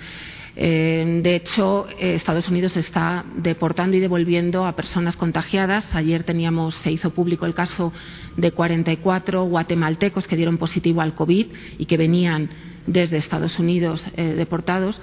[0.54, 5.94] Eh, de hecho, eh, Estados Unidos está deportando y devolviendo a personas contagiadas.
[5.94, 7.92] Ayer teníamos, se hizo público el caso
[8.36, 11.46] de 44 guatemaltecos que dieron positivo al COVID
[11.78, 12.50] y que venían
[12.86, 15.00] desde Estados Unidos eh, deportados.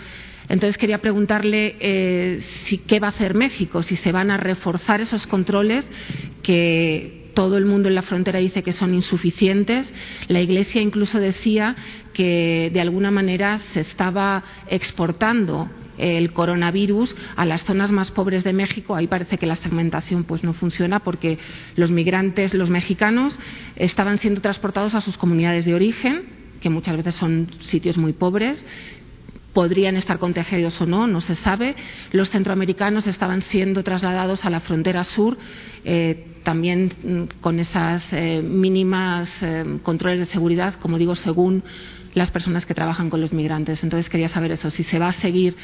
[0.49, 4.99] Entonces quería preguntarle eh, si, qué va a hacer México, si se van a reforzar
[4.99, 5.85] esos controles
[6.41, 9.93] que todo el mundo en la frontera dice que son insuficientes.
[10.27, 11.75] La Iglesia incluso decía
[12.13, 15.69] que de alguna manera se estaba exportando
[15.99, 18.95] el coronavirus a las zonas más pobres de México.
[18.95, 21.37] Ahí parece que la segmentación pues no funciona porque
[21.75, 23.37] los migrantes, los mexicanos,
[23.75, 26.23] estaban siendo transportados a sus comunidades de origen,
[26.61, 28.65] que muchas veces son sitios muy pobres,
[29.53, 31.75] podrían estar contagiados o no, no se sabe.
[32.11, 35.37] Los centroamericanos estaban siendo trasladados a la frontera sur,
[35.83, 41.63] eh, también mm, con esas eh, mínimas eh, controles de seguridad, como digo, según
[42.13, 43.83] las personas que trabajan con los migrantes.
[43.83, 45.55] Entonces quería saber eso, si se va a seguir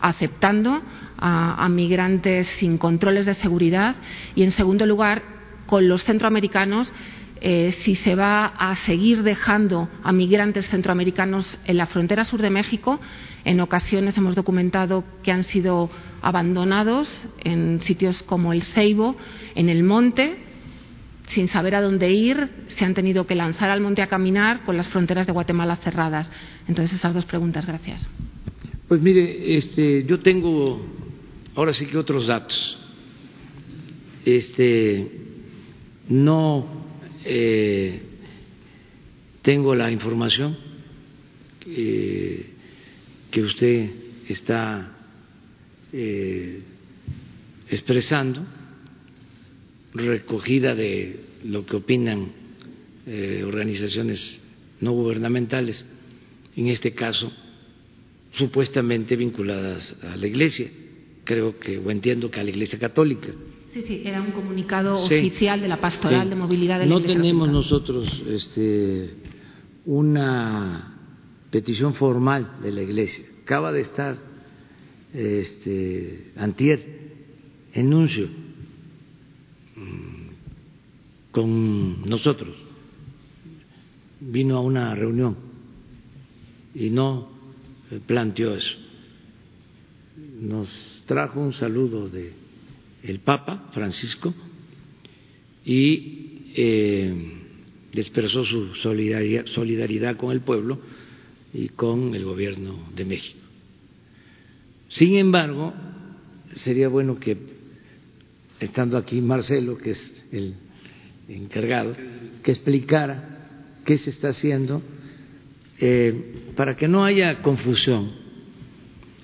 [0.00, 0.82] aceptando
[1.18, 3.96] a, a migrantes sin controles de seguridad
[4.34, 5.22] y, en segundo lugar,
[5.66, 6.92] con los centroamericanos
[7.40, 12.50] eh, si se va a seguir dejando a migrantes centroamericanos en la frontera sur de
[12.50, 13.00] México.
[13.44, 15.90] En ocasiones hemos documentado que han sido
[16.20, 19.16] abandonados en sitios como el Ceibo,
[19.54, 20.36] en el monte,
[21.28, 24.76] sin saber a dónde ir, se han tenido que lanzar al monte a caminar con
[24.76, 26.30] las fronteras de Guatemala cerradas.
[26.68, 27.64] Entonces, esas dos preguntas.
[27.64, 28.06] Gracias.
[28.88, 30.84] Pues mire, este, yo tengo
[31.54, 32.78] ahora sí que otros datos.
[34.24, 35.10] Este,
[36.08, 36.79] no
[37.24, 38.00] eh,
[39.42, 40.56] tengo la información
[41.66, 42.46] eh,
[43.30, 43.90] que usted
[44.28, 44.96] está
[45.92, 46.60] eh,
[47.68, 48.44] expresando,
[49.94, 52.40] recogida de lo que opinan
[53.44, 54.40] organizaciones
[54.80, 55.84] no gubernamentales,
[56.54, 57.32] en este caso
[58.30, 60.70] supuestamente vinculadas a la Iglesia,
[61.24, 63.30] creo que o entiendo que a la Iglesia Católica
[63.72, 68.22] Sí, sí, era un comunicado oficial de la Pastoral de Movilidad de No tenemos nosotros
[68.28, 69.14] este,
[69.86, 70.96] una
[71.52, 73.24] petición formal de la Iglesia.
[73.44, 74.18] Acaba de estar
[75.12, 76.84] este, antier
[77.72, 78.28] enuncio
[79.76, 82.56] mm, con nosotros.
[84.20, 85.36] Vino a una reunión
[86.74, 87.28] y no
[88.04, 88.76] planteó eso.
[90.40, 92.49] Nos trajo un saludo de
[93.02, 94.34] el Papa Francisco
[95.64, 97.14] y eh,
[97.92, 100.78] expresó su solidaridad, solidaridad con el pueblo
[101.52, 103.38] y con el gobierno de México.
[104.88, 105.72] Sin embargo,
[106.56, 107.36] sería bueno que,
[108.58, 110.54] estando aquí Marcelo, que es el
[111.28, 111.94] encargado,
[112.42, 114.82] que explicara qué se está haciendo
[115.78, 118.10] eh, para que no haya confusión.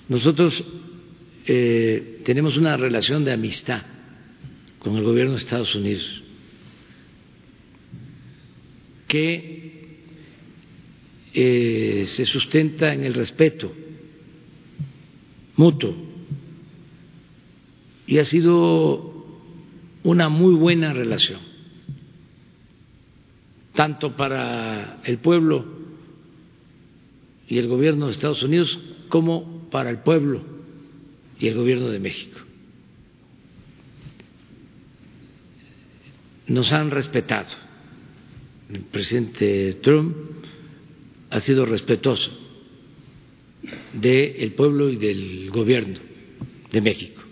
[0.08, 0.64] Nosotros
[1.46, 3.82] eh, tenemos una relación de amistad
[4.80, 6.24] con el gobierno de Estados Unidos
[9.06, 10.00] que
[11.32, 13.72] eh, se sustenta en el respeto
[15.54, 15.94] mutuo
[18.08, 19.24] y ha sido
[20.02, 21.38] una muy buena relación,
[23.72, 25.64] tanto para el pueblo
[27.48, 30.55] y el gobierno de Estados Unidos como para el pueblo
[31.38, 32.38] y el gobierno de México.
[36.46, 37.56] Nos han respetado.
[38.72, 40.16] El presidente Trump
[41.30, 42.30] ha sido respetuoso
[43.92, 45.98] del pueblo y del gobierno
[46.70, 47.22] de México.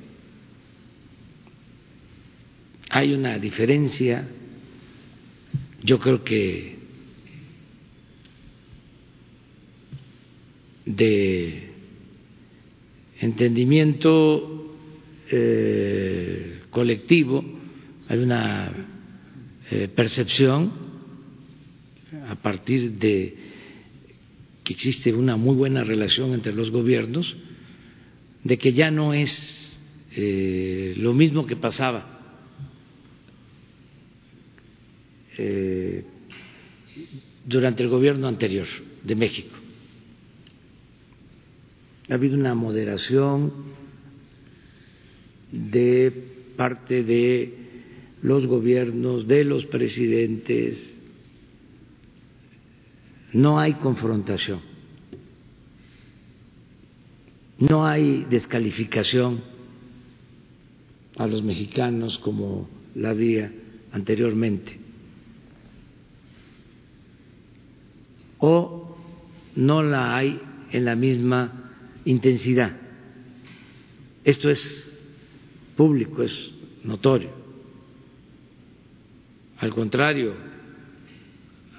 [2.91, 4.29] Hay una diferencia,
[5.83, 6.77] yo creo que
[10.87, 11.64] de
[13.25, 14.77] entendimiento
[15.31, 17.43] eh, colectivo,
[18.09, 18.71] hay una
[19.71, 20.71] eh, percepción
[22.29, 23.35] a partir de
[24.63, 27.37] que existe una muy buena relación entre los gobiernos,
[28.43, 29.81] de que ya no es
[30.17, 32.11] eh, lo mismo que pasaba
[37.45, 38.69] durante el gobierno anterior
[39.03, 39.64] de México
[42.09, 43.53] ha habido una moderación
[45.51, 46.13] de
[46.57, 47.55] parte de
[48.23, 50.79] los gobiernos, de los presidentes,
[53.33, 54.61] no hay confrontación,
[57.59, 59.43] no hay descalificación
[61.17, 63.53] a los mexicanos como la había
[63.93, 64.79] anteriormente.
[68.39, 68.97] O
[69.57, 70.41] no la hay
[70.71, 71.64] en la misma
[72.05, 72.77] intensidad.
[74.25, 74.97] Esto es
[75.77, 76.51] público, es
[76.83, 77.31] notorio.
[79.59, 80.35] Al contrario,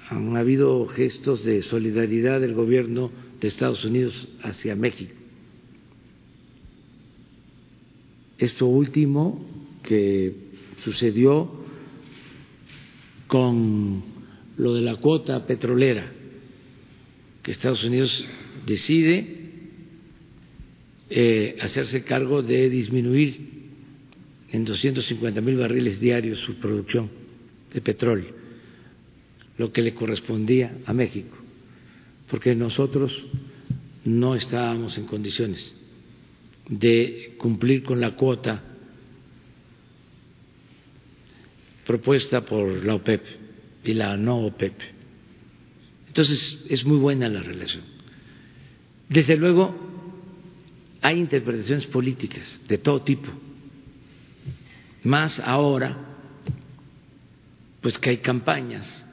[0.08, 5.14] han habido gestos de solidaridad del gobierno de Estados Unidos hacia México.
[8.38, 9.44] Esto último
[9.82, 10.34] que
[10.78, 11.50] sucedió
[13.26, 14.02] con
[14.56, 16.12] lo de la cuota petrolera,
[17.42, 18.26] que Estados Unidos
[18.66, 19.35] decide
[21.08, 23.56] eh, hacerse cargo de disminuir
[24.50, 27.10] en 250 mil barriles diarios su producción
[27.72, 28.32] de petróleo,
[29.58, 31.36] lo que le correspondía a México,
[32.28, 33.26] porque nosotros
[34.04, 35.74] no estábamos en condiciones
[36.68, 38.62] de cumplir con la cuota
[41.86, 43.22] propuesta por la OPEP
[43.84, 44.74] y la no OPEP.
[46.08, 47.84] Entonces, es muy buena la relación.
[49.08, 49.85] Desde luego,
[51.06, 53.30] hay interpretaciones políticas de todo tipo,
[55.04, 55.96] más ahora,
[57.80, 59.06] pues que hay campañas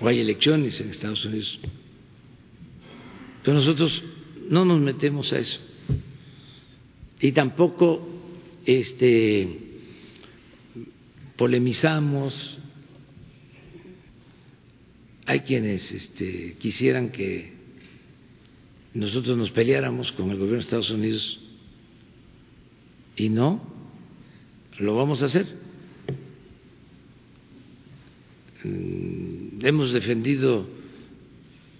[0.00, 1.60] o hay elecciones en Estados Unidos.
[3.44, 4.02] Pero nosotros
[4.48, 5.60] no nos metemos a eso.
[7.20, 8.08] Y tampoco
[8.66, 9.78] este
[11.36, 12.58] polemizamos
[15.26, 17.52] hay quienes este, quisieran que
[18.94, 21.40] nosotros nos peleáramos con el gobierno de Estados Unidos
[23.16, 23.62] y no,
[24.78, 25.46] lo vamos a hacer.
[28.64, 30.66] Mm, hemos defendido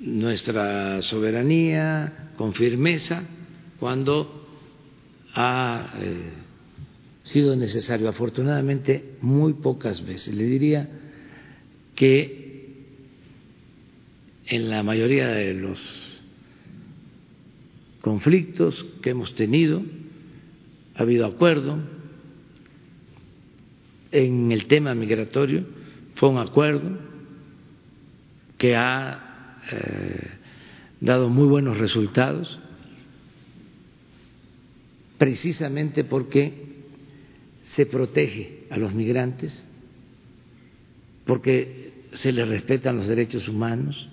[0.00, 3.24] nuestra soberanía con firmeza
[3.78, 4.46] cuando
[5.34, 6.30] ha eh,
[7.22, 8.08] sido necesario.
[8.08, 10.34] Afortunadamente, muy pocas veces.
[10.34, 10.88] Le diría
[11.94, 12.41] que
[14.52, 15.80] en la mayoría de los
[18.02, 19.82] conflictos que hemos tenido
[20.94, 21.78] ha habido acuerdo.
[24.10, 25.64] En el tema migratorio
[26.16, 26.98] fue un acuerdo
[28.58, 30.28] que ha eh,
[31.00, 32.58] dado muy buenos resultados,
[35.16, 36.52] precisamente porque
[37.62, 39.66] se protege a los migrantes,
[41.24, 44.10] porque se les respetan los derechos humanos,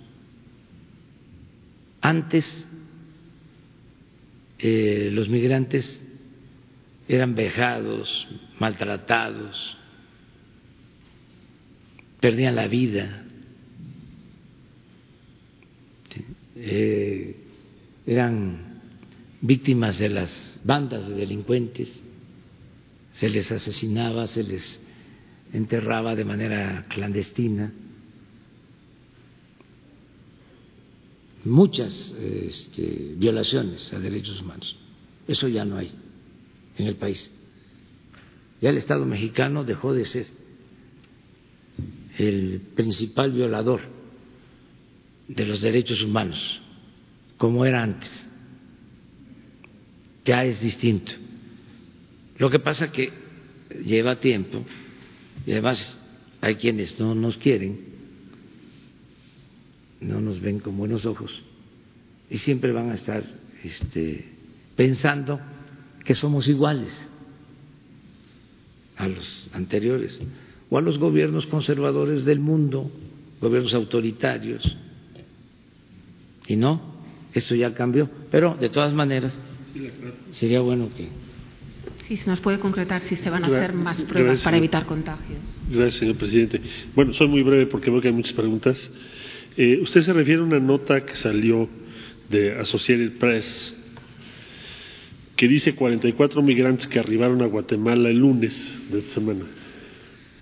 [2.01, 2.45] antes
[4.57, 6.01] eh, los migrantes
[7.07, 8.27] eran vejados,
[8.59, 9.77] maltratados,
[12.19, 13.25] perdían la vida,
[16.55, 17.35] eh,
[18.05, 18.81] eran
[19.41, 21.89] víctimas de las bandas de delincuentes,
[23.13, 24.79] se les asesinaba, se les
[25.53, 27.71] enterraba de manera clandestina.
[31.45, 34.75] Muchas este, violaciones a derechos humanos.
[35.27, 35.91] Eso ya no hay
[36.77, 37.35] en el país.
[38.61, 40.25] Ya el Estado mexicano dejó de ser
[42.17, 43.81] el principal violador
[45.27, 46.61] de los derechos humanos,
[47.37, 48.11] como era antes.
[50.25, 51.13] Ya es distinto.
[52.37, 53.11] Lo que pasa que
[53.85, 54.65] lleva tiempo
[55.45, 55.97] y además
[56.41, 57.88] hay quienes no nos quieren
[60.01, 61.43] no nos ven con buenos ojos,
[62.29, 63.23] y siempre van a estar
[63.63, 64.25] este,
[64.75, 65.39] pensando
[66.05, 67.09] que somos iguales
[68.97, 70.19] a los anteriores
[70.69, 72.91] o a los gobiernos conservadores del mundo,
[73.41, 74.77] gobiernos autoritarios.
[76.47, 76.81] Y no,
[77.33, 79.33] esto ya cambió, pero de todas maneras
[80.31, 81.07] sería bueno que...
[82.07, 85.39] Sí, se nos puede concretar si se van a hacer más pruebas para evitar contagios.
[85.69, 86.59] Gracias, señor presidente.
[86.95, 88.91] Bueno, soy muy breve porque veo que hay muchas preguntas.
[89.61, 91.67] Eh, usted se refiere a una nota que salió
[92.29, 93.75] de Associated Press
[95.35, 99.43] que dice 44 migrantes que arribaron a Guatemala el lunes de esta semana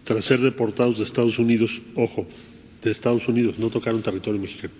[0.04, 2.28] tras ser deportados de Estados Unidos, ojo,
[2.84, 4.76] de Estados Unidos, no tocaron territorio mexicano.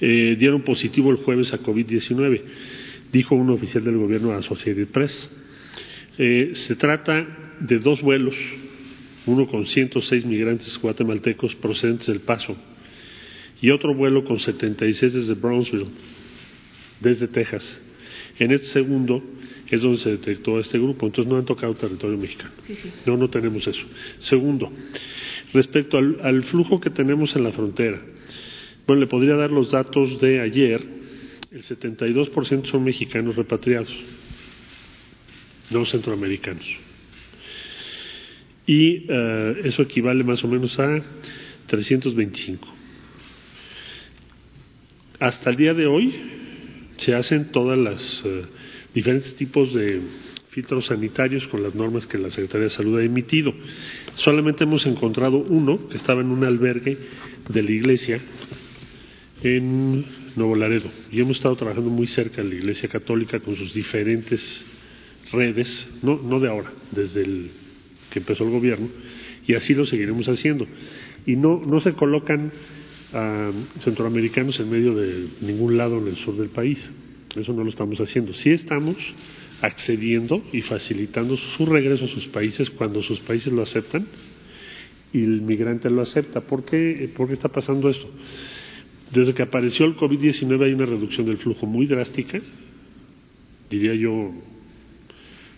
[0.00, 2.42] Eh, dieron positivo el jueves a COVID-19,
[3.10, 5.28] dijo un oficial del gobierno a Associated Press.
[6.16, 8.36] Eh, se trata de dos vuelos,
[9.26, 12.56] uno con 106 migrantes guatemaltecos procedentes del Paso
[13.60, 15.86] y otro vuelo con 76 desde Brownsville,
[17.00, 17.64] desde Texas.
[18.38, 19.22] En este segundo
[19.70, 22.52] es donde se detectó este grupo, entonces no han tocado territorio mexicano.
[23.06, 23.84] No, no tenemos eso.
[24.18, 24.70] Segundo,
[25.52, 28.00] respecto al, al flujo que tenemos en la frontera,
[28.86, 30.80] bueno, le podría dar los datos de ayer,
[31.50, 33.92] el 72% son mexicanos repatriados,
[35.70, 36.66] no centroamericanos.
[38.66, 41.02] Y uh, eso equivale más o menos a
[41.66, 42.75] 325.
[45.18, 46.14] Hasta el día de hoy
[46.98, 48.42] se hacen todas las uh,
[48.94, 50.02] diferentes tipos de
[50.50, 53.54] filtros sanitarios con las normas que la Secretaría de Salud ha emitido.
[54.14, 56.98] Solamente hemos encontrado uno que estaba en un albergue
[57.48, 58.20] de la iglesia
[59.42, 63.72] en Nuevo Laredo y hemos estado trabajando muy cerca de la Iglesia Católica con sus
[63.72, 64.66] diferentes
[65.32, 67.50] redes, no, no de ahora, desde el
[68.10, 68.88] que empezó el gobierno,
[69.46, 70.66] y así lo seguiremos haciendo.
[71.24, 72.52] Y no, no se colocan
[73.12, 73.52] a
[73.82, 76.78] centroamericanos en medio de ningún lado en el sur del país.
[77.34, 78.34] Eso no lo estamos haciendo.
[78.34, 78.96] Sí estamos
[79.60, 84.06] accediendo y facilitando su regreso a sus países cuando sus países lo aceptan
[85.12, 86.40] y el migrante lo acepta.
[86.40, 88.08] ¿Por qué, ¿Por qué está pasando esto?
[89.12, 92.40] Desde que apareció el COVID-19 hay una reducción del flujo muy drástica.
[93.70, 94.32] Diría yo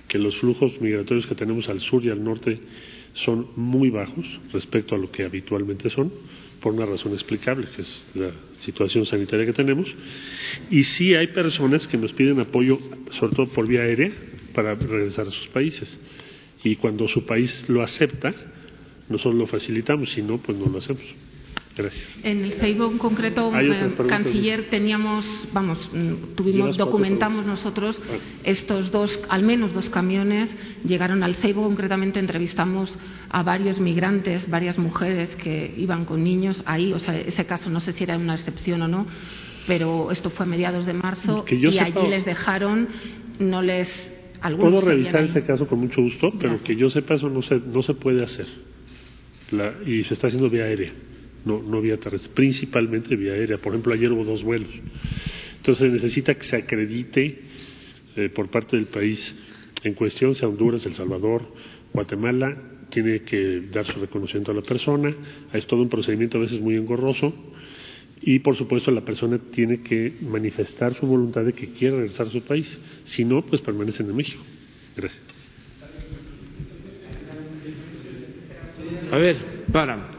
[0.07, 2.59] que los flujos migratorios que tenemos al sur y al norte
[3.13, 6.13] son muy bajos respecto a lo que habitualmente son,
[6.61, 9.95] por una razón explicable, que es la situación sanitaria que tenemos.
[10.71, 12.79] Y sí hay personas que nos piden apoyo,
[13.19, 14.13] sobre todo por vía aérea,
[14.55, 15.99] para regresar a sus países.
[16.65, 18.35] Y cuando su país lo acepta,
[19.09, 21.03] nosotros lo facilitamos, si no, pues no lo hacemos.
[21.79, 22.19] Gracias.
[22.25, 25.89] En el Facebook en concreto, eh, canciller, teníamos, vamos,
[26.35, 28.17] tuvimos, documentamos nosotros ah.
[28.43, 30.51] estos dos, al menos dos camiones,
[30.85, 32.99] llegaron al Facebook concretamente, entrevistamos
[33.31, 37.79] a varios migrantes, varias mujeres que iban con niños ahí, o sea, ese caso no
[37.79, 39.07] sé si era una excepción o no,
[39.69, 42.89] pero esto fue a mediados de marzo y allí les dejaron,
[43.39, 43.89] no les
[44.57, 47.83] Puedo revisar ese caso con mucho gusto, pero que yo sepa eso no se, no
[47.83, 48.47] se puede hacer.
[49.51, 50.93] La, y se está haciendo vía aérea
[51.45, 53.59] no, no vía terrestre, principalmente vía aérea.
[53.59, 54.71] Por ejemplo, ayer hubo dos vuelos.
[55.57, 57.39] Entonces se necesita que se acredite
[58.17, 59.35] eh, por parte del país
[59.85, 61.43] en cuestión, sea Honduras, El Salvador,
[61.93, 62.57] Guatemala,
[62.91, 65.15] tiene que dar su reconocimiento a la persona,
[65.53, 67.35] es todo un procedimiento a veces muy engorroso
[68.21, 72.31] y por supuesto la persona tiene que manifestar su voluntad de que quiere regresar a
[72.31, 74.43] su país, si no, pues permanecen en México.
[74.97, 75.23] Gracias.
[79.11, 79.37] A ver,
[79.73, 80.18] para.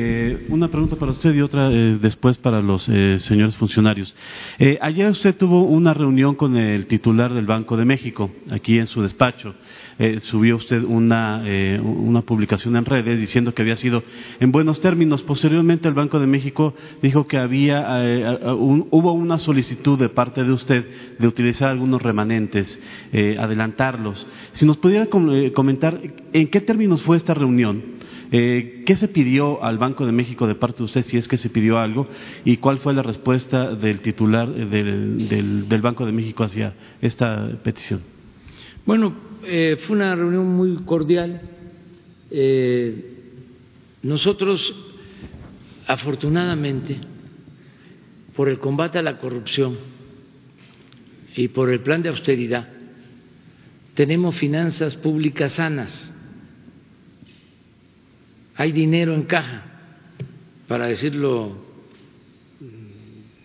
[0.00, 4.14] Eh, una pregunta para usted y otra eh, después para los eh, señores funcionarios.
[4.60, 8.86] Eh, ayer usted tuvo una reunión con el titular del Banco de México, aquí en
[8.86, 9.56] su despacho.
[9.98, 11.42] Eh, subió usted una,
[11.82, 14.04] una publicación en redes diciendo que había sido
[14.38, 15.24] en buenos términos.
[15.24, 18.00] Posteriormente, el Banco de México dijo que había,
[18.54, 20.86] hubo una solicitud de parte de usted
[21.18, 22.80] de utilizar algunos remanentes,
[23.12, 24.28] adelantarlos.
[24.52, 26.00] Si nos pudiera comentar
[26.32, 27.98] en qué términos fue esta reunión.
[28.30, 31.38] Eh, ¿Qué se pidió al Banco de México de parte de usted, si es que
[31.38, 32.06] se pidió algo,
[32.44, 38.02] y cuál fue la respuesta del titular del, Banco de México hacia esta petición?
[38.84, 39.14] Bueno,
[39.44, 41.40] eh, fue una reunión muy cordial.
[42.30, 43.14] Eh,
[44.02, 44.74] nosotros,
[45.86, 46.98] afortunadamente,
[48.36, 49.76] por el combate a la corrupción
[51.34, 52.68] y por el plan de austeridad,
[53.94, 56.14] tenemos finanzas públicas sanas
[58.58, 59.62] hay dinero en caja,
[60.66, 61.56] para decirlo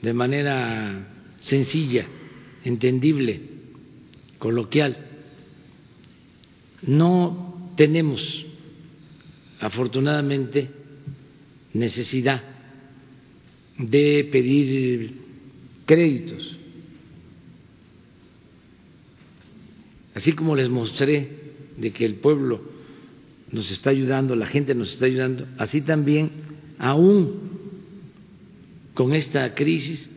[0.02, 1.07] de manera
[1.41, 2.07] sencilla,
[2.65, 3.40] entendible,
[4.40, 4.98] coloquial.
[6.81, 8.44] No tenemos,
[9.60, 10.72] afortunadamente,
[11.73, 12.41] necesidad
[13.77, 15.22] de pedir
[15.85, 16.57] créditos.
[20.15, 21.30] Así como les mostré
[21.77, 22.72] de que el pueblo
[23.53, 26.31] nos está ayudando, la gente nos está ayudando, así también,
[26.80, 27.51] aún
[28.95, 30.09] con esta crisis,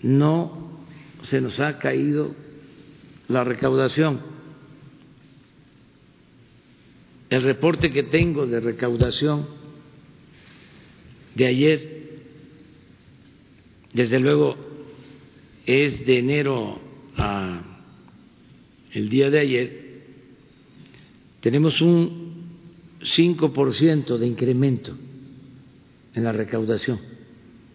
[0.00, 0.80] no
[1.22, 2.34] se nos ha caído
[3.26, 4.20] la recaudación.
[7.30, 9.46] El reporte que tengo de recaudación
[11.34, 12.20] de ayer,
[13.92, 14.56] desde luego,
[15.66, 16.80] es de enero
[17.16, 17.62] a
[18.92, 19.83] el día de ayer,
[21.44, 22.32] tenemos un
[23.02, 24.96] 5% de incremento
[26.14, 26.98] en la recaudación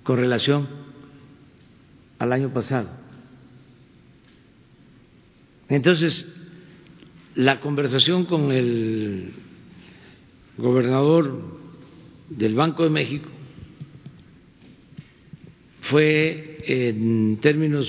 [0.02, 0.68] con relación
[2.18, 2.90] al año pasado.
[5.68, 6.50] Entonces,
[7.36, 9.34] la conversación con el
[10.58, 11.40] gobernador
[12.28, 13.30] del Banco de México
[15.82, 17.88] fue en términos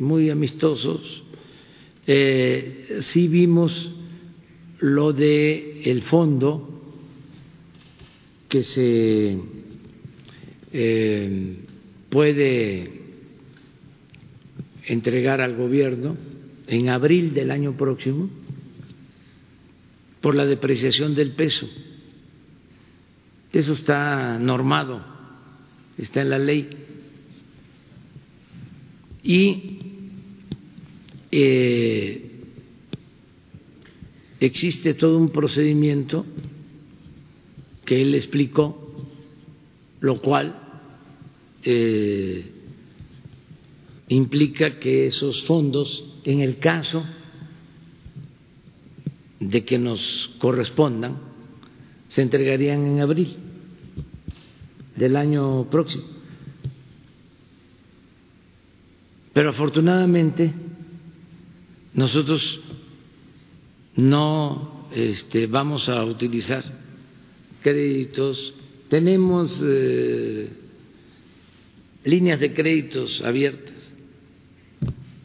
[0.00, 1.00] muy amistosos.
[2.06, 3.94] Eh, sí vimos
[4.80, 6.68] lo de el fondo
[8.48, 9.38] que se
[10.72, 11.56] eh,
[12.08, 12.90] puede
[14.86, 16.16] entregar al gobierno
[16.66, 18.30] en abril del año próximo
[20.20, 21.68] por la depreciación del peso.
[23.52, 25.02] Eso está normado,
[25.96, 26.68] está en la ley.
[29.22, 29.78] Y
[31.30, 32.27] eh,
[34.40, 36.24] existe todo un procedimiento
[37.84, 38.92] que él explicó,
[40.00, 40.58] lo cual
[41.62, 42.52] eh,
[44.08, 47.04] implica que esos fondos, en el caso
[49.40, 51.18] de que nos correspondan,
[52.08, 53.36] se entregarían en abril
[54.96, 56.04] del año próximo.
[59.32, 60.52] Pero afortunadamente
[61.94, 62.60] nosotros
[63.98, 66.62] no este, vamos a utilizar
[67.62, 68.54] créditos,
[68.88, 70.48] tenemos eh,
[72.04, 73.74] líneas de créditos abiertas,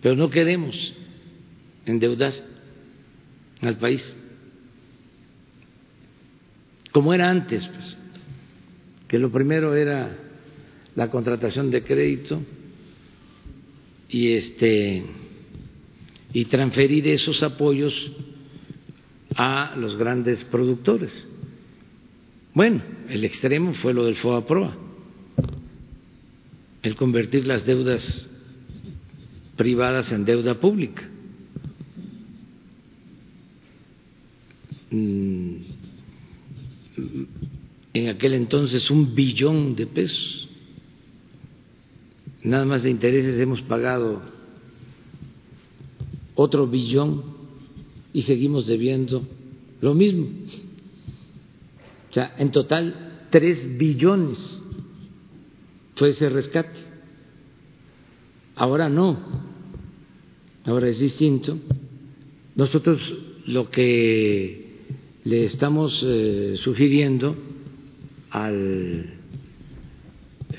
[0.01, 0.91] pero no queremos
[1.85, 2.33] endeudar
[3.61, 4.15] al país.
[6.91, 7.97] Como era antes, pues,
[9.07, 10.17] que lo primero era
[10.95, 12.41] la contratación de crédito
[14.09, 15.03] y este
[16.33, 17.93] y transferir esos apoyos
[19.35, 21.11] a los grandes productores.
[22.53, 24.76] Bueno, el extremo fue lo del FOAPROA,
[26.84, 28.27] el convertir las deudas
[29.55, 31.10] privadas en deuda pública.
[34.91, 35.55] Mm,
[37.93, 40.47] en aquel entonces un billón de pesos.
[42.43, 44.22] Nada más de intereses hemos pagado
[46.35, 47.32] otro billón
[48.14, 49.23] y seguimos debiendo
[49.81, 50.27] lo mismo.
[52.10, 54.64] O sea, en total tres billones
[55.95, 56.80] fue ese rescate.
[58.56, 59.18] Ahora no,
[60.65, 61.57] ahora es distinto.
[62.56, 63.14] Nosotros
[63.48, 64.64] lo que
[65.23, 67.35] le estamos eh, sugiriendo
[68.30, 69.14] al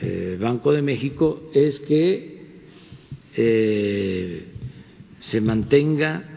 [0.03, 2.35] eh, Banco de México es que
[3.37, 4.45] eh,
[5.21, 6.34] se mantenga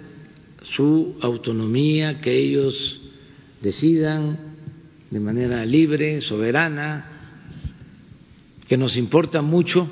[0.76, 3.02] su autonomía, que ellos
[3.62, 4.56] decidan
[5.10, 7.12] de manera libre, soberana,
[8.68, 9.90] que nos importa mucho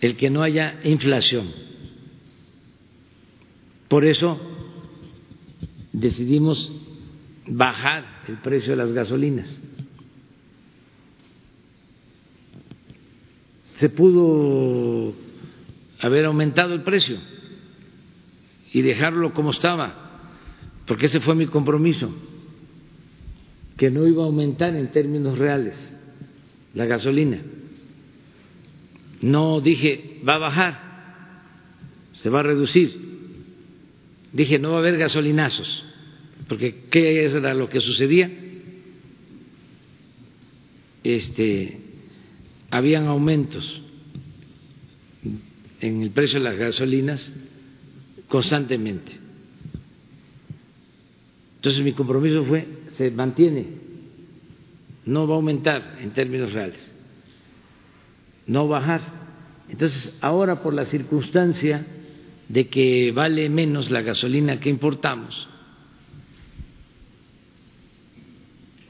[0.00, 1.50] el que no haya inflación.
[3.88, 4.40] Por eso
[5.92, 6.72] decidimos
[7.46, 9.62] bajar el precio de las gasolinas.
[13.74, 15.12] Se pudo
[16.00, 17.18] haber aumentado el precio
[18.72, 20.30] y dejarlo como estaba,
[20.86, 22.10] porque ese fue mi compromiso,
[23.76, 25.76] que no iba a aumentar en términos reales
[26.74, 27.40] la gasolina.
[29.20, 30.80] No dije va a bajar,
[32.14, 33.06] se va a reducir.
[34.32, 35.84] Dije no va a haber gasolinazos,
[36.48, 38.30] porque ¿qué era lo que sucedía?
[41.02, 41.80] Este,
[42.70, 43.80] habían aumentos
[45.80, 47.32] en el precio de las gasolinas
[48.28, 49.12] constantemente.
[51.56, 53.66] Entonces mi compromiso fue, se mantiene,
[55.04, 56.80] no va a aumentar en términos reales,
[58.46, 59.00] no bajar.
[59.68, 61.84] Entonces ahora por la circunstancia
[62.48, 65.48] de que vale menos la gasolina que importamos,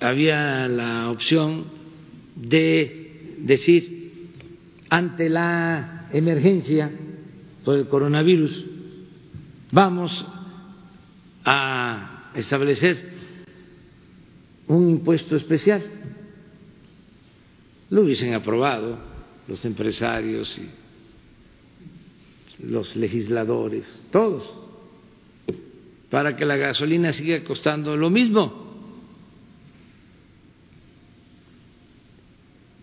[0.01, 1.65] había la opción
[2.35, 4.37] de decir,
[4.91, 6.93] ante la emergencia
[7.65, 8.76] por el coronavirus,
[9.71, 10.27] vamos
[11.45, 13.13] a establecer
[14.69, 15.85] un impuesto especial.
[17.91, 18.99] Lo hubiesen aprobado
[19.47, 20.69] los empresarios y
[22.67, 24.57] los legisladores, todos,
[26.11, 28.67] para que la gasolina siga costando lo mismo.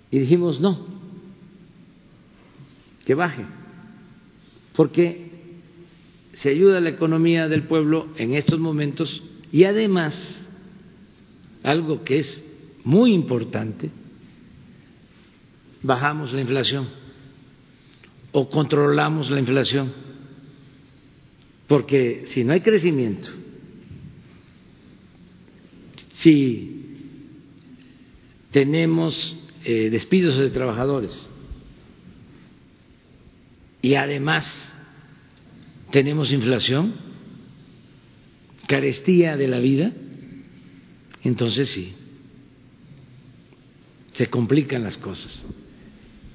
[0.10, 0.88] Y dijimos no,
[3.04, 3.46] que baje,
[4.76, 5.33] porque
[6.34, 10.16] se ayuda a la economía del pueblo en estos momentos y además,
[11.62, 12.44] algo que es
[12.84, 13.92] muy importante,
[15.84, 16.88] bajamos la inflación
[18.32, 19.94] o controlamos la inflación,
[21.68, 23.30] porque si no hay crecimiento,
[26.16, 26.98] si
[28.52, 31.30] tenemos eh, despidos de trabajadores
[33.82, 34.73] y además
[35.94, 36.96] tenemos inflación,
[38.66, 39.94] carestía de la vida,
[41.24, 41.94] entonces sí,
[44.14, 45.46] se complican las cosas.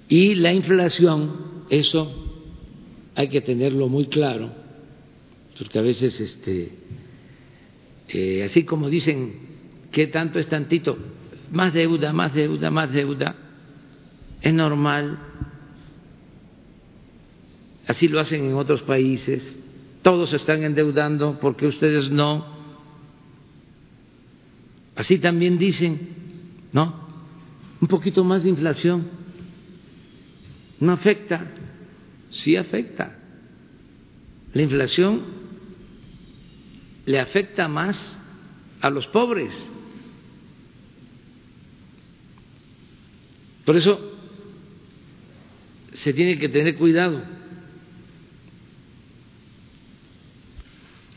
[0.09, 2.55] Y la inflación, eso
[3.17, 4.55] hay que tenerlo muy claro,
[5.59, 6.71] porque a veces, este,
[8.11, 9.33] eh, así como dicen,
[9.91, 10.97] ¿qué tanto es tantito?
[11.51, 13.35] más deuda, más deuda, más deuda.
[14.41, 15.19] Es normal.
[17.89, 19.59] Así lo hacen en otros países.
[20.03, 22.47] Todos se están endeudando porque ustedes no.
[24.95, 25.99] Así también dicen,
[26.73, 27.09] ¿no?
[27.81, 29.09] Un poquito más de inflación.
[30.79, 31.51] No afecta.
[32.31, 33.19] Sí afecta.
[34.53, 35.23] La inflación
[37.07, 38.17] le afecta más
[38.81, 39.53] a los pobres
[43.69, 44.01] Por eso
[45.93, 47.23] se tiene que tener cuidado.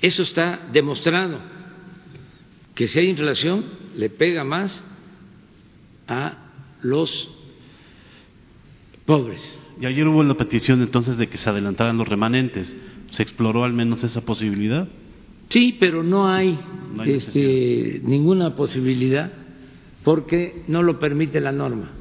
[0.01, 1.39] Eso está demostrado,
[2.75, 3.63] que si hay inflación
[3.95, 4.83] le pega más
[6.07, 6.37] a
[6.81, 7.29] los
[9.05, 9.59] pobres.
[9.79, 12.75] Y ayer hubo la petición entonces de que se adelantaran los remanentes.
[13.11, 14.87] ¿Se exploró al menos esa posibilidad?
[15.49, 16.57] Sí, pero no hay,
[17.05, 19.31] este, ninguna posibilidad
[20.03, 21.91] porque no lo permite la norma.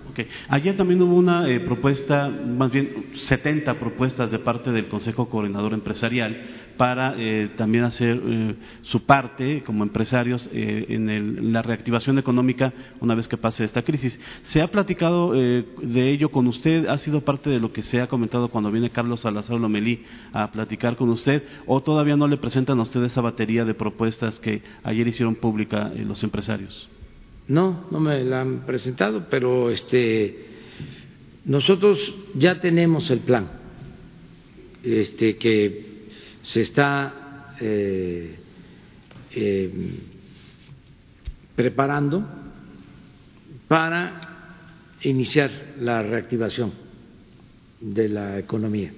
[0.48, 5.72] Ayer también hubo una eh, propuesta, más bien 70 propuestas de parte del Consejo Coordinador
[5.72, 13.14] Empresarial para eh, también hacer eh, su parte como empresarios en la reactivación económica una
[13.14, 14.18] vez que pase esta crisis.
[14.44, 16.86] ¿Se ha platicado de ello con usted?
[16.86, 20.50] ¿Ha sido parte de lo que se ha comentado cuando viene Carlos Salazar Lomelí a
[20.50, 21.42] platicar con usted?
[21.66, 25.92] ¿O todavía no le presentan a usted esa batería de propuestas que ayer hicieron pública
[25.96, 26.88] los empresarios?
[27.50, 30.46] No, no me la han presentado, pero este
[31.46, 33.48] nosotros ya tenemos el plan
[34.84, 36.06] este que
[36.44, 38.36] se está eh,
[39.34, 39.70] eh,
[41.56, 42.24] preparando
[43.66, 44.46] para
[45.02, 45.50] iniciar
[45.80, 46.70] la reactivación
[47.80, 48.92] de la economía.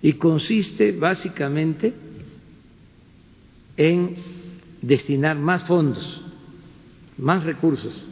[0.00, 1.92] Y consiste básicamente
[3.76, 4.16] en
[4.80, 6.25] destinar más fondos
[7.18, 8.06] más recursos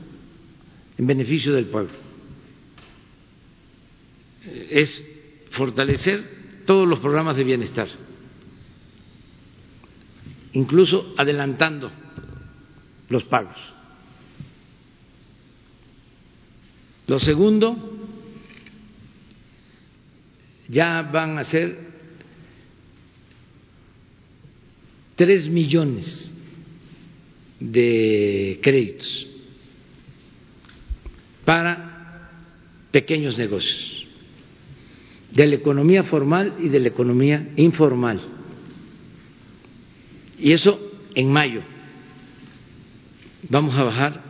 [0.97, 1.93] en beneficio del pueblo.
[4.71, 5.05] Es
[5.51, 7.89] fortalecer todos los programas de bienestar,
[10.53, 11.91] incluso adelantando
[13.09, 13.57] los pagos.
[17.07, 17.77] Lo segundo,
[20.69, 21.93] ya van a ser
[25.17, 26.35] tres millones
[27.71, 29.27] de créditos
[31.45, 32.31] para
[32.91, 34.07] pequeños negocios,
[35.31, 38.21] de la economía formal y de la economía informal.
[40.39, 40.79] Y eso
[41.15, 41.63] en mayo.
[43.49, 44.23] Vamos a bajar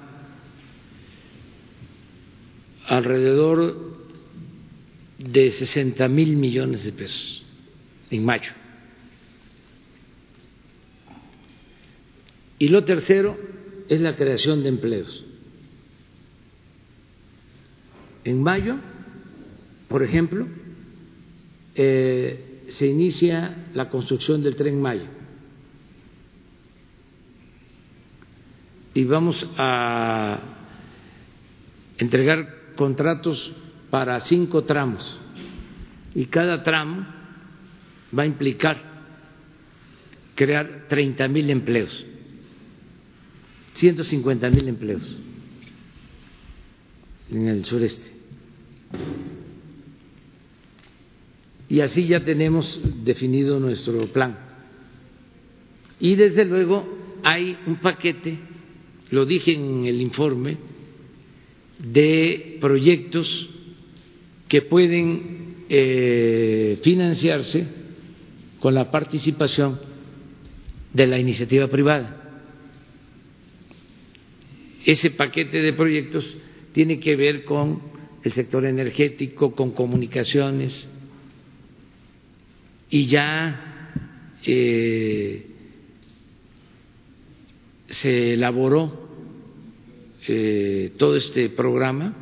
[2.87, 3.97] alrededor
[5.19, 7.45] de 60 mil millones de pesos
[8.11, 8.53] en mayo.
[12.65, 13.37] Y lo tercero
[13.91, 15.23] es la creación de empleos.
[18.25, 18.77] En mayo,
[19.87, 20.49] por ejemplo,
[21.75, 25.05] eh, se inicia la construcción del tren Mayo.
[28.95, 30.41] Y vamos a
[31.99, 33.55] entregar contratos
[33.91, 35.21] para cinco tramos.
[36.15, 37.07] Y cada tramo
[38.19, 38.79] va a implicar
[40.35, 42.07] crear 30 mil empleos.
[43.75, 45.21] 150 mil empleos.
[47.31, 48.13] en el sureste.
[51.69, 54.39] Y así ya tenemos definido nuestro plan.
[55.99, 56.87] Y desde luego
[57.23, 58.39] hay un paquete,
[59.11, 60.59] lo dije en el informe,
[61.79, 63.49] de proyectos
[64.49, 67.67] que pueden eh, financiarse
[68.61, 69.81] con la participación
[70.93, 72.24] de la iniciativa privada.
[74.85, 76.37] Ese paquete de proyectos
[76.73, 77.81] tiene que ver con
[78.23, 80.91] el sector energético, con comunicaciones,
[82.91, 84.01] y ya
[84.45, 85.47] eh,
[87.89, 89.09] se elaboró
[90.29, 92.15] eh, todo este programa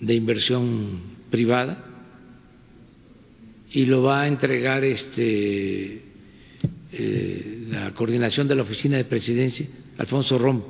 [0.00, 1.00] de inversión
[1.30, 1.84] privada
[3.70, 6.02] y lo va a entregar este
[6.92, 9.66] eh, la coordinación de la oficina de presidencia
[9.98, 10.62] Alfonso Rom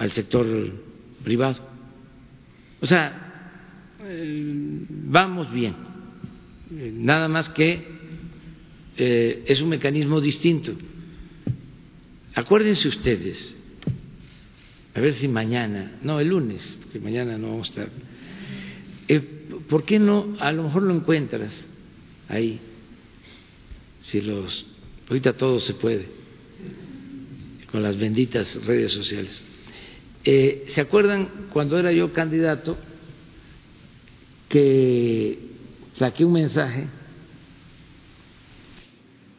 [0.00, 0.46] al sector
[1.22, 1.60] privado
[2.80, 3.26] o sea
[5.06, 5.76] vamos bien
[6.94, 8.00] nada más que
[8.96, 10.72] es un mecanismo distinto
[12.34, 13.56] Acuérdense ustedes,
[14.94, 17.88] a ver si mañana, no, el lunes, porque mañana no vamos a estar.
[19.08, 19.20] Eh,
[19.68, 20.36] ¿Por qué no?
[20.38, 21.52] A lo mejor lo encuentras
[22.28, 22.60] ahí.
[24.02, 24.66] Si los.
[25.08, 26.06] Ahorita todo se puede,
[27.72, 29.44] con las benditas redes sociales.
[30.24, 32.76] Eh, ¿Se acuerdan cuando era yo candidato
[34.48, 35.38] que
[35.94, 36.86] saqué un mensaje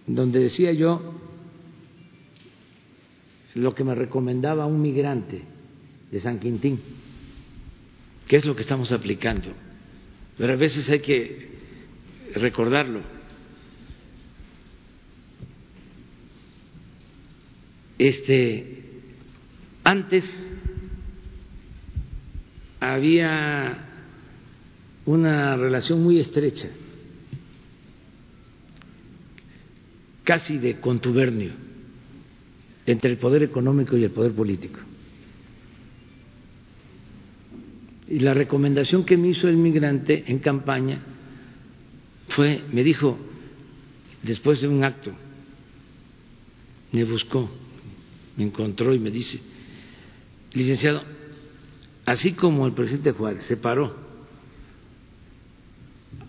[0.07, 1.19] donde decía yo
[3.55, 5.41] lo que me recomendaba un migrante
[6.09, 6.79] de San Quintín,
[8.27, 9.51] que es lo que estamos aplicando.
[10.37, 11.49] Pero a veces hay que
[12.35, 13.01] recordarlo.
[17.97, 18.83] Este,
[19.83, 20.23] antes
[22.81, 23.77] había
[25.05, 26.67] una relación muy estrecha,
[30.23, 31.51] casi de contubernio
[32.87, 34.79] entre el poder económico y el poder político.
[38.09, 41.01] Y la recomendación que me hizo el migrante en campaña
[42.29, 43.17] fue, me dijo,
[44.23, 45.11] después de un acto,
[46.91, 47.49] me buscó,
[48.37, 49.39] me encontró y me dice,
[50.53, 51.20] licenciado,
[52.11, 53.95] así como el presidente Juárez separó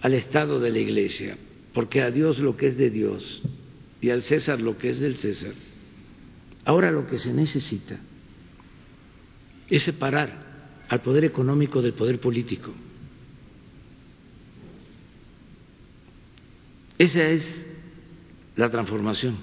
[0.00, 1.36] al Estado de la Iglesia,
[1.74, 3.42] porque a Dios lo que es de Dios
[4.00, 5.54] y al César lo que es del César,
[6.64, 7.98] Ahora lo que se necesita
[9.68, 12.72] es separar al poder económico del poder político.
[16.98, 17.66] Esa es
[18.54, 19.36] la transformación.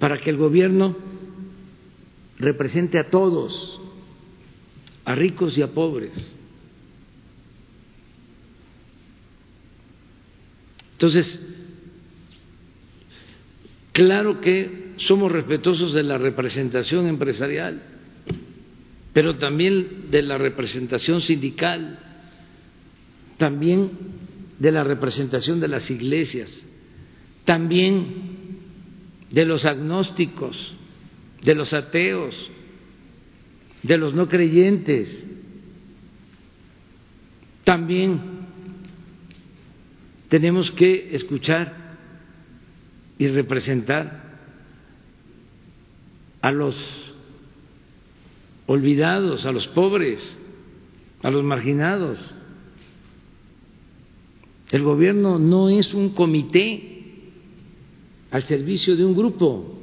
[0.00, 0.96] Para que el gobierno
[2.38, 3.80] represente a todos,
[5.04, 6.12] a ricos y a pobres.
[10.92, 11.40] Entonces,
[13.96, 17.80] Claro que somos respetuosos de la representación empresarial,
[19.14, 21.98] pero también de la representación sindical,
[23.38, 23.90] también
[24.58, 26.62] de la representación de las iglesias,
[27.46, 28.04] también
[29.30, 30.74] de los agnósticos,
[31.46, 32.34] de los ateos,
[33.84, 35.24] de los no creyentes,
[37.62, 38.20] también
[40.28, 41.96] tenemos que escuchar
[43.16, 44.40] y representar
[46.42, 47.14] a los
[48.66, 50.36] olvidados, a los pobres,
[51.22, 52.34] a los marginados.
[54.72, 57.20] El gobierno no es un comité
[58.32, 59.75] al servicio de un grupo,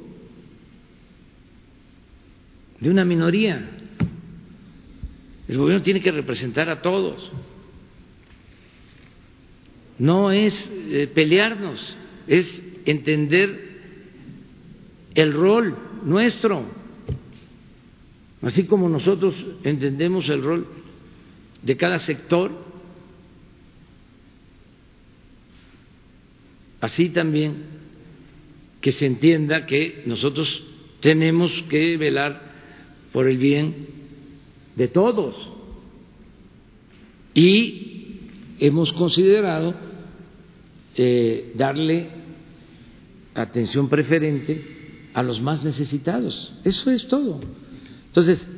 [2.84, 3.66] de una minoría.
[5.48, 7.30] El gobierno tiene que representar a todos.
[9.98, 11.96] No es eh, pelearnos,
[12.26, 13.58] es entender
[15.14, 16.66] el rol nuestro,
[18.42, 20.66] así como nosotros entendemos el rol
[21.62, 22.52] de cada sector,
[26.82, 27.64] así también
[28.82, 30.62] que se entienda que nosotros
[31.00, 32.53] tenemos que velar
[33.14, 33.86] por el bien
[34.74, 35.36] de todos
[37.32, 38.18] y
[38.58, 39.72] hemos considerado
[40.96, 42.08] eh, darle
[43.34, 44.62] atención preferente
[45.14, 46.52] a los más necesitados.
[46.64, 47.40] Eso es todo.
[48.08, 48.50] Entonces,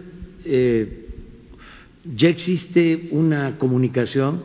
[0.46, 1.06] eh,
[2.16, 4.42] ya existe una comunicación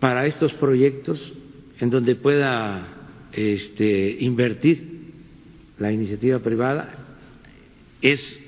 [0.00, 1.32] para estos proyectos
[1.80, 4.96] en donde pueda este, invertir
[5.78, 6.95] la iniciativa privada.
[8.02, 8.42] Es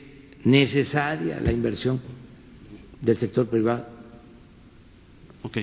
[0.44, 2.00] necesaria la inversión
[3.00, 3.86] del sector privado.
[5.42, 5.58] Ok.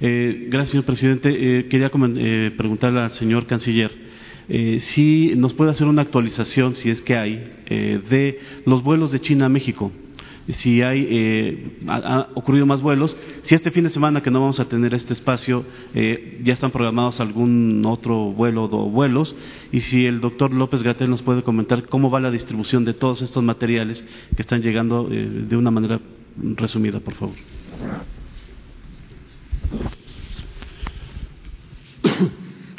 [0.00, 1.28] Eh, gracias, señor presidente.
[1.30, 4.10] Eh, quería eh, preguntarle al señor canciller
[4.52, 9.12] eh, si nos puede hacer una actualización, si es que hay, eh, de los vuelos
[9.12, 9.92] de China a México
[10.48, 14.60] si hay eh, ha, ocurrido más vuelos, si este fin de semana que no vamos
[14.60, 15.64] a tener este espacio
[15.94, 19.34] eh, ya están programados algún otro vuelo o vuelos
[19.72, 23.22] y si el doctor López Gatel nos puede comentar cómo va la distribución de todos
[23.22, 24.04] estos materiales
[24.34, 26.00] que están llegando eh, de una manera
[26.56, 27.36] resumida, por favor.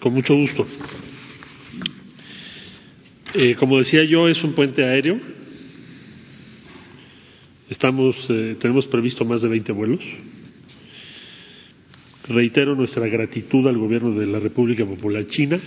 [0.02, 0.66] Con mucho gusto.
[3.34, 5.20] Eh, como decía yo, es un puente aéreo
[7.72, 10.02] Estamos, eh, tenemos previsto más de 20 vuelos.
[12.28, 15.58] Reitero nuestra gratitud al gobierno de la República Popular China.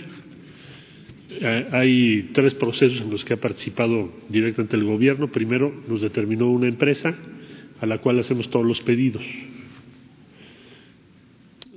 [1.31, 5.31] Eh, hay tres procesos en los que ha participado directamente el gobierno.
[5.31, 7.15] Primero, nos determinó una empresa
[7.81, 9.23] a la cual hacemos todos los pedidos.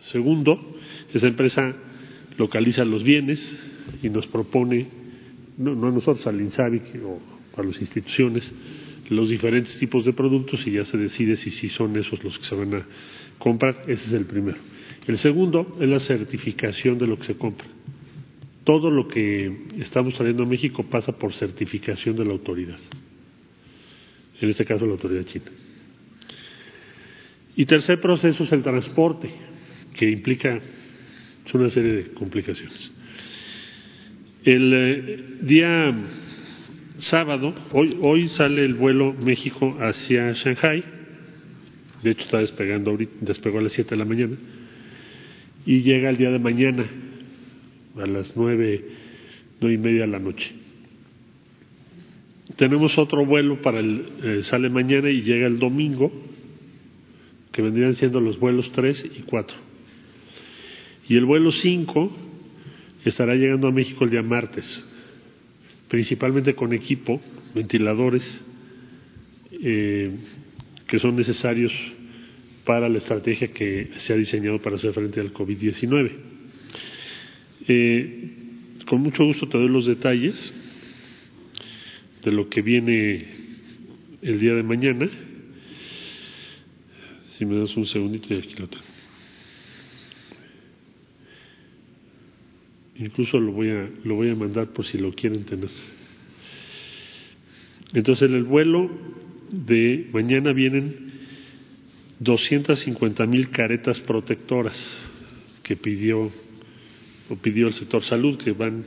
[0.01, 0.77] Segundo,
[1.15, 1.75] esa empresa
[2.37, 3.51] localiza los bienes
[4.03, 4.89] y nos propone,
[5.57, 7.19] no, no a nosotros, al INSABI o
[7.59, 8.53] a las instituciones,
[9.09, 12.45] los diferentes tipos de productos y ya se decide si sí son esos los que
[12.45, 12.87] se van a
[13.39, 13.83] comprar.
[13.87, 14.59] Ese es el primero.
[15.07, 17.67] El segundo es la certificación de lo que se compra.
[18.65, 22.79] Todo lo que estamos trayendo a México pasa por certificación de la autoridad.
[24.41, 25.47] En este caso, la autoridad china.
[27.57, 29.31] Y tercer proceso es el transporte,
[29.95, 30.61] que implica
[31.55, 32.93] una serie de complicaciones.
[34.45, 35.95] El eh, día
[36.99, 40.85] sábado, hoy, hoy sale el vuelo México hacia Shanghai,
[42.03, 44.37] de hecho está despegando ahorita, despegó a las 7 de la mañana,
[45.65, 46.85] y llega el día de mañana
[47.97, 48.85] a las nueve,
[49.61, 50.53] nueve y media de la noche.
[52.57, 56.13] Tenemos otro vuelo para el, eh, sale mañana y llega el domingo,
[57.53, 59.57] que vendrían siendo los vuelos 3 y 4.
[61.09, 62.13] Y el vuelo 5
[63.05, 64.85] estará llegando a México el día martes
[65.89, 67.21] principalmente con equipo,
[67.55, 68.45] ventiladores,
[69.51, 70.11] eh,
[70.87, 71.73] que son necesarios
[72.65, 76.11] para la estrategia que se ha diseñado para hacer frente al COVID-19.
[77.67, 78.31] Eh,
[78.87, 80.55] con mucho gusto te doy los detalles
[82.25, 83.27] de lo que viene
[84.23, 85.09] el día de mañana.
[87.37, 88.98] Si me das un segundito y aquí lo tengo.
[92.99, 95.71] Incluso lo voy a, lo voy a mandar por si lo quieren tener.
[97.95, 98.91] Entonces en el vuelo
[99.51, 101.13] de mañana vienen
[102.19, 105.01] 250 mil caretas protectoras
[105.63, 106.33] que pidió
[107.29, 108.85] o pidió el sector salud que van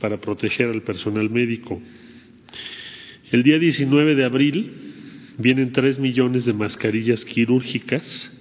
[0.00, 1.82] para proteger al personal médico.
[3.32, 4.70] El día 19 de abril
[5.38, 8.32] vienen 3 millones de mascarillas quirúrgicas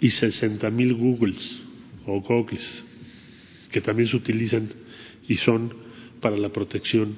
[0.00, 1.62] y 60 mil Googles
[2.06, 2.84] o Goggles
[3.76, 4.70] que también se utilizan
[5.28, 5.70] y son
[6.22, 7.14] para la protección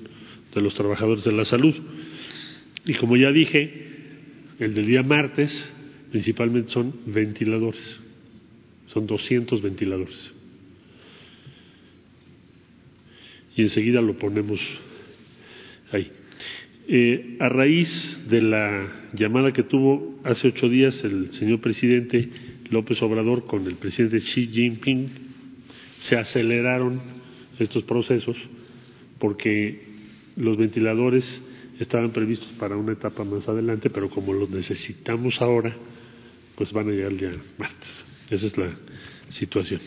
[0.52, 1.72] de los trabajadores de la salud.
[2.84, 3.86] Y como ya dije,
[4.58, 5.72] el del día martes
[6.10, 8.00] principalmente son ventiladores,
[8.88, 10.34] son 200 ventiladores.
[13.54, 14.60] Y enseguida lo ponemos
[15.92, 16.10] ahí.
[16.88, 22.28] Eh, a raíz de la llamada que tuvo hace ocho días el señor presidente
[22.70, 25.27] López Obrador con el presidente Xi Jinping,
[26.00, 27.00] se aceleraron
[27.58, 28.36] estos procesos
[29.18, 29.82] porque
[30.36, 31.42] los ventiladores
[31.78, 35.74] estaban previstos para una etapa más adelante, pero como los necesitamos ahora,
[36.56, 38.04] pues van a llegar el día martes.
[38.30, 38.70] Esa es la
[39.30, 39.80] situación.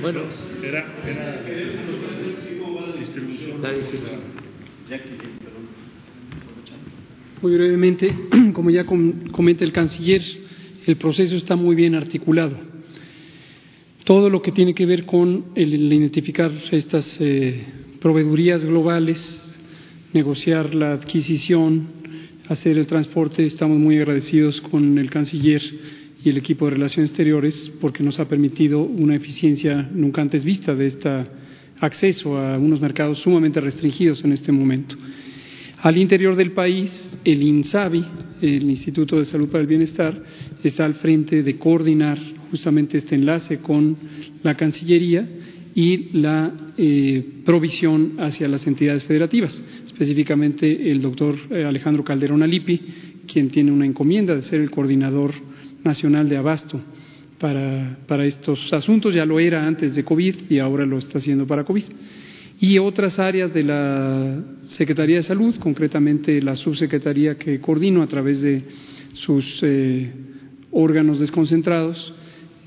[0.00, 0.20] Bueno,
[0.62, 3.62] era, era la distribución.
[3.62, 4.20] La distribución.
[7.40, 8.14] Muy brevemente,
[8.52, 10.22] como ya comenta el canciller,
[10.86, 12.56] el proceso está muy bien articulado.
[14.04, 17.64] Todo lo que tiene que ver con el, identificar estas eh,
[18.00, 19.60] proveedurías globales,
[20.12, 21.86] negociar la adquisición,
[22.48, 25.62] hacer el transporte, estamos muy agradecidos con el canciller
[26.24, 30.74] y el equipo de Relaciones Exteriores porque nos ha permitido una eficiencia nunca antes vista
[30.74, 31.10] de este
[31.80, 34.96] acceso a unos mercados sumamente restringidos en este momento.
[35.82, 38.04] Al interior del país, el INSABI,
[38.40, 40.22] el Instituto de Salud para el Bienestar,
[40.68, 42.18] está al frente de coordinar
[42.50, 43.96] justamente este enlace con
[44.42, 45.26] la Cancillería
[45.74, 52.80] y la eh, provisión hacia las entidades federativas, específicamente el doctor eh, Alejandro Calderón Alipi,
[53.26, 55.32] quien tiene una encomienda de ser el coordinador
[55.82, 56.80] nacional de abasto
[57.38, 61.46] para, para estos asuntos, ya lo era antes de COVID y ahora lo está haciendo
[61.46, 61.84] para COVID.
[62.60, 68.42] y otras áreas de la Secretaría de Salud, concretamente la subsecretaría que coordino a través
[68.42, 68.62] de
[69.14, 70.12] sus eh,
[70.72, 72.14] órganos desconcentrados,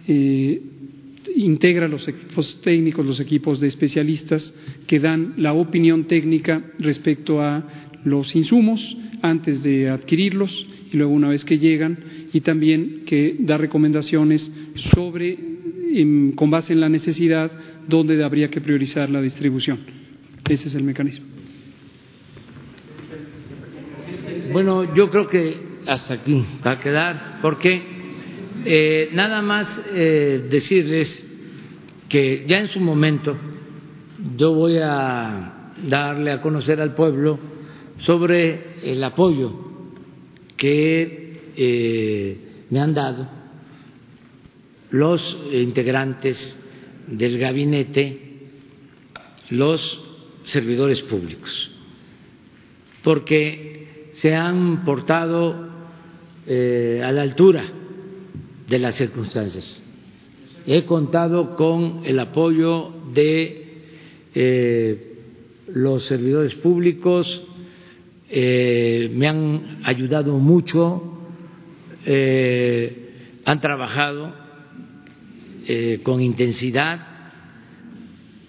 [0.08, 0.62] eh,
[1.36, 4.56] integra los equipos técnicos, los equipos de especialistas
[4.88, 7.66] que dan la opinión técnica respecto a
[8.04, 11.98] los insumos antes de adquirirlos y luego una vez que llegan
[12.32, 14.52] y también que da recomendaciones
[14.94, 15.38] sobre,
[16.36, 17.52] con base en la necesidad,
[17.88, 19.80] dónde habría que priorizar la distribución.
[20.48, 21.26] Ese es el mecanismo.
[24.54, 25.58] Bueno, yo creo que
[25.88, 27.95] hasta aquí va a quedar, porque
[28.66, 31.24] eh, nada más eh, decirles
[32.10, 33.38] que ya en su momento
[34.36, 37.38] yo voy a darle a conocer al pueblo
[37.98, 39.54] sobre el apoyo
[40.58, 43.30] que eh, me han dado
[44.90, 46.60] los integrantes
[47.06, 48.20] del gabinete,
[49.52, 50.02] los
[50.46, 51.70] servidores públicos,
[53.04, 55.70] porque se han portado
[56.48, 57.64] a la altura
[58.68, 59.84] de las circunstancias.
[60.68, 63.66] He contado con el apoyo de
[64.34, 65.18] eh,
[65.68, 67.44] los servidores públicos,
[68.30, 71.22] eh, me han ayudado mucho,
[72.06, 74.46] eh, han trabajado
[76.04, 77.00] con intensidad,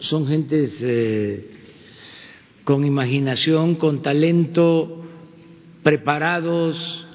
[0.01, 0.85] son gentes
[2.65, 5.03] con imaginación, con talento,
[5.83, 7.06] preparados,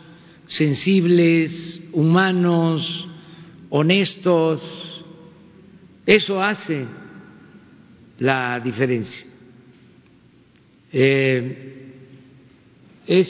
[0.52, 3.08] sensibles, humanos,
[3.70, 4.62] honestos.
[6.06, 6.86] Eso hace
[8.20, 9.26] la diferencia.
[10.92, 11.56] Es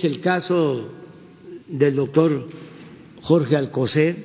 [0.03, 0.91] el caso
[1.67, 2.49] del doctor
[3.21, 4.15] Jorge Alcocer,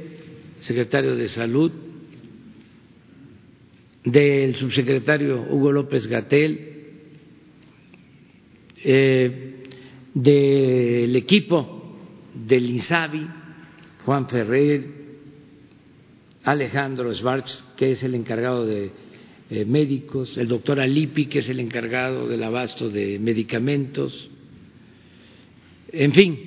[0.61, 1.71] secretario de Salud,
[4.05, 6.73] del subsecretario Hugo López Gatel,
[8.83, 9.53] eh,
[10.15, 11.76] del equipo
[12.47, 13.27] del INSABI,
[14.05, 14.87] Juan Ferrer,
[16.45, 18.93] Alejandro Schwartz, que es el encargado de
[19.51, 24.31] eh, médicos, el doctor Alipi, que es el encargado del abasto de medicamentos,
[25.93, 26.39] en fin,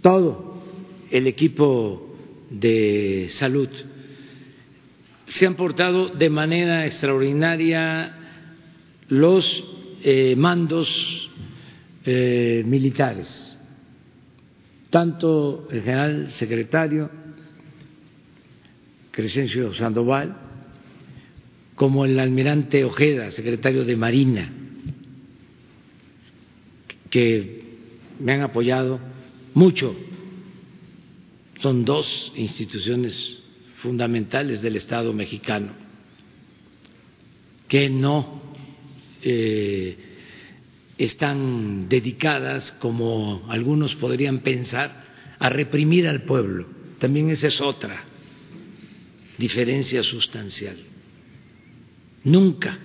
[0.00, 0.62] todo
[1.10, 2.16] el equipo
[2.50, 3.68] de salud
[5.30, 8.16] se han portado de manera extraordinaria.
[9.08, 9.64] Los
[10.02, 11.30] eh, mandos
[12.04, 13.49] eh, militares,
[14.90, 17.10] tanto el general secretario
[19.10, 20.36] Crescencio Sandoval
[21.74, 24.52] como el almirante Ojeda, secretario de Marina,
[27.08, 27.62] que
[28.18, 29.00] me han apoyado
[29.54, 29.96] mucho.
[31.60, 33.38] Son dos instituciones
[33.82, 35.72] fundamentales del Estado mexicano
[37.70, 38.42] que no
[39.22, 39.96] eh,
[41.04, 45.04] están dedicadas, como algunos podrían pensar,
[45.38, 46.66] a reprimir al pueblo.
[46.98, 48.04] También esa es otra
[49.38, 50.76] diferencia sustancial.
[52.24, 52.78] Nunca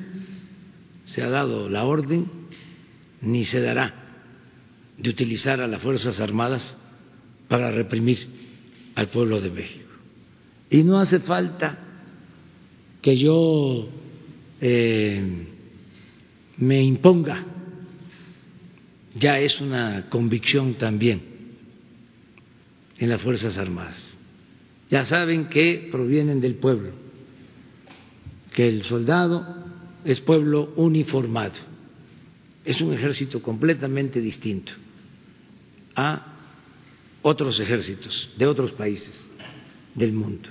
[1.03, 2.26] se ha dado la orden
[3.22, 3.94] ni se dará
[4.98, 6.77] de utilizar a las Fuerzas Armadas
[7.50, 8.26] para reprimir
[8.95, 9.92] al pueblo de México.
[10.69, 11.77] Y no hace falta
[13.02, 13.90] que yo
[14.61, 15.48] eh,
[16.58, 17.45] me imponga,
[19.16, 21.22] ya es una convicción también
[22.98, 24.18] en las Fuerzas Armadas.
[24.90, 26.92] Ya saben que provienen del pueblo,
[28.53, 29.66] que el soldado
[30.03, 31.56] es pueblo uniformado,
[32.64, 34.74] es un ejército completamente distinto
[35.95, 36.34] a
[37.22, 39.32] otros ejércitos de otros países
[39.95, 40.50] del mundo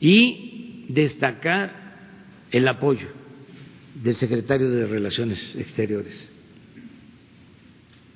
[0.00, 1.82] y destacar
[2.50, 3.08] el apoyo
[3.94, 6.31] del secretario de Relaciones Exteriores,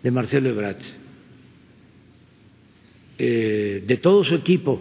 [0.07, 0.77] de Marcelo Ebrard,
[3.19, 4.81] eh, de todo su equipo,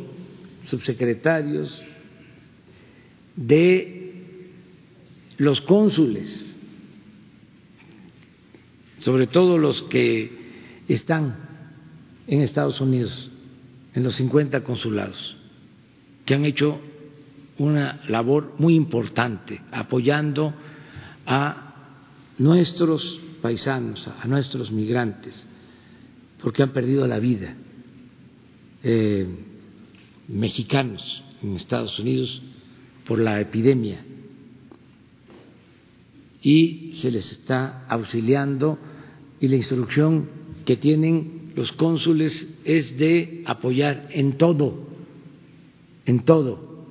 [0.66, 1.82] subsecretarios,
[3.36, 4.52] de
[5.40, 6.56] los cónsules,
[9.00, 10.30] sobre todo los que
[10.88, 11.38] están
[12.28, 13.32] en Estados Unidos,
[13.96, 15.38] en los 50 consulados,
[16.24, 16.80] que han hecho
[17.58, 20.54] una labor muy importante apoyando
[21.26, 21.74] a
[22.38, 25.48] nuestros paisanos, a nuestros migrantes,
[26.42, 27.56] porque han perdido la vida,
[28.82, 29.28] eh,
[30.28, 32.42] mexicanos en Estados Unidos
[33.06, 34.04] por la epidemia
[36.42, 38.80] y se les está auxiliando
[39.40, 40.28] y la instrucción
[40.66, 44.88] que tienen los cónsules es de apoyar en todo,
[46.08, 46.88] en todo.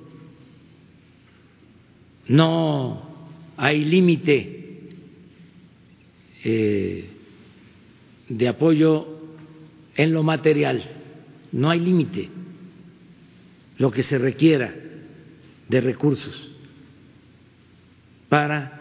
[2.29, 3.03] No
[3.57, 4.54] hay límite
[6.45, 7.09] eh,
[8.29, 9.07] de apoyo
[9.97, 10.83] en lo material,
[11.53, 12.29] no hay límite,
[13.79, 14.75] lo que se requiera
[15.69, 16.53] de recursos
[18.29, 18.81] para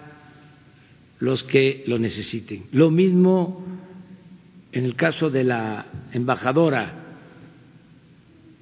[1.20, 2.66] los que lo necesiten.
[2.72, 3.66] Lo mismo
[4.72, 7.04] en el caso de la embajadora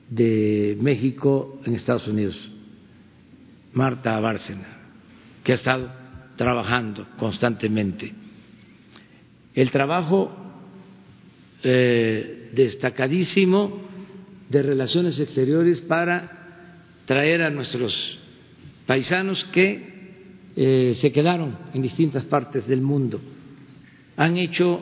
[0.09, 2.51] de México en Estados Unidos,
[3.73, 4.67] Marta Bárcena,
[5.43, 5.89] que ha estado
[6.35, 8.20] trabajando constantemente.
[9.53, 10.31] El trabajo
[11.63, 13.81] eh, destacadísimo
[14.49, 16.41] de relaciones exteriores para
[17.05, 18.19] traer a nuestros
[18.85, 19.91] paisanos que
[20.55, 23.19] eh, se quedaron en distintas partes del mundo.
[24.17, 24.81] Han hecho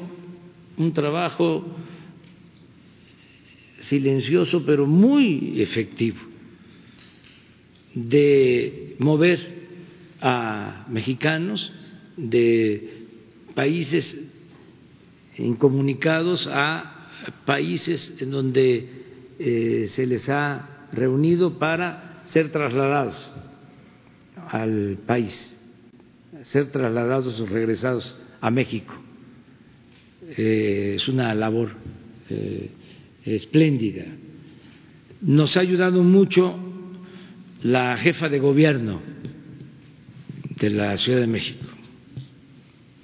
[0.77, 1.65] un trabajo
[3.81, 6.19] silencioso pero muy efectivo
[7.93, 9.39] de mover
[10.21, 11.71] a mexicanos
[12.15, 13.05] de
[13.55, 14.38] países
[15.39, 17.09] incomunicados a
[17.45, 18.89] países en donde
[19.39, 23.31] eh, se les ha reunido para ser trasladados
[24.49, 25.59] al país,
[26.41, 28.93] ser trasladados o regresados a México.
[30.37, 31.71] Eh, es una labor
[32.29, 32.69] eh,
[33.25, 34.05] espléndida.
[35.21, 36.57] Nos ha ayudado mucho
[37.61, 39.01] la jefa de gobierno
[40.59, 41.65] de la Ciudad de México,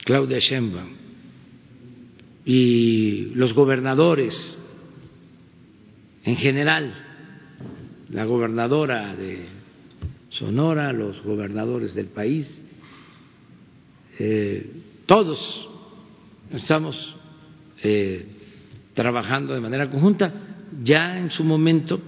[0.03, 0.94] Claudia Sheinbaum,
[2.45, 4.61] y los gobernadores
[6.23, 6.93] en general,
[8.09, 9.45] la gobernadora de
[10.29, 12.63] Sonora, los gobernadores del país,
[14.19, 14.71] eh,
[15.05, 15.69] todos
[16.51, 17.15] estamos
[17.83, 18.25] eh,
[18.93, 20.33] trabajando de manera conjunta.
[20.83, 21.99] Ya en su momento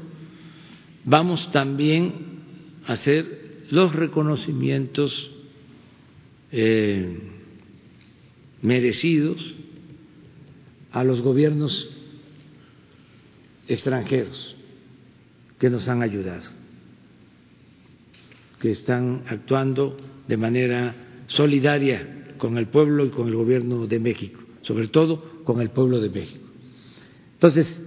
[1.06, 2.14] vamos también
[2.88, 5.32] a hacer los reconocimientos
[6.51, 7.19] eh,
[8.61, 9.56] merecidos
[10.98, 11.95] a los gobiernos
[13.67, 14.56] extranjeros
[15.59, 16.50] que nos han ayudado,
[18.59, 19.95] que están actuando
[20.27, 20.95] de manera
[21.27, 26.00] solidaria con el pueblo y con el gobierno de México, sobre todo con el pueblo
[26.00, 26.48] de México.
[27.34, 27.80] Entonces,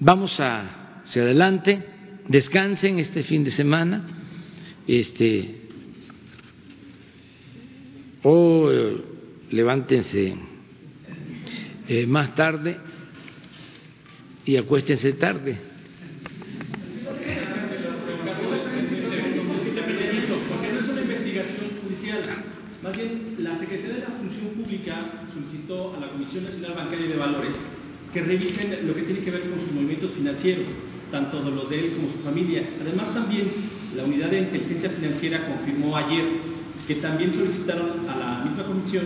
[0.00, 1.84] vamos a, hacia adelante,
[2.26, 4.04] descansen este fin de semana,
[4.88, 5.68] este,
[8.24, 8.96] o eh,
[9.52, 10.55] levántense
[11.88, 12.76] eh, más tarde
[14.44, 15.58] y acuéstense tarde.
[22.82, 24.94] Más bien, la Secretaría de la Función Pública
[25.34, 27.56] solicitó a la Comisión Nacional Bancaria de Valores
[28.12, 30.66] que revisen lo que tiene que ver con sus movimientos financieros,
[31.10, 32.62] tanto de los de él como su familia.
[32.80, 33.50] Además, también
[33.96, 36.24] la Unidad de Inteligencia Financiera confirmó ayer
[36.86, 39.04] que también solicitaron a la misma comisión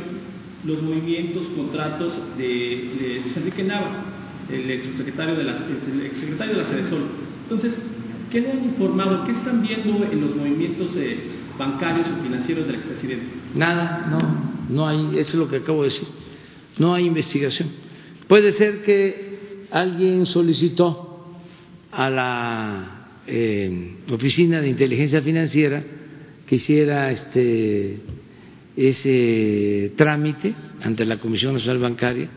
[0.65, 4.05] los movimientos, contratos de, Luis Enrique Nava,
[4.51, 7.05] el exsecretario de la, el exsecretario de la Sol.
[7.45, 7.73] Entonces,
[8.31, 9.25] ¿qué le han informado?
[9.25, 11.19] ¿Qué están viendo en los movimientos eh,
[11.59, 13.27] bancarios o financieros del expresidente?
[13.55, 16.09] Nada, no, no hay, eso es lo que acabo de decir.
[16.79, 17.69] No hay investigación.
[18.27, 21.27] Puede ser que alguien solicitó
[21.93, 25.83] a la eh, Oficina de Inteligencia Financiera
[26.47, 28.01] que hiciera este,
[28.89, 32.29] ese trámite ante la Comisión Nacional Bancaria,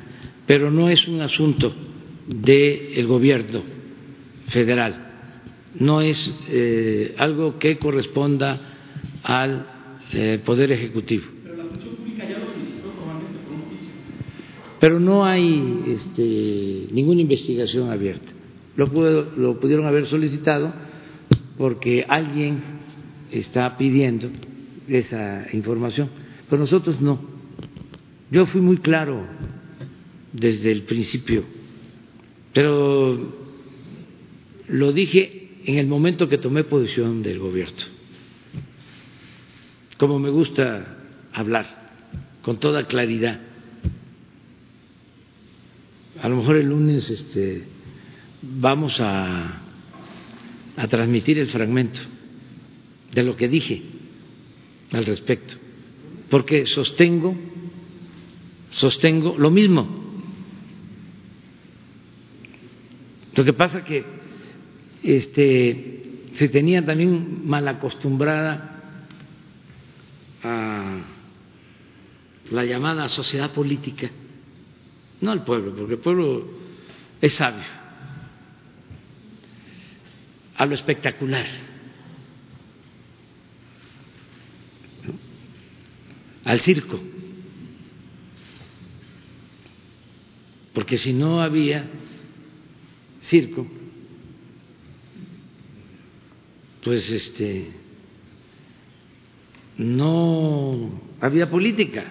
[0.45, 1.73] pero no es un asunto
[2.27, 3.61] del gobierno
[4.47, 5.07] federal,
[5.79, 8.59] no es eh, algo que corresponda
[9.23, 9.65] al
[10.13, 11.23] eh, Poder Ejecutivo.
[14.83, 18.29] pero no hay este, ninguna investigación abierta.
[18.75, 18.87] Lo,
[19.37, 20.73] lo pudieron haber solicitado
[21.57, 22.61] porque alguien
[23.31, 24.27] está pidiendo
[24.89, 26.09] esa información,
[26.53, 27.19] pero nosotros no.
[28.29, 29.25] Yo fui muy claro
[30.31, 31.43] desde el principio,
[32.53, 33.33] pero
[34.67, 37.81] lo dije en el momento que tomé posición del gobierno,
[39.97, 40.95] como me gusta
[41.33, 41.91] hablar,
[42.43, 43.41] con toda claridad.
[46.21, 47.63] A lo mejor el lunes este,
[48.43, 49.59] vamos a,
[50.77, 52.01] a transmitir el fragmento
[53.11, 53.81] de lo que dije
[54.91, 55.62] al respecto,
[56.33, 57.35] porque sostengo,
[58.71, 59.87] sostengo lo mismo.
[63.35, 64.03] Lo que pasa que
[65.03, 68.81] este, se tenía también mal acostumbrada
[70.41, 71.01] a
[72.49, 74.09] la llamada sociedad política
[75.21, 76.47] no al pueblo, porque el pueblo
[77.21, 77.61] es sabio,
[80.55, 81.45] a lo espectacular,
[86.43, 86.99] al circo.
[90.73, 91.85] porque si no había
[93.21, 93.65] circo,
[96.83, 97.71] pues este
[99.77, 102.05] no había política.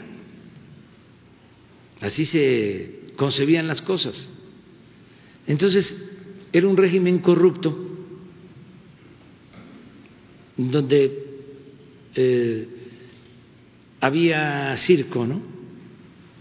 [2.00, 4.32] Así se concebían las cosas.
[5.46, 6.18] Entonces,
[6.52, 7.76] era un régimen corrupto
[10.56, 11.26] donde
[12.14, 12.68] eh,
[14.02, 15.40] había circo, ¿no?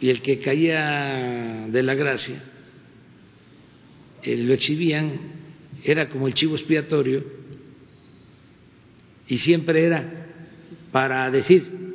[0.02, 2.44] Y el que caía de la gracia,
[4.24, 5.20] eh, lo exhibían,
[5.84, 7.24] era como el chivo expiatorio,
[9.28, 10.28] y siempre era
[10.92, 11.94] para decir,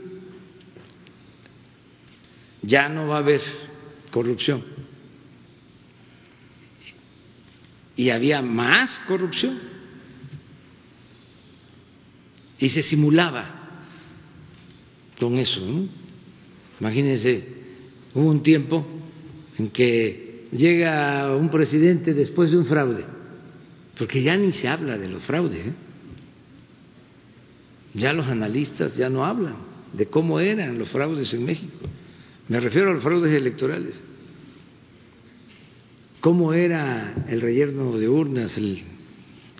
[2.62, 3.42] ya no va a haber
[4.12, 4.64] corrupción.
[7.96, 9.58] Y había más corrupción.
[12.58, 13.55] Y se simulaba
[15.18, 15.60] con eso.
[16.80, 17.44] Imagínense,
[18.14, 18.86] hubo un tiempo
[19.58, 23.04] en que llega un presidente después de un fraude,
[23.98, 25.66] porque ya ni se habla de los fraudes.
[25.66, 25.72] ¿eh?
[27.94, 29.56] Ya los analistas ya no hablan
[29.92, 31.88] de cómo eran los fraudes en México.
[32.48, 33.98] Me refiero a los fraudes electorales.
[36.20, 38.82] ¿Cómo era el relleno de urnas, el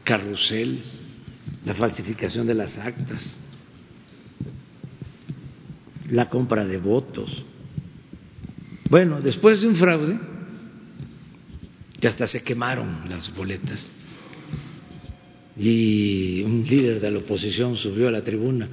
[0.04, 0.82] carrusel,
[1.64, 3.38] la falsificación de las actas,
[6.10, 7.44] la compra de votos?
[8.88, 10.18] Bueno, después de un fraude,
[12.00, 13.90] ya hasta se quemaron las boletas
[15.58, 18.68] y un líder de la oposición subió a la tribuna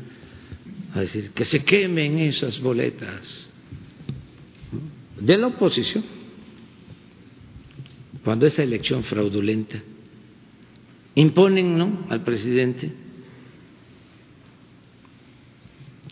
[0.94, 3.50] a decir que se quemen esas boletas
[5.20, 6.04] de la oposición
[8.24, 9.82] cuando esa elección fraudulenta
[11.16, 12.06] imponen ¿no?
[12.10, 12.92] al presidente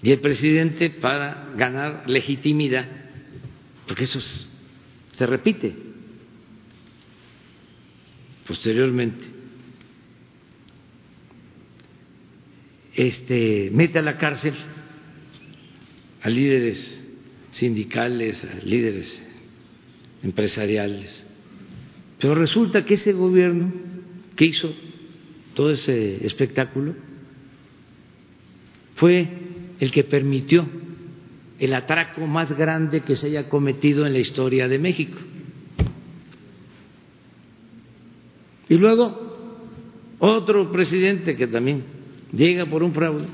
[0.04, 2.88] y el presidente para ganar legitimidad
[3.88, 5.74] porque eso se repite
[8.48, 9.42] posteriormente
[12.96, 14.54] este, mete a la cárcel
[16.22, 17.04] a líderes
[17.52, 19.24] sindicales, a líderes
[20.24, 21.26] empresariales.
[22.20, 23.74] Pero resulta que ese gobierno
[24.36, 24.74] que hizo
[25.56, 26.96] todo ese espectáculo
[28.96, 29.28] fue
[29.82, 30.66] el que permitió
[31.60, 35.18] el atraco más grande que se haya cometido en la historia de México.
[38.69, 39.32] Y luego
[40.19, 41.84] otro presidente que también
[42.32, 43.27] llega por un fraude.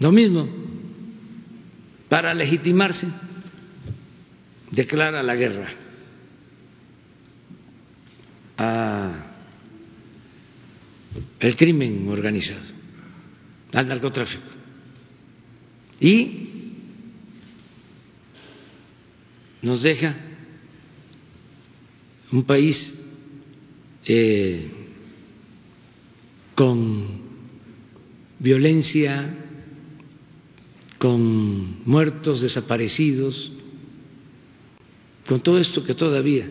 [0.00, 0.48] Lo mismo,
[2.08, 3.06] para legitimarse,
[4.72, 5.68] declara la guerra
[8.56, 9.24] a
[11.40, 12.77] el crimen organizado,
[13.72, 14.46] al narcotráfico.
[16.00, 16.48] Y
[19.62, 20.16] nos deja
[22.30, 22.94] un país
[24.06, 24.70] eh,
[26.54, 27.28] con
[28.38, 29.34] violencia,
[30.98, 33.52] con muertos, desaparecidos,
[35.26, 36.48] con todo esto que todavía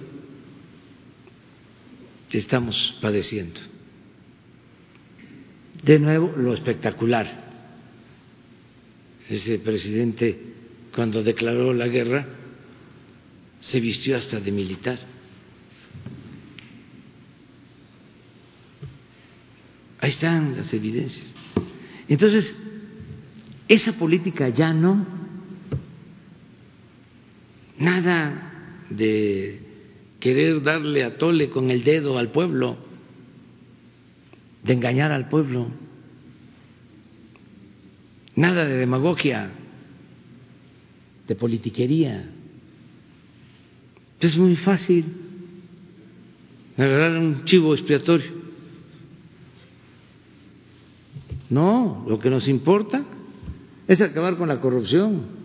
[2.31, 3.76] estamos padeciendo.
[5.83, 7.45] De nuevo, lo espectacular.
[9.30, 10.39] Ese presidente,
[10.93, 12.25] cuando declaró la guerra,
[13.59, 14.99] se vistió hasta de militar.
[19.99, 21.33] Ahí están las evidencias.
[22.07, 22.56] Entonces,
[23.67, 25.06] esa política ya no,
[27.77, 29.59] nada de
[30.19, 32.77] querer darle a tole con el dedo al pueblo,
[34.67, 35.67] de engañar al pueblo,
[38.35, 39.49] nada de demagogia,
[41.27, 42.29] de politiquería.
[44.19, 45.05] Es muy fácil
[46.77, 48.37] agarrar un chivo expiatorio
[51.49, 53.05] No, lo que nos importa
[53.87, 55.37] es acabar con la corrupción.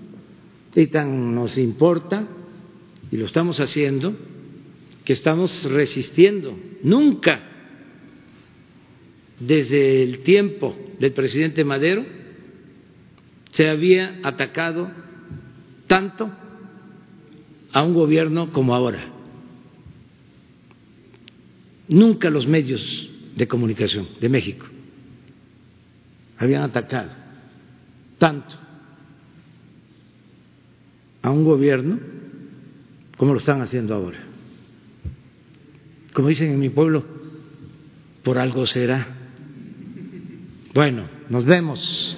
[0.75, 2.27] Y tan nos importa,
[3.11, 4.15] y lo estamos haciendo,
[5.05, 6.57] que estamos resistiendo.
[6.83, 7.41] Nunca,
[9.47, 12.05] desde el tiempo del presidente Madero,
[13.51, 14.91] se había atacado
[15.87, 16.31] tanto
[17.73, 19.05] a un gobierno como ahora.
[21.89, 24.67] Nunca los medios de comunicación de México
[26.39, 27.11] habían atacado
[28.19, 28.57] tanto
[31.21, 31.99] a un gobierno
[33.17, 34.19] como lo están haciendo ahora.
[36.13, 37.05] Como dicen en mi pueblo,
[38.23, 39.22] por algo será.
[40.75, 42.17] Bueno, nos vemos.